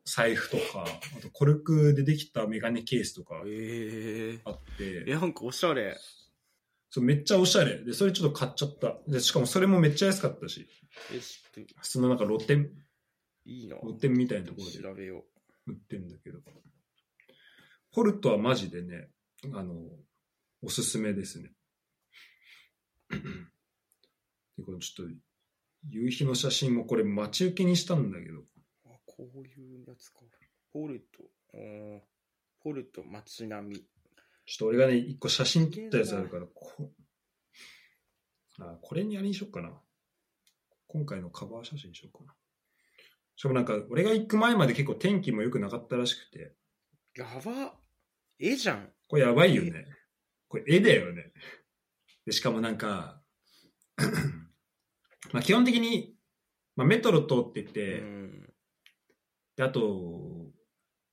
[0.05, 0.85] 財布とか、
[1.17, 5.97] あとコルクでできたメガネケースとかあってー、、え、なんかおしゃれ。
[6.91, 7.83] そうめっちゃおしゃれ。
[7.83, 8.97] で、それちょっと買っちゃった。
[9.07, 10.67] で、しかもそれもめっちゃ安かったし、
[11.13, 12.71] え、知ってそのなんか露店、
[13.45, 13.77] いいな。
[13.81, 15.23] 露店みたいなところで調べよ
[15.67, 16.39] 売ってんだけど。
[17.91, 19.09] ポルトはマジでね、
[19.53, 19.75] あの、
[20.61, 21.51] おすすめですね。
[23.09, 25.13] で、これちょっと、
[25.87, 28.45] 夕日の写真もこれ待ち受けにしたんだけど、う。
[28.85, 30.19] あ、こういうやつか。
[30.71, 31.23] ポルト、
[31.53, 32.01] うん
[32.61, 33.75] ポルト街並み。
[33.77, 36.91] ちょっと俺がね、一個写真撮ったやつあるから、こ
[38.59, 39.71] あこれにあれにしよっかな。
[40.87, 42.33] 今回のカバー写真にしようかな。
[43.35, 46.53] しかもなんか、俺が行く前まで結構天気も良くなかったらしくて、
[47.15, 47.73] やば。
[48.37, 48.89] 絵じゃん。
[49.07, 49.85] これやばいよね。
[50.47, 51.31] これ絵だよね。
[52.25, 53.21] で、しかもなんか、
[55.31, 56.15] まあ基本的に、
[56.75, 58.49] まあ、メトロ通ってうて、ん。
[59.57, 60.47] で、あと、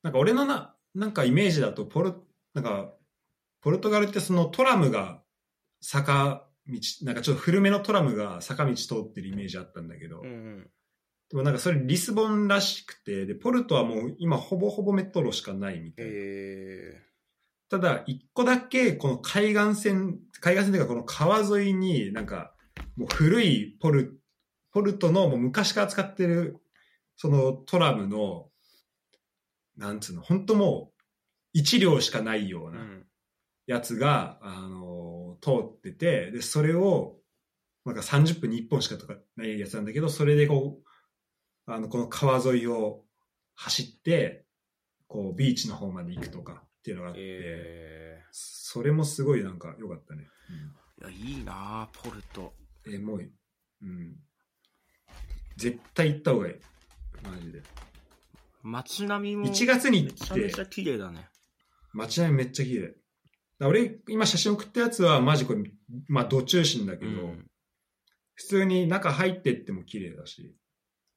[0.03, 2.13] なんか俺のな、なんかイメージだと、ポル、
[2.53, 2.93] なんか、
[3.61, 5.21] ポルトガルってそのトラムが
[5.81, 10.69] 坂道、なんかちょっと古めのトラムが坂道通ってるイメージあったんだけど、うん。
[11.29, 16.11] でもなんかそれリスボンらしくて、で、ポルトはもう今ほぼほぼメトロしかないみたいな。
[16.13, 17.03] え
[17.69, 22.53] ただ、一個だけ、この海岸線、海岸線というかこの川沿いになんか、
[22.97, 24.19] もう古いポル、
[24.71, 26.57] ポルトのもう昔から使ってる、
[27.15, 28.49] そのトラムの、
[29.77, 31.01] なんつうの、本当もう、
[31.53, 32.71] 一両しかないようー、う。
[32.73, 33.07] なん
[33.67, 37.17] やつが、あの、通ってて、で、それを、
[37.85, 40.79] なんか30分に1本しかとかないやつなんだけど、それでこ
[41.67, 43.03] う、あの、この川沿いを
[43.55, 44.45] 走って、
[45.07, 50.27] こう、ビーチの方まで行くとかっていうのがあって、えそれもすごいなんか良かったね。
[51.05, 52.53] ー、いや、いいなポルト。
[52.87, 53.19] うん、え、もう、
[53.81, 54.15] うん。
[55.57, 56.53] 絶対行った方がいい。
[57.23, 57.63] マジで。
[58.63, 61.27] 街並みも1月にめ行ってちゃめちゃ綺麗だね。
[61.93, 62.95] 街並みめっちゃ綺麗。
[63.59, 65.63] 俺、今写真送ったやつはマジこれ、
[66.07, 67.47] まあ、ど中心だけど、うん。
[68.35, 70.55] 普通に中入ってっても綺麗だし。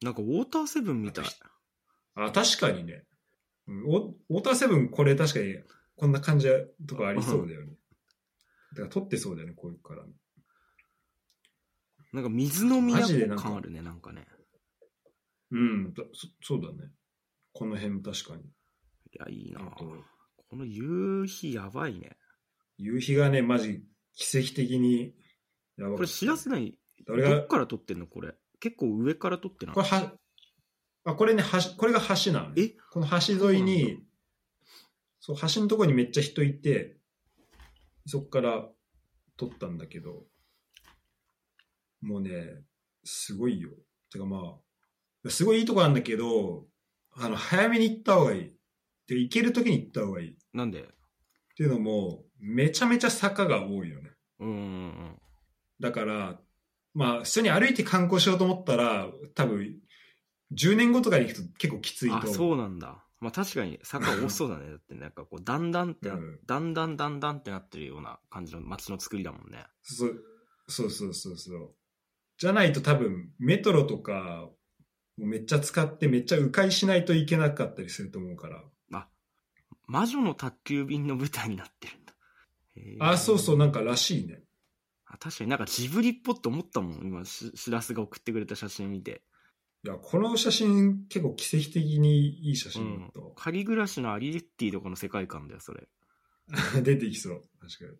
[0.02, 1.24] なんかウォーターセブンみたい。
[2.14, 3.04] あ、確かにね。
[3.66, 3.82] うん
[4.30, 5.54] ウォーターセブンこれ確かに
[5.96, 6.54] こんな感じの
[6.88, 7.72] とこありそうだよね。
[8.72, 10.02] だから撮ってそうだよね、こういうから。
[12.12, 14.26] なんか水の都感あるね、なんかね。
[15.52, 16.90] うん、だそそうだね。
[17.52, 18.42] この辺確かに。
[18.42, 18.46] い
[19.12, 22.16] や、いいなこの夕日やばいね。
[22.78, 23.82] 夕日がね、マジ
[24.14, 25.14] 奇跡的に
[25.76, 26.76] やばかったこれ知らせない。
[27.06, 28.34] どっから撮ってんのこれ？
[28.60, 29.74] 結構上から撮ってない？
[29.74, 30.12] これは、
[31.04, 32.62] あ、これね、橋、これが橋なのね。
[32.62, 32.76] え？
[32.92, 34.02] この橋沿いに、
[35.20, 36.98] そう、橋のとこにめっちゃ人いて、
[38.06, 38.68] そっから
[39.36, 40.24] 撮ったんだけど、
[42.00, 42.62] もうね、
[43.04, 43.70] すごいよ。
[44.10, 44.58] てかま
[45.26, 46.66] あ、すごいいいとこなんだけど、
[47.12, 48.56] あの、早めに行った方がいい。
[49.06, 50.30] で、行ける時に行った方がいい。
[50.32, 50.88] っなんで？
[51.56, 54.10] ていうのも、めちゃめちゃ坂が多いよね。
[54.38, 55.18] うんうんうん。
[55.80, 56.40] だから、
[56.94, 59.78] まあ、普通に歩いて観光しようと思ったら、多分、
[60.52, 62.26] 10年後とかに行くと結構きついと。
[62.26, 63.04] そうなんだ。
[63.20, 64.70] まあ確かに坂多そうだね。
[64.70, 69.64] だってなんかこう、だんだんってな、うんだんだんだんだんってなってるような感じの街の作りだもんね。
[69.82, 70.24] そう
[70.68, 71.74] そうそうそうそう。
[72.40, 74.48] じゃないと多分、メトロとか、
[75.16, 78.64] もうめっちゃ使ってめっちゃ迂回しないといけなかったりすると思うから。
[79.86, 83.10] 魔女の宅急便の舞台になってるんだ。
[83.10, 84.44] あ、そうそう、なんからしいね。
[85.04, 87.06] あ確かになんかジブリっぽって思ったもん。
[87.06, 89.22] 今し、しらすが送ってくれた写真見て。
[89.84, 93.32] いや、この写真結構奇跡的にいい写うん真だったわ。
[93.34, 95.88] 仮暮らしのアリエッティとかの世界観だよ、それ。
[96.82, 97.42] 出てきそう。
[97.60, 97.98] 確かに。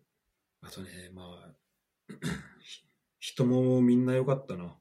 [0.61, 2.15] あとね、まあ、
[2.61, 2.85] ひ
[3.21, 4.75] 人もみんな良かったな。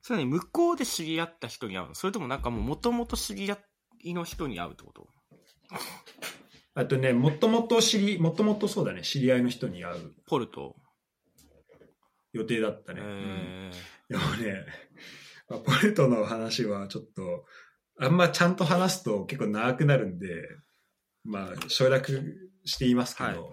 [0.00, 1.94] それね、向こうで知り合った人に会うの？
[1.94, 3.58] それともなんかもう元々知り合
[4.04, 5.08] いの人に会うってこと？
[6.74, 10.14] あとね、もともと知り、もともとそうだね、知り合いの人に会う。
[10.26, 10.76] ポルト？
[12.32, 13.00] 予定だったえね。
[13.02, 13.08] うん。
[13.08, 13.72] ー
[14.08, 14.64] でもね、
[15.48, 17.44] まあポルトの話はちょっと、
[17.98, 20.28] あんまちゃんと話すと結構長くなるんで、
[21.24, 23.52] まあ、省略していますけど、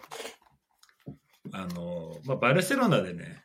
[1.52, 3.44] あの、まあ、バルセロナでね、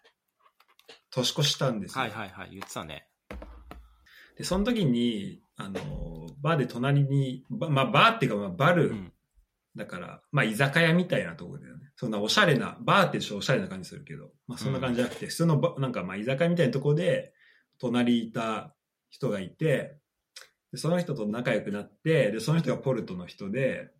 [1.12, 2.02] 年越したんですよ。
[2.02, 3.06] はいはいはい、言ってたね。
[4.36, 9.12] で、その時に、あの、バーで隣に、ばまあ、バーっていうか、まあ、バル、うん。
[9.76, 11.90] だから、まあ、居酒屋みたいなところだよね。
[11.96, 17.32] そんなおしゃれな、バーってちょっとおしゃれな感じするけど、まあ、そんな感じじゃなくて、普通のバ、なんか、まあ、居酒屋みたいなところで、
[17.78, 18.74] 隣にいた
[19.10, 19.98] 人がいて、
[20.72, 23.90] でその人と仲良くなって、で、その人がポルトの人で、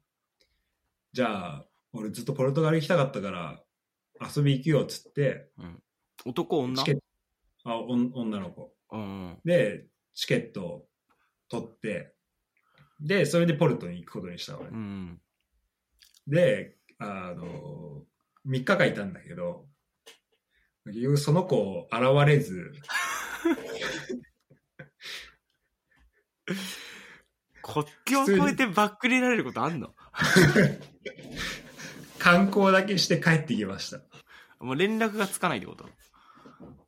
[1.13, 3.63] じゃあ、俺ずっとポルトガル行きたかったから、
[4.35, 5.51] 遊び行くよ、っつって、
[6.25, 6.77] 男、女？
[6.77, 7.02] チケット、
[7.65, 8.75] あ、おん女の子。
[8.91, 9.39] うん。
[9.45, 10.89] で、チケットを
[11.49, 12.15] 取って、
[13.01, 14.69] で、それでポルトに行くことにしたのね。
[14.71, 15.21] うん。
[16.27, 18.05] で、あの、
[18.47, 19.67] 3日間いたんだけど、
[21.17, 22.73] その子現れず、
[27.63, 29.95] 国境を越えてバックれられることあんの？
[32.19, 34.01] 観光だけして帰ってきました。
[34.61, 35.89] もう連絡がつかないってこと？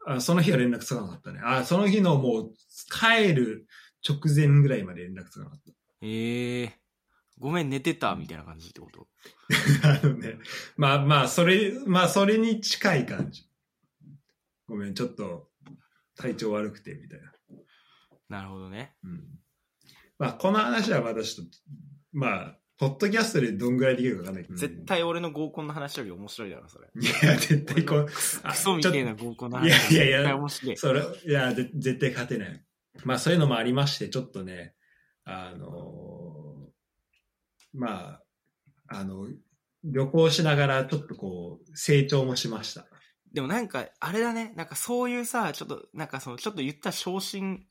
[0.06, 1.40] あその日は連絡つかなかったね。
[1.42, 2.52] あその日のもう
[2.90, 3.66] 帰る
[4.06, 5.60] 直前ぐらいまで連絡つかなかっ
[6.02, 6.78] ええ
[7.38, 9.08] ごめん、寝てた、みたいな感じってこと？
[9.82, 9.90] た。
[9.98, 10.38] あのね、
[10.76, 13.48] まあまあ、それ、まあそれに近い感じ。
[14.68, 15.50] ごめん、ちょっと
[16.16, 17.32] 体調悪くて、みたいな。
[18.28, 18.94] なるほどね。
[19.02, 19.40] うん
[20.16, 21.58] まあ、この話はまたちょっと、
[22.12, 26.88] まあ、ポッドキャストでどんぐらいできるかわかんないけど、絶対俺の合コンの話より面白いだろ、それ。
[27.00, 28.08] いや、絶対こう、
[28.42, 29.94] あクソみたいな合コンのいや話。
[29.94, 30.76] いやいや絶対面白い。
[30.76, 32.64] それ、いや、ぜ絶対勝てない。
[33.04, 34.74] まあ、そういうのもありまして、ちょっとね、
[35.24, 38.22] あのーまあ、
[38.88, 39.28] あの、
[39.82, 42.86] 旅行しながら、ちょっとこう、成長もしました。
[43.32, 44.52] でもなんか、あれだね。
[44.56, 47.66] なんかそういうさ、ちょっと、なんかその、ちょっと言った昇進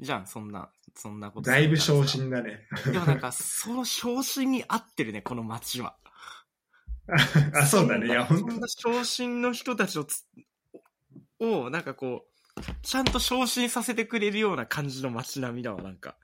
[0.00, 1.48] じゃん、そんな、そんなこと。
[1.48, 2.04] だいぶ昇。
[2.04, 2.66] 進だね。
[2.86, 5.96] でもなんか、その昇進に合ってるね、この街は。
[7.54, 8.08] あ、そうだね。
[8.08, 10.26] いや、本そんな昇進の人たちをつ、
[11.38, 12.26] を、なんかこ
[12.56, 16.18] う、ちゃんと昇進させてくれるような感じの街並みだわ、なんか。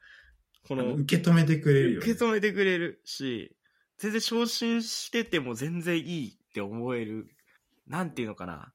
[0.66, 2.06] こ当の、受け止めてくれるよ、ね。
[2.06, 3.56] 受け止めてくれるし、
[3.98, 7.28] 全然昇進してても全然いいって思える。
[7.86, 8.72] なんていうのかな。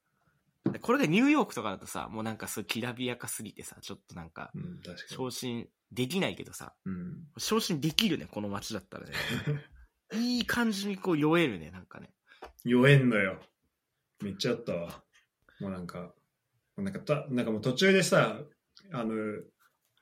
[0.82, 4.98] これがニューヨークとかだとさ、もうなんかそうきらびやかすぎてさ、ちょっとなんか、うん、確かに。
[5.10, 7.28] 昇進できないけどさ、うん。
[7.38, 9.14] 昇進できるね、この街だったらね。
[10.14, 12.14] いい感じにこう酔えるね、なんかね。
[12.64, 13.42] 酔えんのよ。
[14.22, 15.04] めっちゃあったわ。
[15.60, 16.14] もうなんか、
[16.78, 18.40] なんかた、なんかもう途中でさ、
[18.92, 19.14] あの、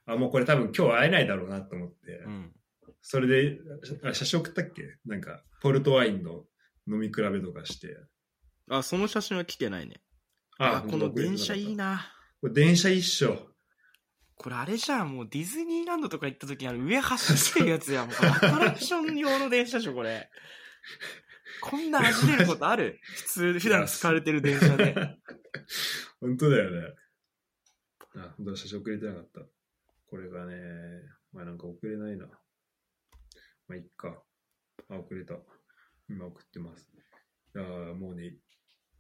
[0.06, 2.54] あ、もうこれ多分今日会えないだろうなと思って、うん。
[3.02, 3.60] それで、
[4.04, 4.98] あ写真送ったっけ？
[5.06, 6.46] なんか、ポルトワインの
[6.88, 7.98] 飲み比べとかして。
[8.70, 10.02] あ、その写真は来てないね。
[10.58, 11.92] あ、この電車いいな。
[11.92, 12.14] な。
[12.42, 13.50] これ電車一緒。
[14.38, 18.08] これあれじゃん、もうディズニーランドとか行った時にあの上走ってるやつやん。
[18.08, 20.30] もうアトラクション用の電車でしょ、これ。
[21.62, 23.00] こんな味出ることある？
[23.02, 24.94] 普通、普段使われてる電車で。
[26.22, 26.96] 本当だよね。
[28.16, 29.42] あ、本当だ写真送れてなかった。
[30.06, 30.56] これがね、
[31.34, 32.28] まあなんか送れないな。
[33.68, 34.24] まあいっか。
[34.90, 35.36] あ、送れた。
[36.10, 36.90] 今送ってます。
[37.56, 38.38] いやーもうね、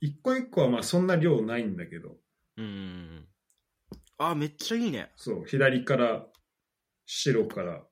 [0.02, 2.20] 一個一個はまあそんな量ないんだけど、
[2.58, 3.28] うん。
[4.18, 5.12] あ、めっちゃいいね。
[5.16, 6.26] そう、左から
[7.06, 7.86] 白から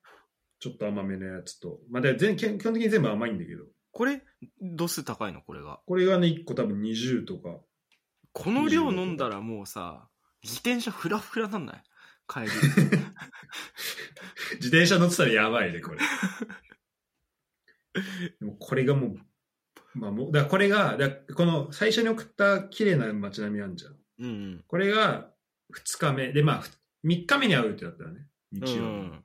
[0.60, 4.22] ちょっと甘めのやつと、まあで全基本的に全部甘いんだけど、これ、
[4.61, 5.41] 度数高いの？
[5.41, 5.80] これが。
[5.85, 7.61] これがね、一個多分20とか、
[8.34, 10.10] この量飲んだらもうさ、
[10.43, 11.84] 自転車フラフラなんない？
[12.27, 12.47] 帰り。
[14.60, 15.99] 自転車乗ってたらやばいね、これ。
[18.39, 19.18] でもこれがもう、
[19.93, 23.95] まあもう、だからこれが、だからこの最初に送った綺麗な街並みあんじゃん。
[24.19, 24.64] うんうん。
[24.68, 25.31] これが
[25.74, 26.32] 2日目。
[26.32, 26.64] で、まあ、
[27.06, 28.28] 3日目に会うってだったらね。
[28.52, 28.78] 日曜日。
[28.78, 29.24] うん。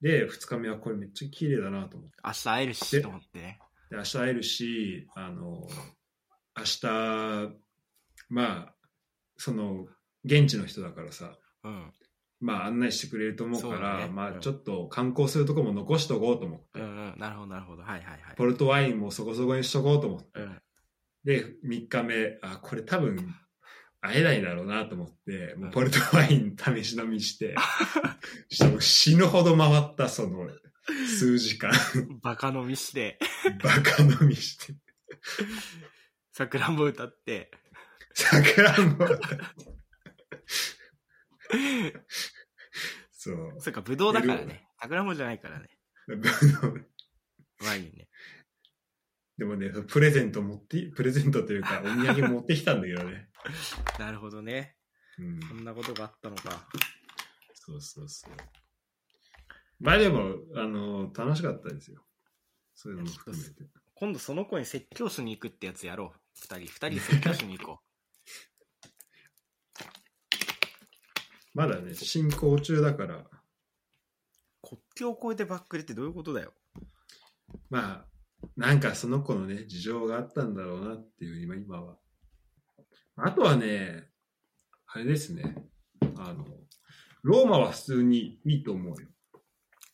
[0.00, 2.16] で、2日目はこれめっちゃ綺麗だなと思って。
[2.24, 3.58] 明日会えるし、でと思ってね。
[3.90, 5.66] で、明日会えるし、あの、
[6.56, 7.56] 明日、
[8.28, 8.74] まあ、
[9.36, 9.86] その、
[10.24, 11.92] 現地の人だからさ、うん。
[12.40, 17.18] まあ案内してくれると思うから、ねうんまあちょっと観光するとこも残しとこうと思って、うんうん。
[17.18, 17.82] なるほど、なるほど。
[17.82, 18.20] はいはいはい。
[18.36, 20.62] ポルトワインもそこそこにしとこうと思って、うん。
[21.24, 23.34] で、3日目、あ、これ多分
[24.00, 27.56] 会えないだろうなと思って、もうポルトワイン試し飲みして、
[28.48, 30.48] しもう死ぬほど回った、その
[31.18, 31.72] 数時間、
[32.22, 33.18] バカ飲みして、
[33.62, 34.74] バカ飲みして、
[36.32, 37.50] 桜も歌って、
[38.14, 39.08] 桜も。
[43.12, 43.54] そう。
[43.58, 44.68] そっか、ぶどうだからね。
[44.80, 45.68] 桜もじゃないからね。
[47.64, 48.08] ワインね。
[49.38, 53.30] でもね、プレゼント持って、プレゼントというか、 お土産持ってきたんだけどね。
[53.96, 54.76] なるほどね。
[55.16, 55.40] うん。
[55.40, 56.68] そんなことがあったのか。
[57.54, 58.32] そうそうそう。
[59.78, 62.04] まあでも、あの、楽しかったですよ。
[62.74, 63.64] そういうのも含めて。
[63.94, 66.20] 今度その子に説教しに行くってやつやろう。
[66.34, 67.80] 二人、二人で説教しに行こ
[71.54, 73.30] まだね、進行中だから、う。
[74.62, 76.52] 国境を越えてバックレってどういうことだよ。
[77.70, 78.17] まあ、
[78.56, 81.96] なんかその子のね、事情があったんだろうなっていう、今、今は。
[83.16, 84.08] あとはね、
[84.86, 85.56] あれですね、
[86.16, 86.46] あの、
[87.22, 89.08] ローマは普通にいいと思うよ。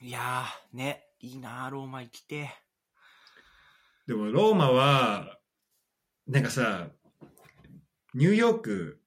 [0.00, 2.50] いやー、ね、いいなー、ローマ行きて
[4.06, 5.38] でも、ローマは、
[6.26, 6.88] なんかさ、
[8.12, 9.00] ニューヨーク、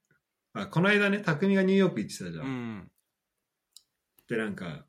[0.53, 2.41] あこの間ね、匠がニューヨーク行ってたじゃ。
[2.41, 2.45] ー。
[2.45, 2.91] うんん。
[4.27, 4.85] で、なんか、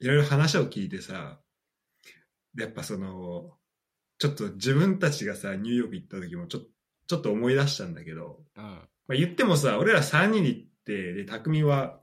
[0.00, 1.40] いろいろ話を聞いてさ、
[2.54, 3.57] でやっぱその、
[4.18, 6.60] ちょっと自分たちがさ、ニューヨーク行った時もちょ
[7.06, 8.62] ちょっと思い出したんだけど、うん。
[8.64, 12.00] まあ、言ってもさ、俺ら3人で行って、で、匠は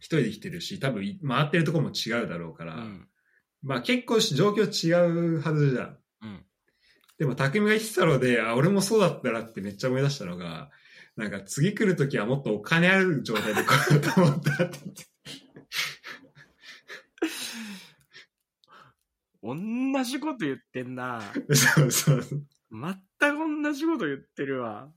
[0.00, 3.08] 1人で来てるし、多分い回ってるとこも違うだろうから、うん。
[3.62, 4.92] まあ結構状況違
[5.36, 5.98] うはずじゃん。
[6.22, 6.44] うん。
[7.18, 10.70] でも匠が言ってたので、あ、俺もそうだったなってめっちゃ思い出したのが、
[11.16, 15.06] なんか次来るときはもっとお金ある状態で来ようと思ったって言って。
[19.54, 21.20] 同じこと言ってんな。
[21.52, 22.46] そうそうそう。
[22.70, 22.94] 全
[23.32, 24.90] く同じこと言ってるわ。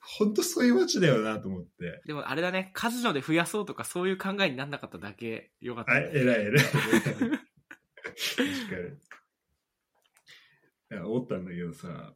[0.00, 2.00] 本当そういう街だよなと思って。
[2.06, 6.48] でもあれだね、カジノで増やそうとかそういう考えになんなかっただけよかったあ、ね、偉い偉い。
[6.48, 6.62] 偉い
[8.16, 9.06] 確かに。
[10.92, 12.14] いや、思ったんだけどさ、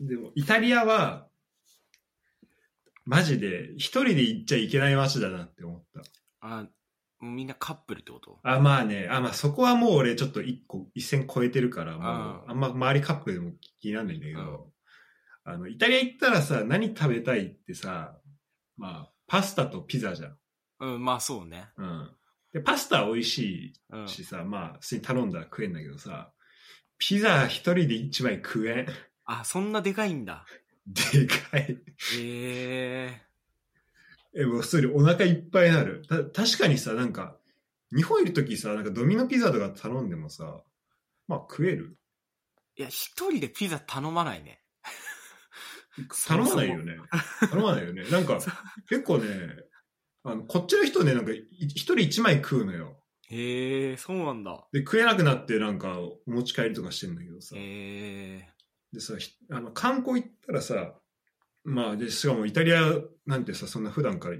[0.00, 1.28] でも、イタリアは、
[3.04, 6.02] マジで、一人で行っちゃいけない街だなって思った。
[6.40, 6.68] あ、
[7.34, 8.38] みんなカップルってこと？
[8.42, 14.72] あ、まあね、あ、まあそこはもう俺ちょっと一個、一線超えてるから、もう、ああんま周りカップルでも気にならないんだけど、
[15.44, 18.18] あの、イタリア行ったらさ、何食べたいってさ、
[18.76, 20.36] まあ、パスタとピザじゃん。
[20.80, 21.68] うん、まあそうね。
[21.76, 22.10] うん。
[22.52, 24.08] で、パスタは美味しうんい。
[24.08, 26.32] しさ、まあ、普通に頼んだら食えんだけどさ、
[26.98, 28.86] ピザ一人で一枚食えん？
[29.24, 30.46] あ、そんなでかいんだ。
[30.86, 31.76] でかい。
[32.20, 33.25] ええ、
[34.44, 36.02] もう普通にお腹いっぱいになる。
[36.06, 37.36] た確かにさ、なんか、
[37.94, 40.62] 日本いるときさ、なんかドミノピザとか頼んでもさ、
[41.28, 41.96] まあ食える？
[42.76, 42.80] ー。
[42.80, 44.60] いや、一人でピザ頼まないね。
[46.28, 46.96] 頼まないよね。
[47.50, 48.04] 頼まないよね。
[48.10, 48.38] なんか、
[48.88, 49.30] 結構ね、
[50.24, 53.02] あの、こっちの人ね、なんか、い一人一枚食うのよ。
[53.28, 54.66] へえ、そうなんだ。
[54.72, 57.56] で、食えなくなって、なんか、お持ち帰りとかしてんだけどさ。
[57.56, 57.60] へ
[58.42, 58.48] え。
[58.92, 60.94] でさ、ひあの、観光行ったらさ、
[61.66, 62.94] まあ、で、しかもイタリア
[63.26, 64.36] なんてさ、そんな普段から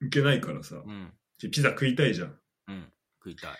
[0.00, 1.12] 受けないからさ、うん。
[1.50, 2.38] ピザ食いたいじゃん。
[2.68, 2.92] うん。
[3.18, 3.50] 食いたい。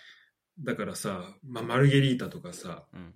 [0.59, 3.13] だからさ、まあ、マルゲリータとかさ、うん。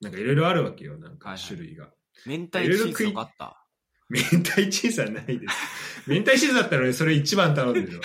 [0.00, 1.88] なんかいろいろあるわけよ、なんかはいはい種類が。
[2.24, 3.66] 明太チーズとかあった。
[4.08, 5.54] 明太チーズはないです。
[6.06, 8.04] 明太チーズだったら俺それ一番頼んでるわ。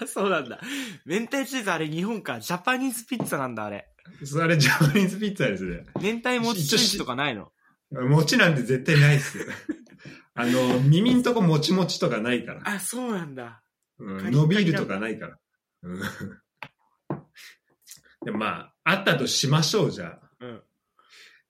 [0.00, 0.60] あ そうなんだ。
[1.06, 2.40] 明太チーズあれ日本か。
[2.40, 3.88] ジャパニーズピッツァなんだ、あれ。
[4.24, 5.84] それジャパニーズピッツァですね。
[6.00, 7.52] 明太もちチーズとかないの？
[7.92, 9.44] 餅なんて絶対ないっすよ。
[10.34, 12.62] あの、耳んとこもちもちとかないから。
[12.64, 13.62] あ、そうなんだ。
[13.98, 15.38] うん、伸びるとかないから。
[15.82, 16.00] うん、
[18.24, 20.30] でもまあ、あったとしましょう、じゃあ。
[20.40, 20.62] うん。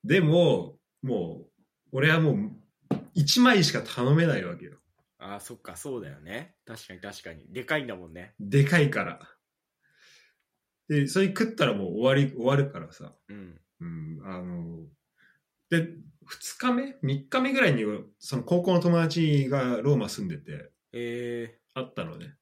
[0.04, 1.50] でも、もう、
[1.92, 2.50] 俺はもう、
[3.16, 4.78] 1枚しか頼めないわけよ。
[5.18, 6.56] あ、そっか、そうだよね。
[6.66, 7.52] 確かに確かに。
[7.52, 8.34] でかいんだもんね。
[8.40, 9.20] でかいから。
[10.88, 13.14] で、それ食ったらもう終わり、終わるからさ。
[13.28, 13.60] うん。
[13.80, 14.84] うん、あの、
[15.70, 15.88] で、
[16.30, 17.84] 2日目 ?3 日目ぐらいに、
[18.18, 22.34] その高校の友達がローマ住んでて、えあったのね。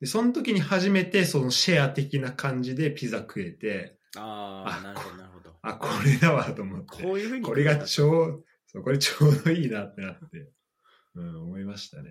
[0.00, 5.54] で、その時に初めてそのシェア的な感じでピザ食えて、ー、あああ、なるほど、なるほど。
[5.62, 7.02] あ、これだわと思って。
[7.02, 7.44] こういうふうに。
[7.44, 10.50] これがちょう、そう、これちょうどいいなってなって、
[11.14, 12.10] うん、思いましたね。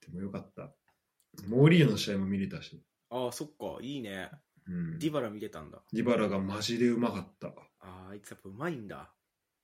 [0.00, 0.74] でもよかった。
[1.46, 4.30] モーリーの試合も見れたし、ああ、そっか、いいね。
[4.66, 4.98] うん。
[4.98, 5.82] ディバラ見れたんだ。
[5.92, 7.48] ディバラがマジでうまかった。
[7.48, 9.12] ああ、あいつやっぱうまいんだ。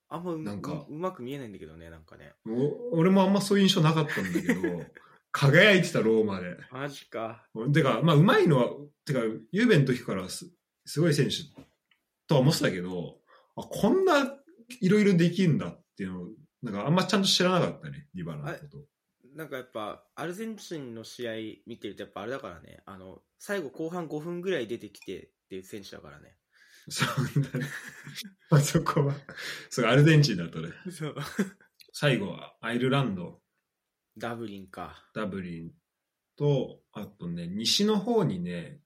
[0.09, 2.35] あんまうなんかううまく見えないんだけどね、なんかね。
[2.47, 4.85] お俺もあんまそういう印象なかったんだけど、
[5.33, 6.57] 輝いてたローマで。
[6.71, 7.49] マジか。
[7.73, 8.71] てか、まあ、うまいのは、
[9.05, 9.21] てか、
[9.51, 10.51] ゆうべの時からす
[10.87, 11.37] すごい選手
[12.27, 13.19] とは思ってたけど、
[13.57, 14.39] あ、こんな
[14.81, 16.29] いろいろできるんだっていうのを、
[16.63, 18.79] なんかあんまちゃんと知らなかったね、ディバラのこと。
[19.35, 21.33] なんかやっぱ、アルゼンチンの試合
[21.67, 26.37] 見てると、やっぱあれだからね、あの、最後後半5分ぐらい出てきてっていう選手だからね。
[26.90, 27.66] そうだね。
[28.51, 29.15] まあそこは、
[29.70, 30.70] そう、アルゼンチンだとね。
[30.90, 31.15] そう。
[31.93, 33.40] 最後はアイルランド、
[34.16, 35.11] ダブリンか。
[35.15, 35.73] ダブリン
[36.36, 38.81] と、あとね、西の方にね、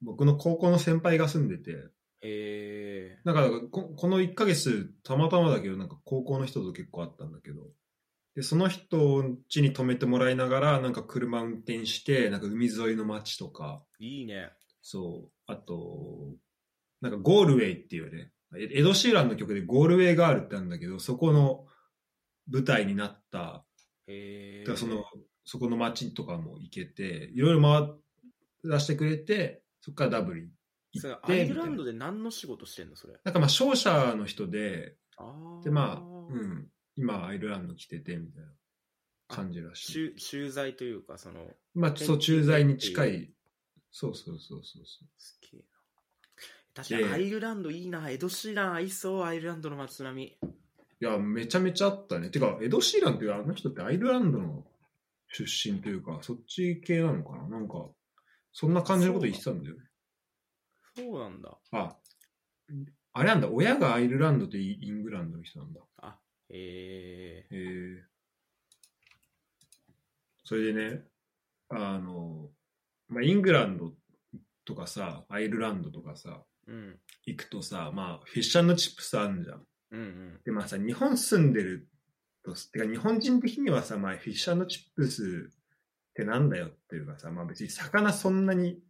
[0.00, 1.88] 僕の高校の先輩が住んでて、
[2.22, 7.70] えなんかこ、この1ヶ月、たまたまだけど、なんか高校の人と結構あったんだけど、
[8.34, 14.50] で、その人ん家に泊めてもらいながら、なんか車運転して、なんか海沿いの街とか、ー、いいね。
[14.80, 16.34] そう、あと、
[17.02, 21.66] なんかゴールウェイっていうね、エエド・シーランの曲でゴールウェイガールってあるんだけど、そこの
[22.50, 23.66] 舞台になった、
[24.06, 25.04] えー、だからその、
[25.44, 30.48] そこの街とかも行けて、いろいろ回らせてくれて、そこからダブリン
[30.92, 33.14] 行って、アイルランドで何の仕事してんのそれ？
[33.24, 34.96] なんかまあ商社の人で。
[35.62, 38.48] でまあ、うん、今アイルランド来ててみたいな
[39.28, 39.92] 感じらしい。
[39.92, 43.32] 駐駐在というか、その、まあ、そう、駐在に近い。
[43.92, 45.08] そうそうそうそうそう。
[45.18, 45.66] すげえな。
[46.74, 48.08] 確かにアイルランドいいな。
[48.08, 50.50] エド・シーラン合いそう、アイルランドの街並み。
[50.50, 52.30] いや、めちゃめちゃあったね。
[52.30, 54.64] てか、エド・シーランっていうあの人ってアイルランドの
[55.28, 57.48] 出身というか、そっち系なのかな？
[57.48, 57.90] なんか、
[58.52, 59.82] そんな感じのこと言ってたんだよね。
[60.96, 61.58] そうなんだ。
[61.72, 61.96] あ、
[63.12, 65.80] あれなんだ、親がアイルランドとイングランドの人なんだ。
[65.98, 66.18] あ、
[66.48, 68.04] えへえ。
[70.44, 71.04] それでね、
[71.68, 72.48] あの、
[73.08, 73.92] まあ、イングランド
[74.64, 76.42] とかさ、アイルランドとかさ。
[77.26, 79.62] 行くとさ、まあ、フィッシュチップスあんじゃん。
[79.92, 80.40] うんうん。
[80.44, 81.88] で、まあさ、日本住んでる
[82.44, 88.80] と、てか日本人的にはさ、まあ、フィッシュチップスってなんだよっていうかさ、まあ別に魚そんなに、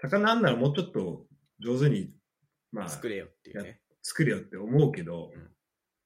[0.00, 1.26] 魚あんならもうちょっと
[1.60, 2.12] 上手に、
[2.72, 3.80] まあ、作れよっていうね。
[4.02, 5.50] 作れよって思うけど、うん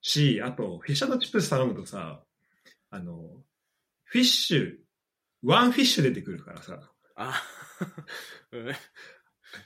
[0.06, 2.22] し、あと、フィッシュチップス頼むとさ、
[2.90, 3.22] あの、
[4.04, 6.78] fish、one fish 出てくるからさ、
[7.16, 7.42] あ、
[8.52, 8.74] うん。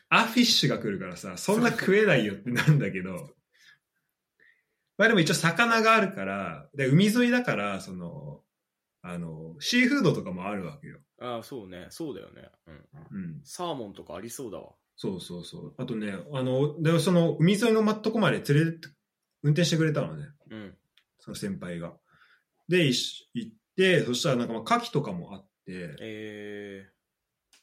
[0.09, 3.31] アフィッシュが来るからさ、そんな食えないよってなんだけど、
[4.97, 8.41] まあでも一応魚があるから、で海沿いだから、その、
[9.03, 10.99] あの、シーフードとかもあるわけよ。
[11.21, 11.87] あそうね。
[11.91, 12.51] そうだよね。
[12.67, 13.19] うん。
[13.19, 13.41] うん。
[13.45, 14.73] サーモンとかありそうだわ。
[14.97, 15.75] そうそうそう。
[15.79, 18.89] あとね、あの、で、その海沿いのとこまで連れて
[19.43, 20.27] 運転してくれたのね。
[20.51, 20.75] うん。
[21.21, 21.95] その先輩が。
[22.69, 26.91] で、行って、そしたらなんかまあ牡蠣とかもあって、え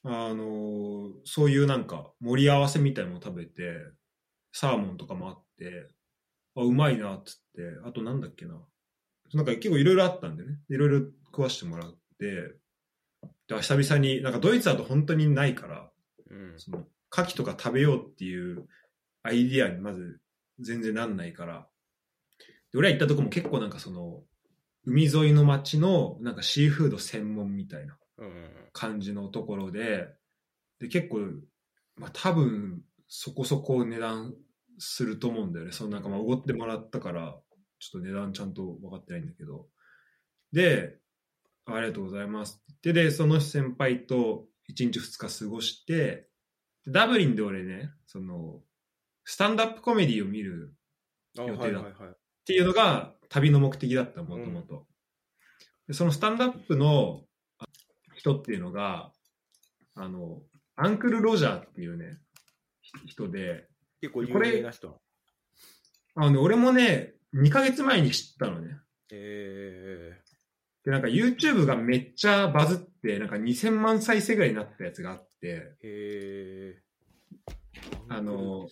[0.07, 3.75] あのそういうなんか盛り合わせみたいなのを食べて、
[4.51, 5.89] サーモンとかもあって、
[6.55, 8.55] あ、うまいなっつって、あとなんだっけな。
[9.33, 10.59] なんか結構いろいろあったんでね。
[10.69, 12.53] いろいろ食わしてもらって、
[13.47, 16.59] で久々に、なんかドイツだと本当にないから、ー、うん。
[16.59, 18.67] その牡蠣とか食べようっていう
[19.23, 20.19] アイディアにまず
[20.59, 21.67] 全然なんないから。
[22.71, 24.21] で俺ら行ったとこも結構なんかその、
[24.85, 28.31] 海沿いの町のなんかシーフード専門みたいなうん。
[28.71, 30.07] 感じのところで、
[30.79, 31.19] で結構、
[31.95, 34.33] まあ多分そこそこ値段
[34.77, 35.71] すると思うんだよね。
[35.71, 37.37] そのなんかまあおごってもらったから、
[37.79, 39.67] ちょっと値段ちゃんと分かってないんだけど。
[40.51, 40.97] で、
[41.65, 46.27] ありがとうございますってで、その先輩と1日2日過ごして、
[46.87, 48.61] ダブリンで俺ね、その、
[49.23, 50.75] スタンダップコメディを見る
[51.37, 51.79] あ予定だ。
[51.81, 54.85] っていうのが旅の目的だったもともと。
[55.87, 57.21] でそのスタンダップの
[57.59, 57.65] あ
[58.15, 59.11] 人っていうのが
[59.95, 60.41] あの
[60.75, 62.17] アンクル・ロジャーっていうね
[62.81, 63.67] ひ人で
[64.01, 64.99] 結構有名な人。
[66.15, 68.77] あの、ね、俺もね2ヶ月前に知ったのね。
[69.11, 70.19] え
[70.83, 75.47] でなんか YouTube がめっちゃバズってなんか2000万再生ぐらいになったやつがあって。
[75.47, 76.85] ー、えー。
[78.09, 78.67] あの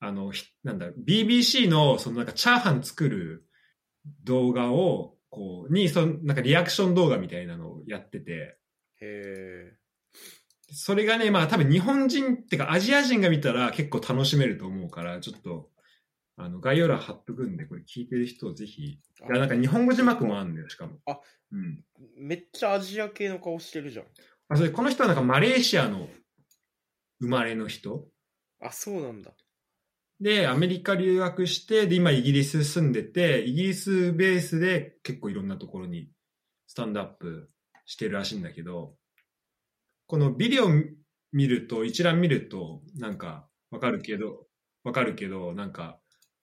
[0.00, 3.44] あのひなんだ BBC のそのなんかチャーハン作る
[4.24, 8.56] 動画をこうにそのなんかリアクション動画みたいなのをやってて
[9.00, 9.74] へ
[10.72, 15.68] それがね、まあ多分日本人ってかアジア人が見たら結構楽しめると思うから、ちょっと、
[16.36, 18.82] あの、概要欄貼っとくんで、これ聞いてる人ぜひ。
[18.84, 19.34] いー。
[19.34, 20.98] や、なんか日本語字幕もあんのよ、しかも。
[21.06, 21.18] あ
[21.52, 21.84] うん。
[22.16, 24.06] めっちゃアジア系の顔してるじゃん。
[24.48, 26.08] あ、それ、この人はなんかマレーシアの
[27.20, 28.06] 生まれの人
[28.60, 29.32] あ、そうなんだ。
[30.20, 36.10] で、アメリカ留学して、で、今イギリス住んでて、イギリスベースで結構いろんなところに
[36.66, 37.50] スタンドアップ
[37.86, 38.94] してるらしいんだけど、
[40.06, 40.68] このビデオ
[41.32, 44.46] 見ると、一覧見ると、なんかわかるけど、
[44.84, 45.98] わかるけど、なんか、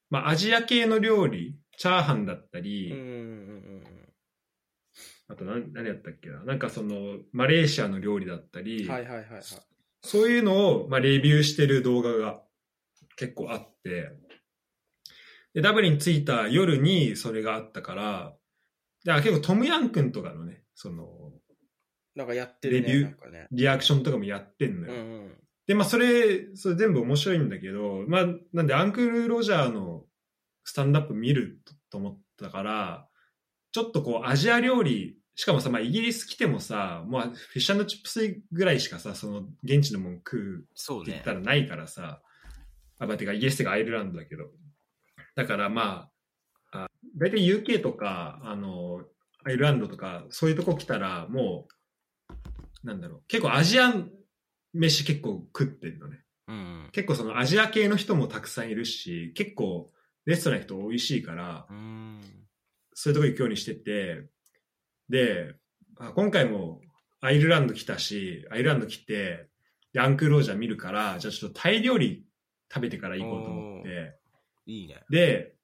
[0.09, 2.91] まあアジア系の料理、チャーハンだったり、
[5.29, 8.89] あと何何やったっけな、なんかその、マレーシアの料理だったうり、ん。
[8.89, 9.43] はいはいはいはい。
[10.01, 12.41] そういうのを、まあ、レビューしてる動画が
[13.17, 14.11] 結構あって、
[15.53, 18.33] で、ダブリン着いた夜にそれがあったから、
[19.03, 21.33] だから結構トムヤン君とかのね、その、
[22.15, 22.87] なんかやってるね。
[22.87, 23.47] レビューね。
[23.51, 24.93] リアクションとかもやってんのよ。
[24.93, 25.37] うんうん。
[25.67, 30.05] で、まあ、それ、それ全部面白いんだけど、まあ、なんで、アンクル・ロジャーの
[30.63, 33.07] スタンダップ見ると思ったから、
[33.71, 41.33] ちょっとこう、アジア料理、しかもさ、まあ、イギリス来てもさ、まあ、フィッシュチップスぐらいしかさ、その、現地のもん食うそうねって言った。
[41.33, 42.21] らないからさ、
[42.99, 44.45] あ、まあ、てか、イギリスってかアイルランドだけど。
[45.35, 46.09] だからま
[46.71, 49.03] あ、あ大体 UK とか、あの、
[49.43, 51.67] アイルランドとか、そういうとこ来たら、も
[52.83, 54.11] う、なんだろう、結構アジアン
[54.73, 56.23] 飯結構食ってるのね。
[56.47, 56.89] うんうん。
[56.91, 59.91] 結構そのアジア系の人もたくさんいるし、結構
[60.25, 62.21] レストラン行くと美味しいから、うーん。
[62.93, 64.27] そういうとこ行くようにしてて、
[65.09, 65.55] で、
[65.97, 66.81] あ今回も
[67.21, 69.49] アイルランド来たし、アイルランド来て、
[69.93, 72.26] でアンクルロージャー見るから、じゃあちょっとタイ料理
[72.73, 74.17] 食べてから行こうと思って、
[74.65, 75.03] いいね。
[75.09, 75.55] で、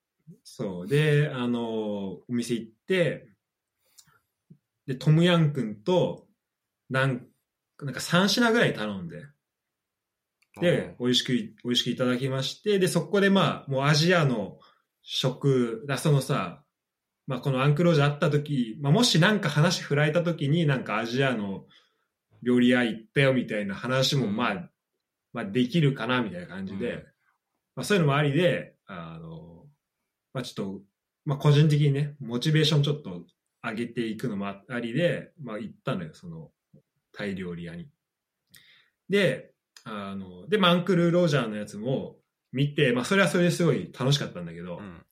[0.43, 3.27] そう、で、あの、お店行って、
[4.87, 6.27] で、トムヤン君と、
[6.89, 7.27] なん
[7.81, 9.25] なんか3品ぐらい頼んで、
[10.61, 14.59] で、美味しく、美味しくいただきまして、で、そこでまあ、もうアジアの
[15.01, 16.63] 食、だそのさ、
[17.25, 21.65] まあこのアンクロージャーあった時、まあもしなんか話振られた時になんかアジアの
[22.43, 24.35] 料理屋行ったよみたいな話もうん。
[24.35, 24.69] まあ、
[25.33, 27.03] まあできるかなみたいな感じで、うん
[27.75, 29.65] まあそういうのもありで、あの、
[30.33, 30.81] まあちょっと、
[31.25, 33.23] まあ個人的にね、モチベーションちょっと
[33.63, 36.51] 上げていくのもありで、まあ行ったのよ、その
[37.13, 37.87] タイ料理屋に。
[39.09, 39.51] で、
[39.85, 42.17] あの、で、まあアンクル・ロージャーのやつも
[42.51, 45.03] 見て、まあそれはそれですごい楽しかったんだけど、うん。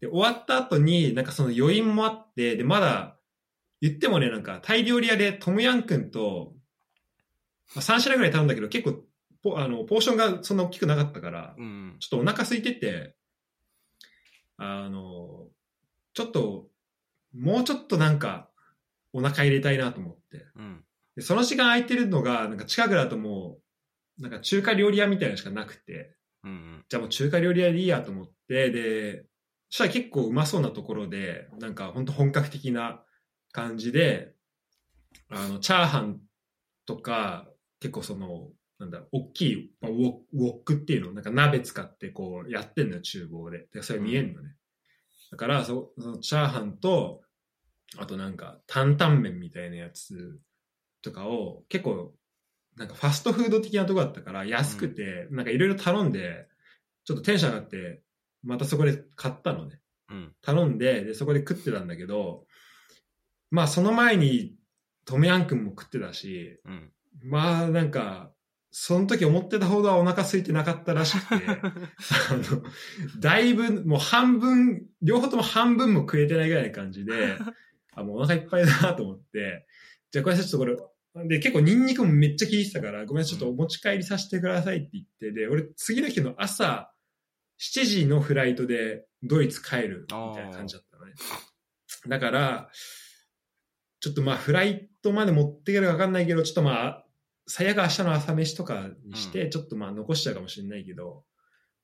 [0.00, 3.18] で、終わった後に、なんかその余韻もあって、で、まだ、
[3.80, 6.52] 言ってもね、なんか、タイ料理屋でトムヤン君と、
[7.74, 9.04] まあ、3品ぐらい頼んだけど、結構
[9.42, 11.96] ポ、あの、ポーションがそんな大きくなかったから、うん。
[12.00, 13.14] ちょっとお腹空いてて、
[14.56, 15.48] あの、
[16.14, 16.68] ちょっと、
[17.34, 18.50] もうちょっとなんか、
[19.12, 20.46] お腹入れたいなと思って。
[20.56, 20.84] うん。
[21.16, 23.58] でその時間空いてるのが、なんか近くだとも
[24.18, 26.84] う、なんか中華料理屋みたいなのしかなくて、うんうん。
[26.88, 29.24] じゃあもう中華料理屋でいいやと思って、で、
[29.70, 33.02] そしたら結構うまそうなところで、なんか本当本格的な
[33.52, 34.34] 感じで、
[35.28, 36.20] あの、チャーハン
[36.86, 37.48] とか、
[37.80, 38.48] 結構その、
[38.78, 43.66] なんだ、大きい、まあウォウォックっていうのをなんか鍋使ってこうやってんのよ、厨房で。
[43.72, 44.54] で、それ見えんのね。
[45.30, 47.22] だからそ、そのチャーハンと、
[47.96, 50.38] あとなんか担々麺みたいなやつ
[51.02, 52.14] とかを結構
[52.78, 56.46] なんかファストフード的なとこだったから安くて、なんかいろいろ頼んで、
[57.04, 58.02] ちょっとテンション上がって、
[58.44, 59.80] またそこで買ったのね。
[60.10, 60.32] うん。
[60.42, 62.46] 頼んで、で、そこで食ってたんだけど、
[63.50, 64.54] まあその前に
[65.04, 66.92] トムヤン君も食ってたし、うん。
[67.24, 68.32] まあなんか、
[68.70, 71.62] その時思ってたほどはお腹空いてなかったらしくて、あ
[72.36, 72.62] の、
[73.18, 77.38] だいぶ、もう半分、両方とも半分も食えてないぐらいな感じで、
[77.94, 79.66] あ、もうお腹いっぱいだなと思って、
[80.10, 80.76] じゃあこれちょっとこれ、
[81.26, 86.92] で、結構ニンニクもめっちゃ効いてたから、ごめん、ちょっとお持ち帰りさせてくださいって言って、で、俺次の日の朝、
[87.60, 91.14] 7時のフライトでドイツ帰るみたいな感じだったのね。
[92.06, 92.70] だから、
[94.00, 97.04] ちょっとまあフライトまで持っていけるか分かんないけど、ちょっとまあ、
[97.48, 101.24] 最悪明日の朝飯とかにして、ちょっとまあ残しちゃうかもしれないけど、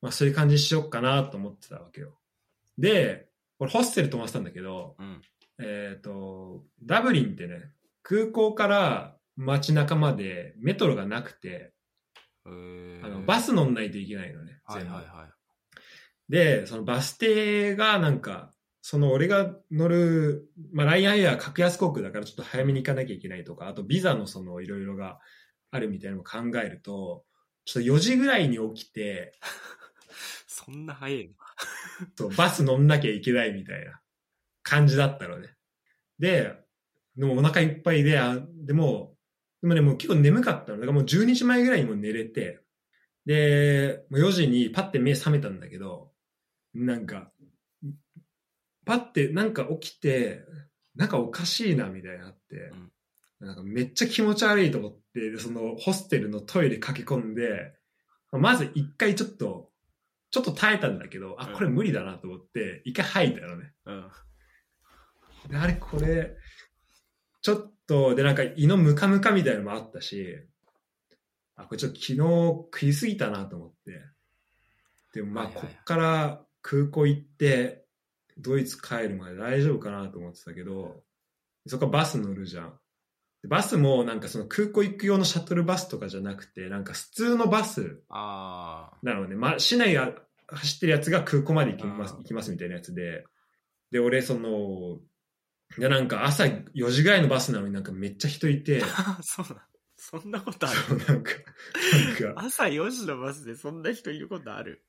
[0.03, 2.19] まあそういう感じにしようかなと思ってたわけよ。
[2.79, 3.29] で、
[3.59, 5.23] 俺ホステル泊まってたんだけど、うん。
[5.59, 7.71] えっ、と、ダブリンってね、
[8.03, 11.73] 空港から街中までメトロがなくて、
[12.47, 14.61] えーあのバス乗んないといけないのね。
[14.71, 15.31] 全部はいはいはい。
[16.29, 18.51] で、そのバス停がなんか、
[18.83, 25.21] その俺が乗る、まあ、ライアンエア格安航空だからちょっと早めに行かなきゃいけないとか、あとビザのそのいろいろが
[25.75, 27.25] あるみたいなのを考えると、
[27.65, 29.33] ちょっと4時ぐらいに起きて、
[30.47, 31.35] そんな早いの？
[32.17, 34.01] そうバス乗んなきゃいけないみたいな
[34.63, 35.57] 感じだったのね。
[36.21, 36.55] で、
[37.17, 39.17] でもお腹いっぱいで、あでも、
[39.63, 40.79] でもね、もう結構眠かったの。
[40.79, 42.61] だからもう12時前ぐらいにもう寝れて、
[43.27, 46.13] で、もう4時にパッて目覚めたんだけど、
[46.73, 47.33] なんか、
[48.85, 50.45] パッてなんか起きて、
[50.95, 52.71] なんかおかしいなみたいになって、
[53.45, 57.75] なんかめっちゃ気持ち悪いと思って、でそのホステルのトイレ駆け込んで、
[58.33, 59.71] まず一回ちょっと、
[60.31, 63.73] ちょっと耐えたんだけど、あ、これ無理だなと思って、一回吐いたのね。
[63.87, 64.11] うん。
[65.49, 66.37] であれこれ、
[67.43, 70.37] ちょっと、でなんか胃のムカムカみたいなのもあったし、
[71.57, 74.01] あ、これちょっと昨日食いすぎたなと思って。
[75.13, 77.85] でもまあ、こっから空港行って、
[78.37, 81.03] ドイツ帰るまで大丈夫かなと思ってたけど、
[81.67, 82.81] そこからバス乗るじゃん。
[83.45, 88.97] でバスもなんかその空港行く用のシャトルバスとかじゃなくて、なんか普通のバスああ。
[89.03, 90.15] なのね、ま、市内が
[90.49, 93.27] 走ってるやつが空港まで行きます行きますみたいなやつで、
[93.91, 94.99] で、俺、その、
[95.79, 98.81] で、なんか朝4時ぐらいのバスなのになんかめっちゃ人いて、
[99.21, 99.69] そうな。
[99.99, 100.97] そんなことある？
[101.07, 101.33] なんか、
[102.25, 104.87] なんか、朝4時のバスでそんな人いることある？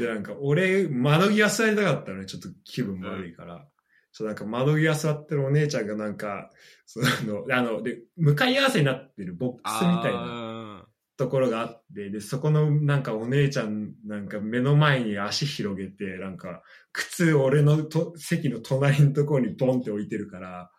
[0.00, 3.68] で、なんか俺、窓際座りたかったのね、ちょっと気分悪いから。
[4.12, 6.50] そう、なんか窓際座ってるお姉ちゃんがなんか、
[6.86, 10.86] その、あの、で、向かい合わせになってるボックスみたいなな。
[11.16, 16.62] ところがあって、で、そこのなんかお姉ちゃんなんか目の前に足広げて、なんか
[16.92, 20.70] 靴俺のと席の隣のところにボンって置いてるから、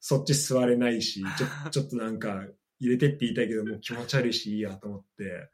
[0.00, 2.44] そっち座れないし、ちょ ちょっとなんか
[2.80, 5.48] 入れてって言いたいけど、もう気持ち悪いしいいやと思って、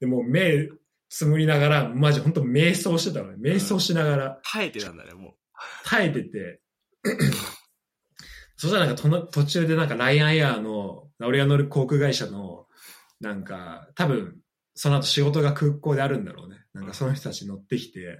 [0.00, 0.68] でもう目
[1.08, 3.52] つむりながら、マジ本当瞑想してたのね。
[3.52, 5.36] 瞑想しながら耐えてたんだね、も
[5.84, 6.60] 耐えてて、
[8.56, 12.66] そしたらなんかとな途中でなんかライアンエアーの、俺が乗る航空会社の、
[13.20, 14.36] なんか多分
[14.74, 16.56] その後仕事が空港であるんだろうね。
[16.74, 18.18] なんかその人たち乗ってきて、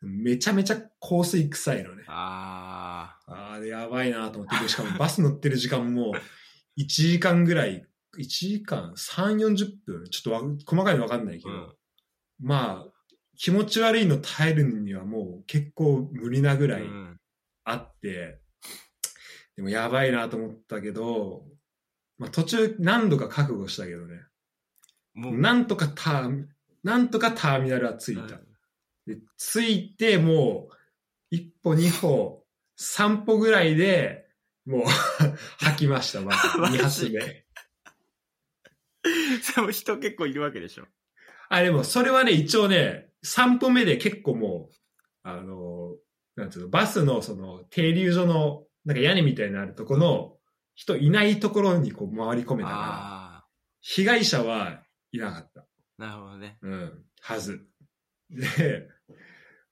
[0.00, 2.04] めちゃめちゃ香水臭いのねう。。
[2.08, 6.14] あああ、でやばいなと思って、でしかもバス乗ってる時間も
[6.80, 7.86] 1時間ぐらい、
[8.18, 11.52] 1時間3、40分、ちょっとわ細かいのわかんないけあ。
[11.52, 11.74] ど、うん。
[12.40, 12.92] まあ、
[13.36, 17.20] 気持ち悪いの耐えるにはもう結構無理なぐらいうん
[17.70, 18.40] あって、
[19.56, 21.44] でもやばいなと思ったけど、
[22.18, 24.20] まあ途中何度か覚悟したけどね、
[25.14, 26.44] もなんとかター、
[26.82, 28.22] なんとかターミナルは着いた。
[28.22, 28.48] うん
[29.08, 30.74] で着いてもう、
[31.30, 32.44] 一歩二歩、
[32.76, 34.26] 三歩ぐらいで、
[34.66, 34.82] もう
[35.58, 36.46] 吐きました、まず。
[36.60, 37.18] マジ二発目。
[39.54, 40.86] でも人結構いるわけでしょ。
[41.48, 44.74] あ、でもそれはね、一応ね、三歩目で結構もう、
[45.22, 45.96] あの、
[46.38, 50.36] なんつうの、バスのその停留所の、なんか屋根みたいになるとこの、
[50.74, 52.80] 人いないところにこう回り込めたから、
[53.40, 53.44] あ
[53.80, 55.62] 被害者はいなかった。
[55.62, 55.64] あ。
[55.98, 56.56] なるほどね。
[56.62, 57.66] うん、はず。
[58.30, 58.88] で、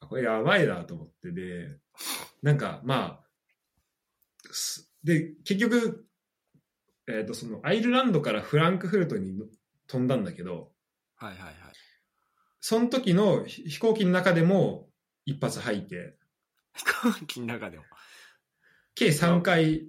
[0.00, 1.78] あこれやばいなと思って、で、
[2.42, 3.24] なんかまあ、
[4.50, 6.04] すで、結局、
[7.06, 9.32] えっ、と、その、アイルランドからフランクフルトに
[9.86, 10.72] 飛んだんだけど、
[11.14, 11.54] はいはいはい。
[12.60, 14.88] その時のひ飛行機の中でも
[15.24, 16.16] 一発吐いて、
[16.76, 17.84] 飛行機の中でも。
[18.94, 19.88] 計3回、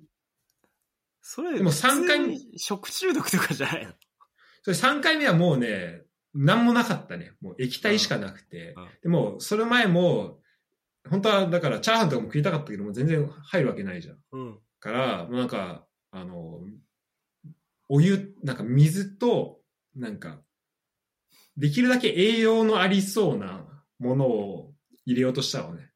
[1.21, 3.93] それ、でも三回普通に食中毒とかじゃないの？
[4.63, 6.01] それ3回目はもうね、
[6.33, 7.33] なんもなかったね。
[7.41, 8.75] もう液体しかなくて。
[9.01, 10.39] でも、それ前も、
[11.09, 14.17] 本当はだからチャーハンとかも食いたかったけども全然入るわけないじゃん。
[14.31, 14.59] うん。
[14.79, 16.61] から、もうなんか、あの、
[17.89, 19.61] お湯、なんか水と、
[19.95, 20.41] なんか、
[21.55, 23.65] できるだけ栄養のありそうな
[23.99, 24.73] ものを
[25.05, 25.89] 入れようとしたのね。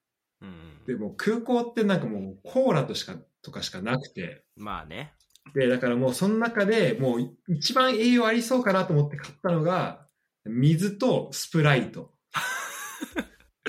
[0.88, 0.94] うん。
[0.94, 4.44] でも空港ってなんかもうコーラとしか、とかしかなくて。
[4.56, 5.14] まあね。
[5.54, 10.06] で、だからもうその中でもう一番栄養ありそうかなと思って買ったのが、
[10.46, 12.14] 水とスプライト。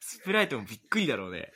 [0.00, 1.52] スプライトもびっくりだろうね。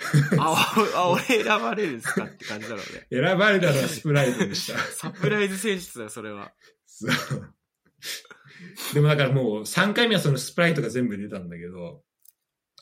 [0.38, 0.56] あ、お
[0.96, 3.06] あ俺選ばれるんですかって感じだろうね。
[3.10, 4.78] 選ばれたのはスプライトでした。
[4.78, 6.52] サプライズ選出だよ、それは。
[6.86, 7.54] そう
[8.94, 12.02] でもだからもう3回目はそのスプライトが全部出たんだけど、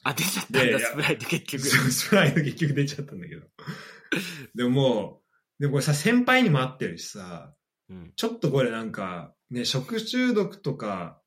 [0.02, 1.64] あ、出ちゃったんだ、スプライト結局。
[1.64, 3.46] スプライト結局出ちゃったんだけど。
[4.54, 5.22] でもも
[5.58, 7.54] でもこれさ、先輩にも会ってるしさ、
[7.90, 8.12] うん。
[8.16, 11.20] ちょっとこれなんか、ね、食中毒とか、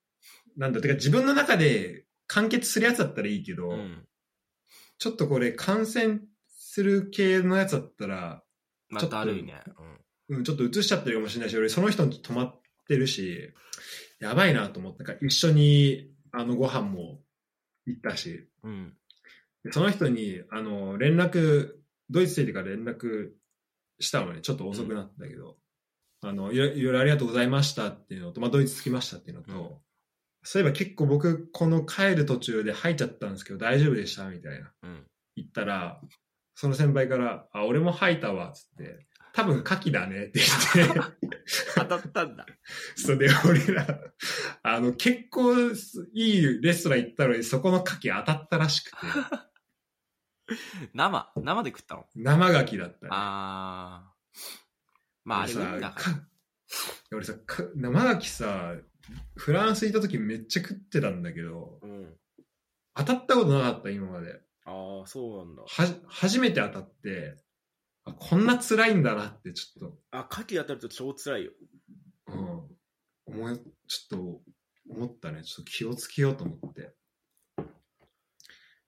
[0.58, 4.06] なんだ、てか自分の中で完結するやつだったらいいけど、うん。
[4.98, 8.44] ちょっとこれ感染する系のやつだったら、
[8.90, 9.62] まちょっとただるいね。
[10.30, 13.52] うん、ちょっと移しちゃってるかもしれないし、俺その人に泊まってるし、
[14.20, 17.20] やばいなと思って、なんか一緒にあのご飯も
[17.86, 18.94] 行ったし、うん。
[19.72, 21.74] その人に、あの、連絡、
[22.10, 23.32] ドイツ着いてから連絡
[24.00, 25.58] したのね、ちょっと遅くなったけど、
[26.24, 29.70] あのいろ、いろありがとうございましたっていうのと、まあ、ドイツ着きましたっていうのと、うん
[30.44, 34.72] そういえば結構僕、この帰る途中で吐いちゃったんですけど、大丈夫でしたみたいな。
[34.84, 35.06] うん。
[35.36, 36.02] 言ったら、
[36.56, 40.40] その先輩から、あ、俺も吐いたわ、つって、多分牡蠣だねって
[40.76, 41.02] 言って、
[41.76, 42.46] 当たったんだ。
[42.96, 43.86] それで俺ら、
[44.64, 45.74] あの、結構い
[46.14, 48.98] いレストラン行ったのに、そこの牡蠣当たったらしくて、
[50.94, 52.06] 生生で食ったの？
[52.16, 53.10] 生牡蠣だったね。
[53.12, 54.12] あー。
[55.24, 55.96] まあ、あれだ
[57.12, 58.76] 俺さ、か生牡蠣さ、
[59.36, 61.90] フランス行った時めっちゃ食ってたんだけど、ら。
[61.90, 62.18] うん。
[62.96, 64.40] 当たったことなかった、今まで。
[64.66, 65.64] ああ、そうなんだ。
[65.64, 65.68] は、
[66.08, 67.36] 初めて当たって、
[68.06, 71.52] あこんな辛いんだなってちょっあ、牡蠣当たると超辛いよ。
[72.26, 73.58] と、うん、思い、
[73.88, 74.42] ちょっと
[74.90, 75.44] 思ったね。
[75.44, 76.94] ちょっと気をつけようと思って。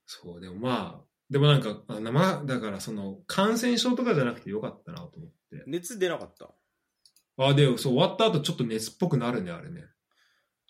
[0.06, 5.64] そう、でもまあ、でもなんか、あ生、だからその、感染症とかじゃなくてよかったなと思って。
[5.68, 6.50] 熱出なかった？
[7.38, 9.86] あ、でもそう、終わった後ちょっと熱っぽくなるね、あれね。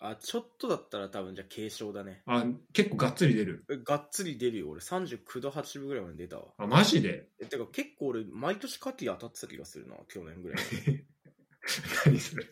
[0.06, 2.22] あ、ちょっとだったら多分じゃあ軽症だね。
[2.26, 2.44] あ、
[2.74, 3.64] 結構がっつり出る。
[3.70, 4.68] えがっつり出るよ。
[4.68, 6.44] 俺39度8分ぐらいまで出たわ。
[6.58, 7.28] あ、マジで？
[7.40, 10.58] え、てか結構俺、毎年牡蠣当たってた気がするな、去年ぐらい。
[12.04, 12.44] 何それ？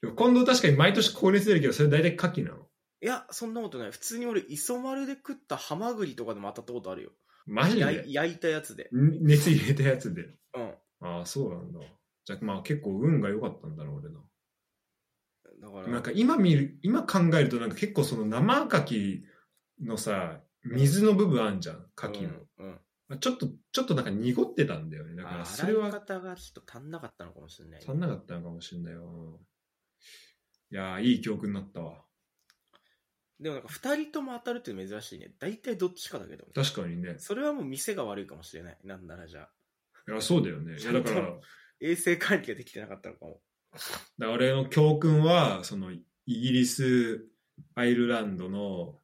[0.00, 2.66] でも今度確かに毎年高熱出るけど、それ大体牡蠣なの？
[3.02, 3.90] いや、そんなことない。
[3.92, 7.10] 普通に俺、磯丸で食ったハマグリとかでも当たったことあるよ。
[7.46, 8.90] マジやでい焼いたやつで。
[8.92, 9.24] ん？
[9.24, 10.22] 熱入れたやつで？
[10.54, 10.74] うん。
[11.02, 11.80] ああ、そうなんだ。
[12.24, 14.24] じゃあまあ結構運が良かったんだな、俺の。
[15.60, 19.20] だから、なんか今見る、今考えるとなんか結構その生牡蠣
[19.82, 22.38] のさ、水の部分あんじゃん、牡蠣の。
[22.58, 22.80] うん。
[23.10, 25.16] うん、ちょっと、ちょっとなんか濁ってたんだよね。
[25.16, 29.40] だかあらそれは洗い方がちょっと足んなかったのかもしれない、足んなかったのかもしれないよ。
[30.72, 32.04] いやー、いい教訓になったわ。
[33.40, 35.32] でもなんか2人とも当たるって珍しいね。
[35.38, 36.46] 大体どっちかだけど。
[36.54, 37.16] 確かにね。
[37.18, 38.78] それはもう店が悪いかもしれない。
[38.84, 39.48] なんならじゃ
[40.06, 40.12] あ。
[40.12, 40.78] いや、そうだよね。
[40.78, 41.32] いや、だから、
[41.80, 43.40] 衛生管理ができてなかったのかも。
[44.18, 47.24] ら俺の教訓は、その、イギリス、
[47.74, 48.98] アイルランドの、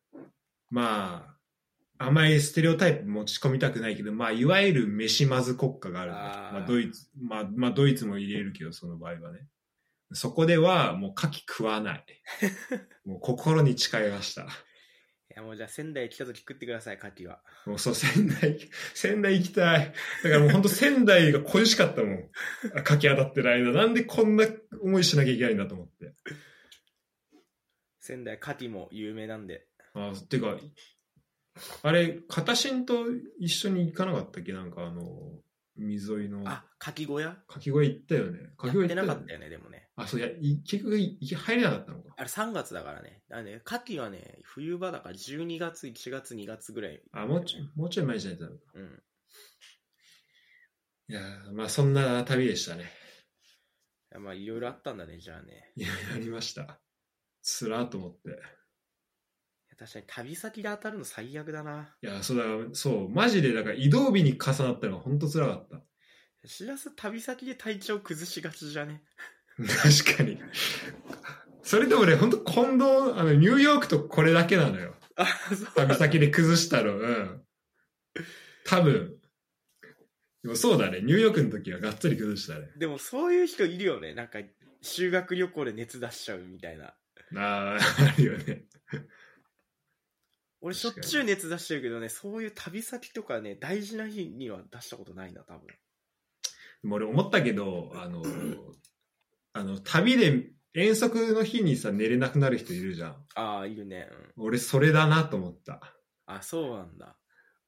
[0.71, 1.37] ま
[1.99, 9.47] あ、あまりステレオタイプ持ち込みたくないけど、まあ、いわゆる飯まず国家があるんだあーまあ、ドイツ、まあ、まあ、ドイツも入れるけど、その場合はね。
[10.13, 12.05] そこでは、もう牡蠣食わない。
[13.05, 14.47] もう心に誓いました。
[15.37, 17.43] いやもうじゃあ仙台来た時食ってください、牡蠣は。
[17.67, 18.59] もうそう、仙台、
[18.95, 19.93] 仙台行きたい。
[20.25, 22.31] だからもう本当仙台が恋しかったもん。
[22.75, 24.47] あ牡蠣当たってる間、なんでこんな
[24.81, 26.15] 思いしなきゃいけないんだと思って。
[28.01, 29.67] 仙台牡蠣も有名なんで。
[29.93, 30.57] あてか、
[31.83, 33.05] あれ、片新と
[33.39, 34.55] 一緒に行かなかったっけ？
[34.55, 35.03] なんかあの、
[35.77, 37.37] 海沿いのあ、牡蠣小屋？
[37.47, 38.39] かき小屋行ったよね。
[38.57, 39.07] かき小屋やって行った。
[39.07, 39.86] なかったよね、でもね。
[39.97, 42.15] あ、そういや、い結局い入れなかったのか。
[42.19, 43.23] あれ3月だからね。
[43.29, 47.03] だからね、牡蠣はね、冬場だから12月、1月、2月ぐらい。
[47.13, 48.63] あ、もうちょい、もうちょい前じゃないとダメか。
[48.75, 49.03] うん。
[51.09, 52.83] いやーまあそんな旅でしたね。
[52.83, 55.73] いやまあ、いろいろあったんだね、じゃあね。
[55.77, 56.79] いや、やりました。
[57.43, 58.29] つらーと思って。
[58.29, 58.37] いや
[59.79, 61.97] 確かに旅先で当たるの最悪だな。
[62.03, 65.83] いや、そうだ、そう、マジで、だから移動日に重なったのが本当つらかった。
[66.47, 69.03] しらす旅先で体調崩しがちじゃね。
[69.57, 70.39] 確かに。
[71.63, 72.85] それでもね、本当近藤、
[73.19, 74.95] あの、ニューヨークとこれだけなのよ。
[75.17, 75.67] あ、そう。
[75.75, 76.99] 旅先で崩したの。
[76.99, 77.43] うん。
[78.65, 79.17] 多分。
[80.43, 81.01] でもそうだね。
[81.01, 82.69] ニューヨークの時はがっつり崩したね。
[82.77, 84.15] でもそういう人いるよね。
[84.15, 84.39] なんか、
[84.83, 86.85] 修学旅行で熱出しちゃうみたいな。
[86.87, 86.95] あ
[87.35, 88.67] あ、あるよね。
[90.61, 95.67] 俺しょっちゅう熱出してるけどね、そういう旅先とかね、大事な日には出したことないな、多分。
[95.67, 95.75] で
[96.89, 98.23] も俺思ったけど、あの、
[99.57, 103.17] あの、旅で遠足の日にさ、寝れなくなる人いるじゃん。
[103.35, 104.07] ああ、いるね。
[104.37, 104.45] うん。
[104.45, 105.81] 俺それだなと思った。
[106.27, 107.17] あ、そうなんだ。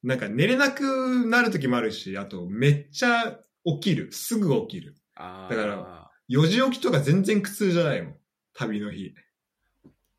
[0.03, 4.13] なんか寝れなくなる時もあるし、あとめっちゃ起きる。
[4.13, 4.97] すぐ起きる。
[5.15, 5.55] ああ。
[5.55, 8.17] だから4時起きとか全然苦痛じゃないもん。
[8.53, 9.15] 旅の日。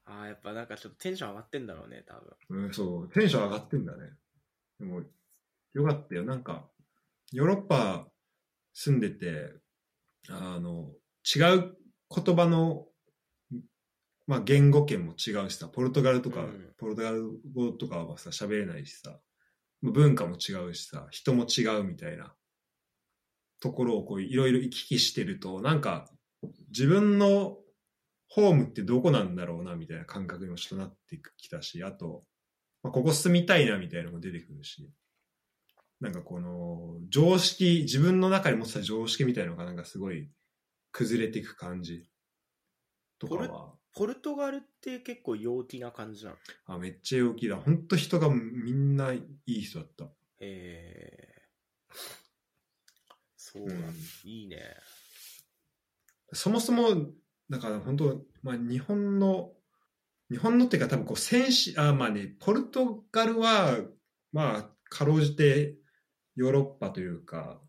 [0.05, 2.15] ああ、やっぱなんかちょっとテンション上がってんだろうね、多
[2.49, 2.65] 分。
[2.65, 4.09] うん、そう、テンション上がってんだね。
[4.79, 5.03] でも、
[5.73, 6.23] よかったよ。
[6.23, 6.67] なんか、
[7.31, 8.07] ヨーロッパ
[8.73, 9.53] 住んでて、
[10.29, 10.89] あの、
[11.35, 11.77] 違う
[12.15, 12.85] 言葉の、
[14.25, 19.19] まあ、言語圏も違うしさ、ポルトガルとか、うんポルトガル語とかはさ、喋れないしさ、
[19.81, 22.33] まあ文化も違うしさ、人も違うみたいな。
[23.61, 26.09] ところをこういろいろ行き来してると、なんか
[26.69, 27.57] 自分の
[28.29, 32.23] ホームってどこなんだろうなみたいな感覚にもちょっとなってきたし、あと、
[32.83, 34.89] まあ、ここ住みたいなみたいなのも出てくるし、
[35.99, 40.29] なんかこの常識、自分の中に持ってた常識みたいなのがなんかすごい
[40.91, 42.07] 崩れていく感じ
[43.19, 46.37] とかは、ポルトガルって結構陽気な感じなの？
[46.65, 47.57] あめっちゃ陽気だ。
[47.57, 50.05] ほんと人がみんないい人だった。
[50.05, 50.09] へ
[50.39, 51.33] え
[53.35, 54.57] そうなんだ、うんいいね。
[56.33, 57.11] そもそも、
[57.49, 59.51] だから本当、まあ日本の、
[60.29, 63.79] 日本のっていうか多分こう戦士、あまあね、ポルトガルは、
[64.31, 65.75] まあ、かろうじて
[66.35, 67.59] ヨーロッパというか、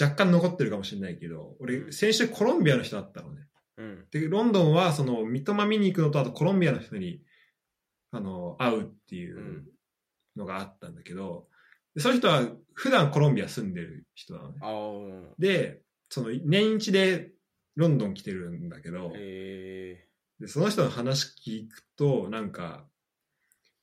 [0.00, 3.42] 若干残ってるかもしれないけど、俺、先週コロンビアの人だったのね。
[3.76, 4.06] うん。
[4.10, 7.22] で、ロンドンは、その、三笘見に行くのと、あとコロンビアの人に、
[8.10, 9.66] あの、会うっていううん
[10.36, 11.48] のがあったんだけど、
[11.94, 12.42] でその人は
[12.74, 14.58] 普段コロンビア住んでる人なのね。
[15.38, 17.32] で、その、年一で
[17.76, 20.06] ロンドン来てるんだけど、へ
[20.40, 22.86] でその人の話聞くと、なんか、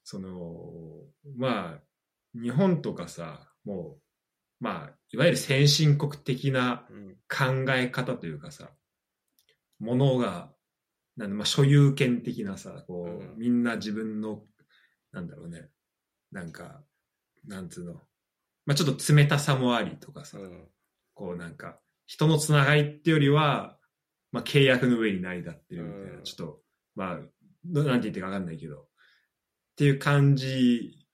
[0.03, 1.05] その、
[1.37, 6.87] まあ、日本とかさ、もう、まあ、いわゆる先進国的な。
[7.29, 8.71] 考え方というかさ、
[9.79, 10.51] ものが、
[11.15, 13.37] なんだまあ、所有権的なさ、こう、うん。
[13.37, 14.41] みんな自分の、
[15.11, 15.69] なんだろうね、
[16.31, 16.81] なんか、
[17.47, 17.93] なんつうの、
[18.65, 20.67] まあちょっと冷たさもありとかさ、うん。
[21.13, 23.77] こうなんか、人のつながりってよりは、
[24.31, 26.23] まあ契約の上に成り立ってるみたいな、うん。
[26.23, 26.61] ちょっと、
[26.95, 27.19] まあ、
[27.65, 28.85] どなんて言ってかわかんないけど、っ
[29.75, 31.05] ていう感じ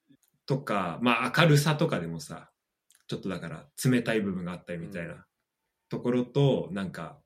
[0.46, 2.50] とか、まあ明るさとかでもさ、
[3.08, 5.24] ちょっとだから冷たい部分があったりみたいな
[5.88, 7.18] ところと、なんか、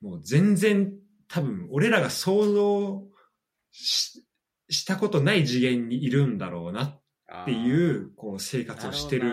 [0.00, 0.92] もう全然
[1.28, 3.02] 多分俺らが想像
[3.70, 4.26] し
[4.68, 9.32] したことない次元にいるんだろうなっあていう、こう生活をしてる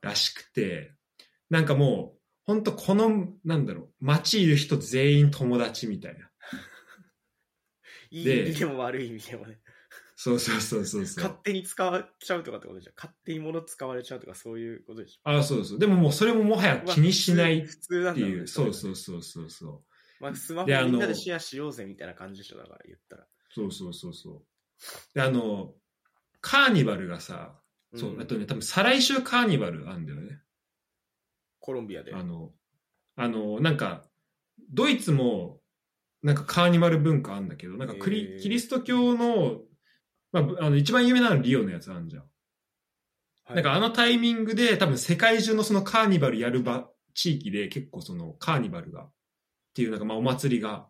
[0.00, 0.92] らしくて、
[1.50, 6.30] なんかもう、本当この、なんだろう、街いる人全員友達みたいな。
[8.12, 8.18] うん。
[8.18, 9.58] いいで意味でも悪い意味でもね。
[10.16, 11.42] そうそうそうそうそ勝う。
[11.42, 12.92] 手に使われちゃうとかってことでしょ？
[12.96, 15.30] 勝手に物使われちゃうとかそういうことでしょ？
[15.30, 15.78] あそうそう。
[15.78, 19.82] でももうそれももはや気にしないっ普通なんだろねていう、そうれそうそうそうそう。
[20.20, 23.26] まあ、スマホみんなでシェアしようぜみたいな感じでしょだから言ったら。
[23.50, 24.42] そうそうそうそう。
[25.14, 25.74] で、あの、
[26.40, 27.58] カーニバルがさ、
[27.94, 30.40] そう、んあとね、多分再来週カーニバルあんだよね。
[31.58, 32.14] コロンビアで。
[32.14, 32.52] あの、
[33.16, 34.04] あの、なんか、
[34.70, 35.60] ドイツも、
[36.22, 39.60] なんかカーニバル文化あんだけど、なんかクへリーキリスト教の、
[40.34, 42.22] まあ、あの、一番有名なのはリオのやつあんじゃん。
[42.22, 49.10] はいなんかあのタイミングで多分世界中のそのカーニバルやる場、地域で結構そのカーニバルが、っ
[49.74, 50.86] ていうなんかまあお祭りが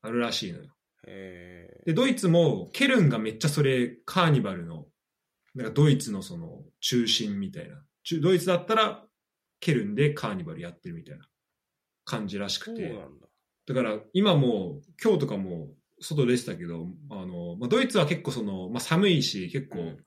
[0.00, 0.70] あるらしいのよ。
[1.06, 4.86] へで、ドイツもケルンがめっちゃそれカーニバルの、
[5.54, 7.76] なんかドイツのその中心みたいな。
[8.02, 9.04] 中ドイツだったら
[9.60, 11.28] ケルンでカーニバルやってるみたいな
[12.06, 12.98] 感じらしくて。
[13.66, 15.68] だから今も今日とかも
[16.00, 20.04] 外出てたけど、あの、まあ、ドイツは結構その、まあ、寒いし結構、うん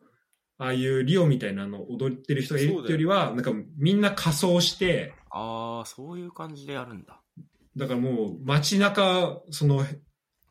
[0.58, 7.22] ああいうリオみたいなの踊ってる人がいるってよりは、なんかみんな仮装して、ああ、そういう感じでやるんだ。
[7.76, 9.84] だからもう街中、その、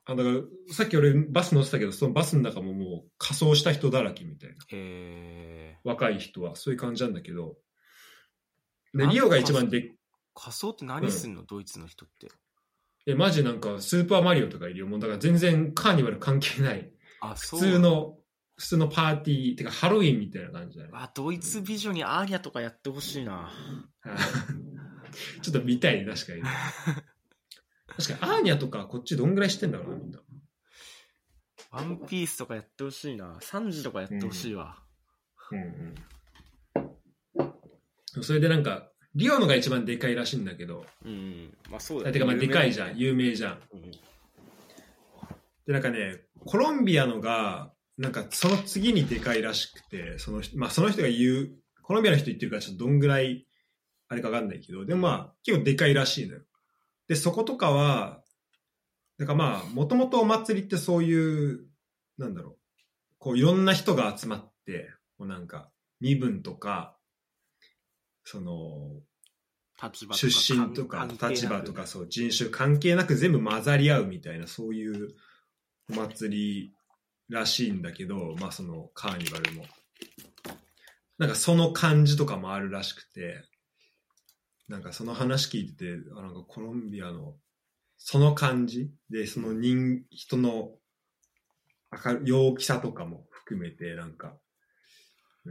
[0.05, 0.41] あだから
[0.73, 4.57] さっき俺バス乗ってたけど、そのバスの中ももう仮装した人だらけみたいな。
[4.57, 5.79] へえ。
[5.85, 7.55] 若い人はそういう感じなんだけど。
[8.93, 9.93] で、リオが一番で、
[10.35, 12.29] 仮装って何すんの、ドイツの人って。
[13.07, 14.87] え、マジなんかスーパーマリオとかいるよ。
[14.87, 16.93] もうだから全然カーニバル関係ない。
[17.21, 17.61] あ、普そう。
[17.61, 18.19] 通の、
[18.57, 20.91] 普通のパーティー、てかハロウィンみたいな感じだね。
[20.93, 23.51] あ、ドイツ美女にアーニャとかやってほしいな。
[25.43, 26.43] ちょっと見たいね、確かに。
[27.89, 30.21] 確かに、アーニャとかこっちどんぐらいしてんだろうな、みんな。
[31.71, 33.39] ワンピースとかやってほしいな。
[33.41, 34.79] 3時とかやってほしいわ。
[35.51, 35.63] うんう
[38.21, 38.23] ん。
[38.23, 41.55] それでなんか、リオのが一番でかいらしいんだけど、うん。
[41.71, 42.13] まあそうだね。
[42.13, 43.59] てかまあでかいじゃん、有名じゃん。
[43.73, 43.91] うん。
[43.91, 51.51] で、なんかね、コロンビアのが、なんかその次にでかいらしくて、その人、まあその人が言う、
[51.83, 53.47] コロンビアの人言ってるからちょっとどんぐらい、
[54.09, 56.43] あれかわかんないけど、でもまあ結構でかいらしいのよ。
[57.07, 58.23] で、そことかは、
[59.19, 61.67] なんかまあ、もともとお祭りってそういう、
[62.19, 62.57] なんだろう、
[63.19, 65.71] こういろんな人が集まって、こうなんか、
[66.01, 66.97] 身分とか、
[68.25, 69.01] その、
[70.13, 75.15] 出身とか立場とかそう人種関係なく全部混ざり合うみたいなそういう
[75.91, 76.73] お祭り
[77.29, 79.65] らしいんだけどまあそのカーニバルも。
[81.19, 83.45] なんかその感じとかもあるらしくて。
[84.69, 87.35] なんかその話聞いててあなんかコロンビアの
[87.99, 88.91] その感じ？
[89.11, 90.71] でその人人の
[92.05, 94.35] 明る陽気さとかも含めてなんか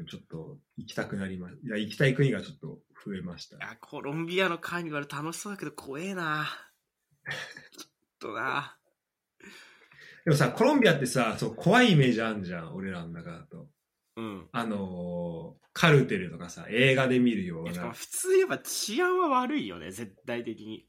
[0.07, 3.57] ちょっと行きたくなりまいや、行きたい国がちょっと増えました。
[3.57, 6.47] いや、コロンビアのカーニバル楽しそうだけど怖えな。
[7.77, 7.89] ちょっ
[8.19, 8.77] とな。
[10.23, 13.69] でもさ、コロンビアってさ、そう、怖いイメージあるじゃん、俺らの中だと。
[14.15, 14.49] うん。
[14.51, 20.85] あのーカルテルとかさ、映画で見るような、普通言えば治安は悪いよね、絶対的に。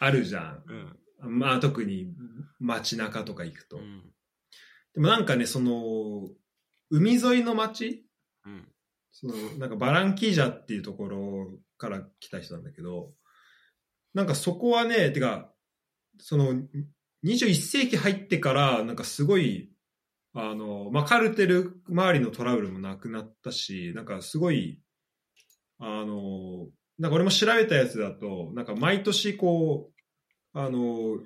[0.00, 0.64] あるじゃん。
[1.22, 1.38] うん。
[1.38, 2.12] まあ、特に
[2.58, 3.76] 街中とか行くと。
[3.76, 4.02] うん。
[4.94, 6.28] でもなんかね、その、
[6.92, 8.04] 海沿いの街？
[8.44, 8.68] うん。
[9.10, 13.12] その、なんかバランキージャっていうところから来た人なんだけど、
[14.14, 15.50] なんかそこはね、てか、
[16.18, 16.54] その、
[17.24, 19.70] 21世紀入ってから、なんかすごい、
[20.34, 24.80] あの、まあ、カルテル周りのトラブルもなくなったし、なんかすごい、
[25.78, 31.18] あの、なんか俺も調べたやつだと、なんか毎年こう、あの、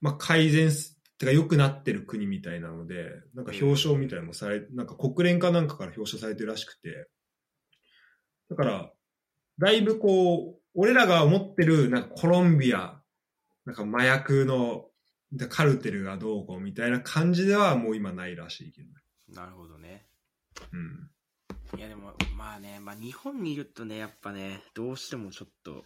[0.00, 7.08] まあ、改善す、てか良くなってる国みたいなので、なんか表彰みたいなのもされ、なんか国連かなんかから表彰されてるらしくて、
[8.50, 8.92] だから、
[9.58, 13.00] だいぶこう、俺らが思ってる、なんかコロンビア、
[13.64, 14.84] なんか麻薬の、
[15.32, 18.94] でカルテルがどうこうみたいな感じではもう今ないらしいけどね。
[19.28, 20.06] なるほどね。
[20.72, 21.10] うん。
[21.78, 25.84] いやでも、まあね、まあ日本にいるとね、やっぱね、どうしてもちょっと、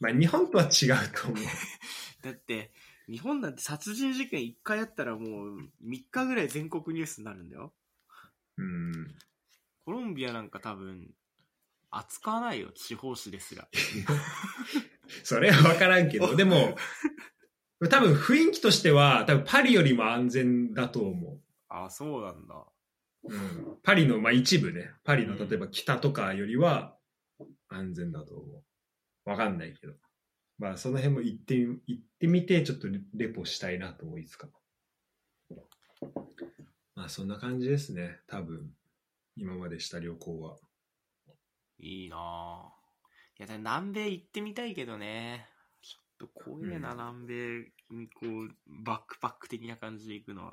[0.00, 1.44] まあ日本とは違うと思う。
[2.22, 2.72] だって、
[3.08, 7.72] 日本なんて殺人事件1回やったらもう3日ぐらい全国ニュースになるんだよ。
[8.56, 9.14] うん。
[9.84, 11.10] コロンビアなんか多分、
[11.90, 13.68] 扱わないよ、地方紙ですら。
[15.22, 16.76] それは分からんけど、 でも、
[17.90, 22.66] 多分雰囲気としては、多分パリよりも安全だと思あ、そうなんだ。
[23.24, 23.34] う。
[23.34, 26.96] うん、パリの、まあ一部ね、パリの例えば北とかよりは
[27.68, 28.64] 安全だと思
[29.26, 29.30] う。
[29.30, 29.94] わかんないけど。
[30.58, 34.48] まあその辺も行ってみ、行ってみて、ちょっとレポしたいなと思いつか。
[36.94, 38.72] まあそんな感じですね、多分。
[39.36, 40.56] 今までした旅行は。
[41.78, 42.84] いいなぁ。
[43.38, 45.48] いや、だ南米行ってみたいけどね。
[45.82, 50.52] ちょっと怖えな、うん南米にこう、バックパック的な感じで行くのは。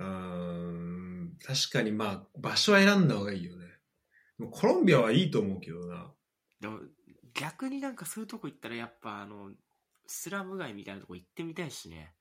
[0.00, 3.66] うーん、確かにまあ場所は選んだ方がいいよね。
[4.50, 6.12] コロンビアはいいと思うけどな。
[6.60, 6.80] でも、
[7.34, 9.50] 逆になんかそういうとこ行ったらやっぱあの、
[10.06, 12.14] スラム街みたいなとこ行ってみたいしね。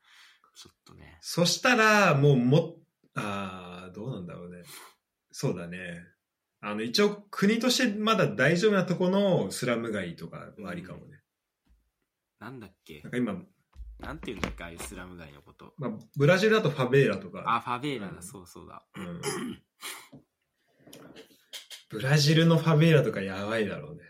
[0.55, 1.17] ちょっとね。
[1.21, 2.75] そしたら、もうも、
[3.15, 4.63] ああ、どうなんだろうね。
[5.31, 5.99] そうだね。
[6.61, 11.21] あの、一応国としてまだ大丈夫なとこのスラム街とかはありかもね。
[12.39, 13.01] なんだっけ？
[13.01, 13.35] なんか今、
[13.99, 15.73] なんていうんだっけああいうスラム街のこと。
[15.77, 17.43] まあ、ブラジルだとファベーラとか。
[17.47, 18.85] あ、ファベーラだ、うんそうそうだ。
[18.95, 19.21] うん。
[21.89, 24.01] ブラジルのファベーラとかやばいだろうね。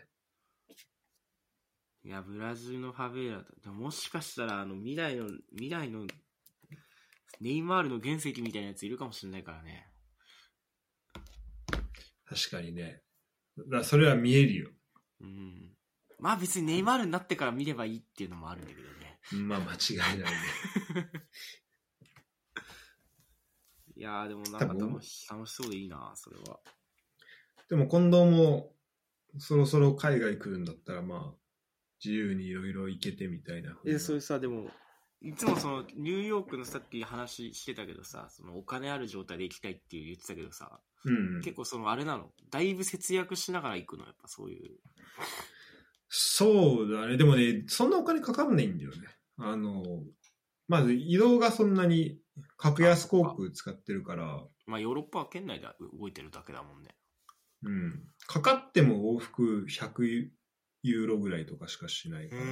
[2.04, 3.44] いや、ブラジルのファベーラだ。
[3.62, 6.06] でももしかしたら、あの、未来の、未来の、
[7.40, 9.88] ネイマールの原石みたいなやついるかもしれないからね。
[12.26, 13.02] 確かにね。
[13.70, 14.70] だそれは見えるよ。
[15.20, 15.74] うん。
[16.18, 19.18] まあ別にネイマールになってから見ればいいっていうのもあるんだけどね。
[19.46, 19.76] まあ間違
[20.16, 20.36] いないね。
[23.96, 26.60] いやーでもなんか楽し楽しそうでいいな、それは。
[27.68, 28.76] でも近藤も
[29.38, 31.43] そろそろ海外来るんだったらまあ
[32.04, 33.76] 自由にいろいろ行けてみたいな。
[33.86, 34.70] え、それさ、でも、
[35.22, 41.40] いつもその、ニューヨークのさっき話してたけどさ、そのお金ある状態で行きたいって言ってたけどさ、うん。
[41.40, 42.30] 結構そのあれなの？
[42.50, 44.04] だいぶ節約しながら行くの？
[44.04, 44.76] やっぱそういう。
[46.08, 47.16] そうだね。
[47.16, 48.96] でもね、そんなお金かかんないんだよね。
[49.38, 49.82] あの、
[50.68, 52.18] まず移動がそんなに
[52.56, 55.66] 格安航空使ってるから、まあヨーロッパは県内で
[55.98, 56.94] 動いてるだけだもんね。
[57.62, 58.02] うん。
[58.26, 60.28] かかっても往復100
[60.84, 62.42] ユーロぐらいとかしかしないから。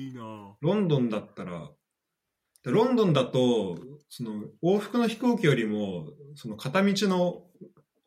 [0.00, 1.70] いいなロンドンだったら、
[2.64, 3.76] でロンドンだと、
[4.08, 7.44] その往復の飛行機よりも、その片道の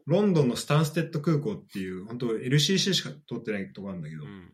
[0.08, 4.52] ロンドンのスタンステッド空港っていう、本当 LCC しか通ってないとこあるんだけど、うん。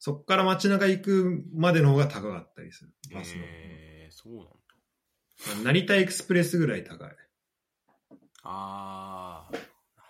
[0.00, 2.90] そっから街中行くまでの方が高かったりする。
[3.14, 3.42] バスの。
[3.44, 5.70] えー、そうなんだ。
[5.70, 7.10] 成田エクスプレスぐらい高い。
[8.42, 9.58] あー、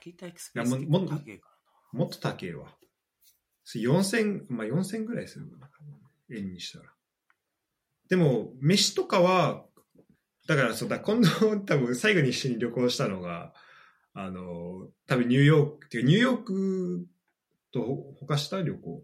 [0.02, 1.48] 成田エクスプレスも結構高いか
[1.92, 2.74] もっと高いわ。
[3.64, 5.70] 4000、まあ4000ぐらいするかな。
[6.36, 6.90] 円にしたら。
[8.08, 9.64] でも、飯とかは、
[10.46, 11.28] だからそうだ、今度
[11.60, 13.54] 多分最後に一緒に旅行したのが、
[14.12, 17.06] あの、多分ニューヨーク、っていうかニューヨーク
[17.72, 19.02] とほ他した旅行？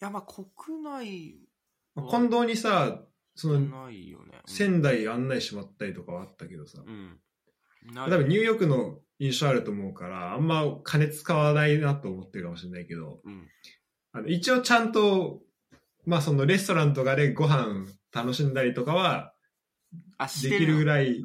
[0.00, 0.08] な。
[0.08, 1.38] いや、まあ国内
[1.94, 3.02] まあ近藤にさ、
[3.34, 4.32] そはの、ないよね。
[4.46, 7.20] うん仙台案内してもらったりとかはあったけどさ、うん。
[7.94, 13.46] 多分ニューヨークの印象あると思うから、あんま金使わないなと思ってるかもしれないけど、うん。
[14.12, 15.40] あの一応ちゃんと、
[16.06, 19.32] まあそのレストランとかでご飯楽しんだりとかは
[20.20, 21.24] できてるぐらい、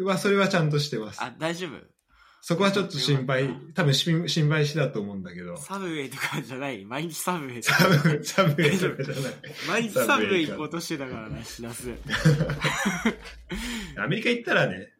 [0.00, 1.22] は、それはちゃんとしてます。
[1.22, 1.72] あ、大丈夫？
[2.46, 5.56] そこはちょっと心配多分心心配してだと思うんだけど。
[5.56, 6.84] サブウェイとかじゃない？
[6.84, 7.88] 毎日サブウェイとサか。
[8.02, 9.34] ブ、サブウェイとかじゃない。
[9.68, 11.88] 毎日サブウェイ行こうとしてたからな、しらす。
[13.96, 14.92] アメリカ行ったらね、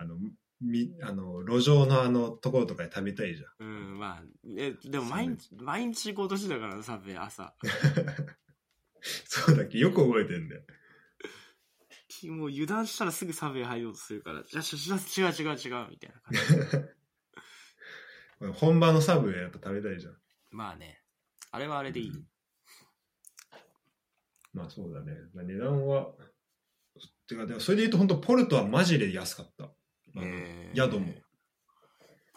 [0.00, 0.16] あの、
[0.60, 3.66] み、あの、路上のあのところとかで食べたいじゃん。
[3.66, 4.22] うん、まあ、
[4.56, 7.54] え、でも毎日、毎日行こうとしてたからな、サブウェイ朝。
[9.02, 10.62] そうだっけよく覚えてんだよ。
[12.24, 14.66] もう油断したらすぐサブウェイ入ろうとするから、じゃあ、違
[14.98, 16.34] う違う違う、みたいな感
[18.40, 18.52] じ。
[18.60, 20.16] 本場のサブウェイやっぱ食べたいじゃん。
[20.50, 21.02] まあね、
[21.50, 22.12] あれはあれでいい。
[24.52, 25.14] まあそうだね。
[25.32, 26.12] まあ、値段は、
[27.26, 29.70] てか、でもそれで言うと本当ポルトはマジで安かった。
[30.16, 30.76] えー。
[30.76, 31.12] 宿も。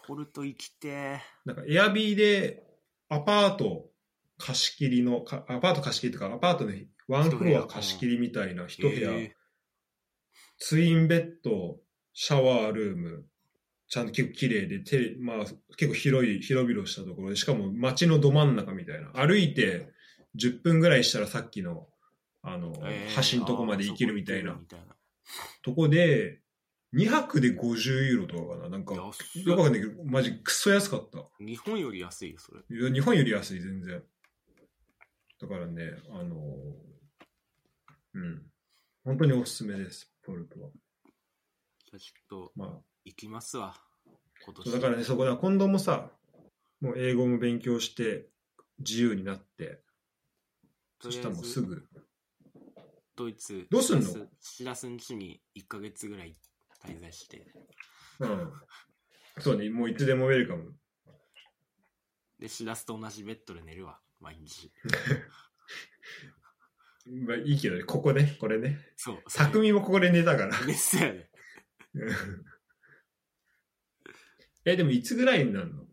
[0.06, 2.62] ポルト行きてなんかエアビーで
[3.08, 3.90] アパート
[4.38, 6.72] 貸し切りの、かアパート貸し切りとか、アパートの
[7.08, 9.34] ワンフロア貸し切りみたいな一部屋、え
[10.58, 11.78] ツインベッド、
[12.12, 13.24] シャワールーム、
[13.88, 15.36] ちゃんと結構綺麗で、テレまあ
[15.76, 19.10] 結構広い、広々したところで、しかも街のど真ん中みたいな。
[19.14, 19.88] 歩いて
[20.36, 21.86] 10分ぐらいしたらさっきの、
[22.42, 23.32] あの、えー。
[23.36, 24.52] 橋のとこまで行けるみたいな。
[24.52, 24.94] あーそこ行けるみたいな。
[25.62, 26.40] とこで、
[26.94, 28.68] 2泊で50ユーロとかかな？
[28.68, 29.10] なんか、よ
[29.44, 31.18] くわかんないけど、マジクソ安かった。
[31.40, 32.60] 日本より安いよ、それ。
[32.70, 34.02] いや日本より安い、全然。
[35.40, 36.36] だからね、あの
[38.14, 38.42] うん。
[39.04, 40.70] 本当におすすめです、ポルトは。
[40.70, 42.68] じゃあちょっと、まあ、
[43.04, 43.74] 行きますわ。
[44.44, 44.72] 今年。
[44.72, 46.10] だからね、そこだ、今度もさ、
[46.80, 48.28] もう英語も勉強して、
[48.78, 49.80] 自由になって、
[51.00, 51.86] そしたらもうすぐ。
[53.16, 54.06] ドイツ、どうすんの？
[54.06, 56.34] しらすしらすんちに1ヶ月ぐらい
[56.84, 57.46] 滞在して、
[58.20, 58.52] うん。
[59.40, 60.74] そうね、もういつでもウェルカム。
[62.38, 64.72] で、しらすと同じベッドで寝るわ、毎日。
[67.06, 68.78] まあいいけどね、ここね、これね。
[68.96, 69.22] そう。
[69.28, 70.66] 匠もここで寝たから。
[70.66, 71.30] ですよね。
[74.64, 75.86] え、でもいつぐらいになるの？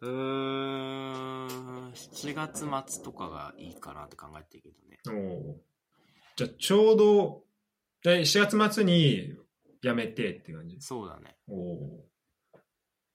[0.00, 4.98] うーん、7月末とかがいいかなって考えてるけどね。
[5.06, 5.60] おー
[6.36, 7.44] じゃあちょうど、
[8.04, 9.34] え4月末に
[9.82, 10.80] 辞めてって感じ。
[10.80, 11.36] そうだね。
[11.46, 12.08] おお。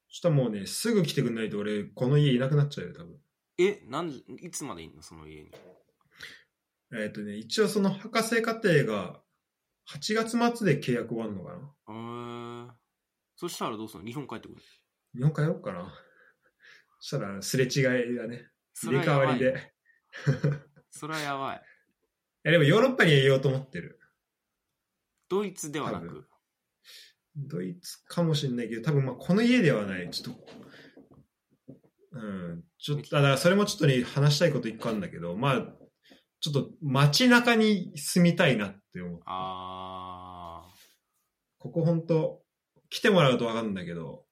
[0.09, 3.17] そしたらもうね、すぐ来てくんないと俺、この家いなくなっちゃうよ、多分。
[3.57, 5.01] え、なんでいつまでいんの？
[5.01, 5.51] その家に。
[6.93, 9.21] えっ、とね、一応その博士課程が
[9.89, 12.71] 8月末で契約終わるのかなうーん。
[13.35, 14.07] そしたらどうするの？
[14.07, 14.61] 日本帰ってくる
[15.15, 15.93] 日本帰ろうかな
[16.99, 17.79] そしたらすれ違
[18.11, 18.47] いだね。
[18.73, 19.39] そ入れ替わり。
[19.39, 19.73] で。
[20.91, 21.61] それはやばい。
[22.45, 23.99] え、でもヨーロッパにはいようと思ってる。
[25.29, 26.25] ドイツではなく？
[27.35, 30.09] ドイツかもしれないけど、多分まあこの家ではない。
[30.09, 30.41] ちょっと、
[32.13, 32.63] うん。
[32.79, 35.61] ちょっと、だからそれもちょっとね、話したいこと一個あるんだけど、まあ、
[36.39, 39.19] ちょっと街中に住みたいなって思う。
[39.25, 40.67] あ
[41.59, 42.41] ここ本当
[42.89, 44.23] 来てもらうとわかるんだけど、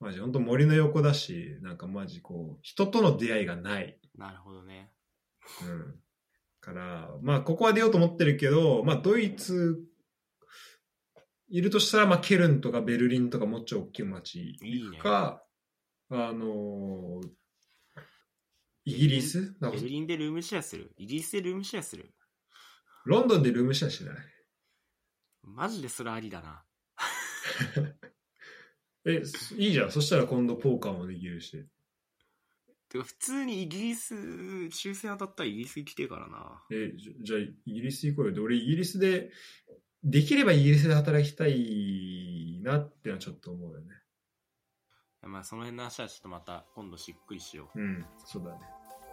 [0.00, 3.98] マジ本当森の横だし、なんかマジこう、人との出会いがない。
[4.16, 4.90] ー、なるほどね。
[5.62, 5.94] うん。
[6.60, 9.84] から、まあここは出ようと思ってるけど、まあドイツ、
[11.50, 15.44] いるとしたら、まあケルンとかベルリンとかもうちょい大きい街行くか、
[16.10, 17.28] あのー
[18.86, 19.54] イギリス？
[19.60, 20.90] ベルリンでルームシェアする？
[20.96, 22.14] イギリスでルームシェアする？
[23.04, 24.14] ロンドンでルームシェアしない？
[25.42, 26.64] マジでそれありだな。
[29.04, 29.22] え、
[29.56, 29.90] いいじゃん。
[29.90, 31.66] そしたら今度ポーカーもできるし。
[32.88, 36.62] てか普通にイギリス、抽選当たったらイギリス来てからな。
[36.72, 38.32] え、じゃじゃあイギリス行こうよ。
[38.32, 39.30] で、俺イギリスで、
[40.02, 43.86] できればイギリスで働きたいなってのはちょっと思うよね。
[45.22, 48.58] まあその辺の話はちょっとまた今度しっくりしようん、そうだね。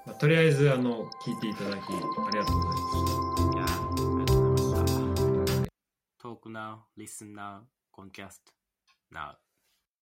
[0.06, 3.44] まあ、とりあえず、あの、聞いていただき、ありがとうございました。
[3.44, 3.54] う。
[3.54, 6.28] いやー、ありがとうございました。
[6.30, 8.54] Talk now, listen now, conquest
[9.12, 9.47] now.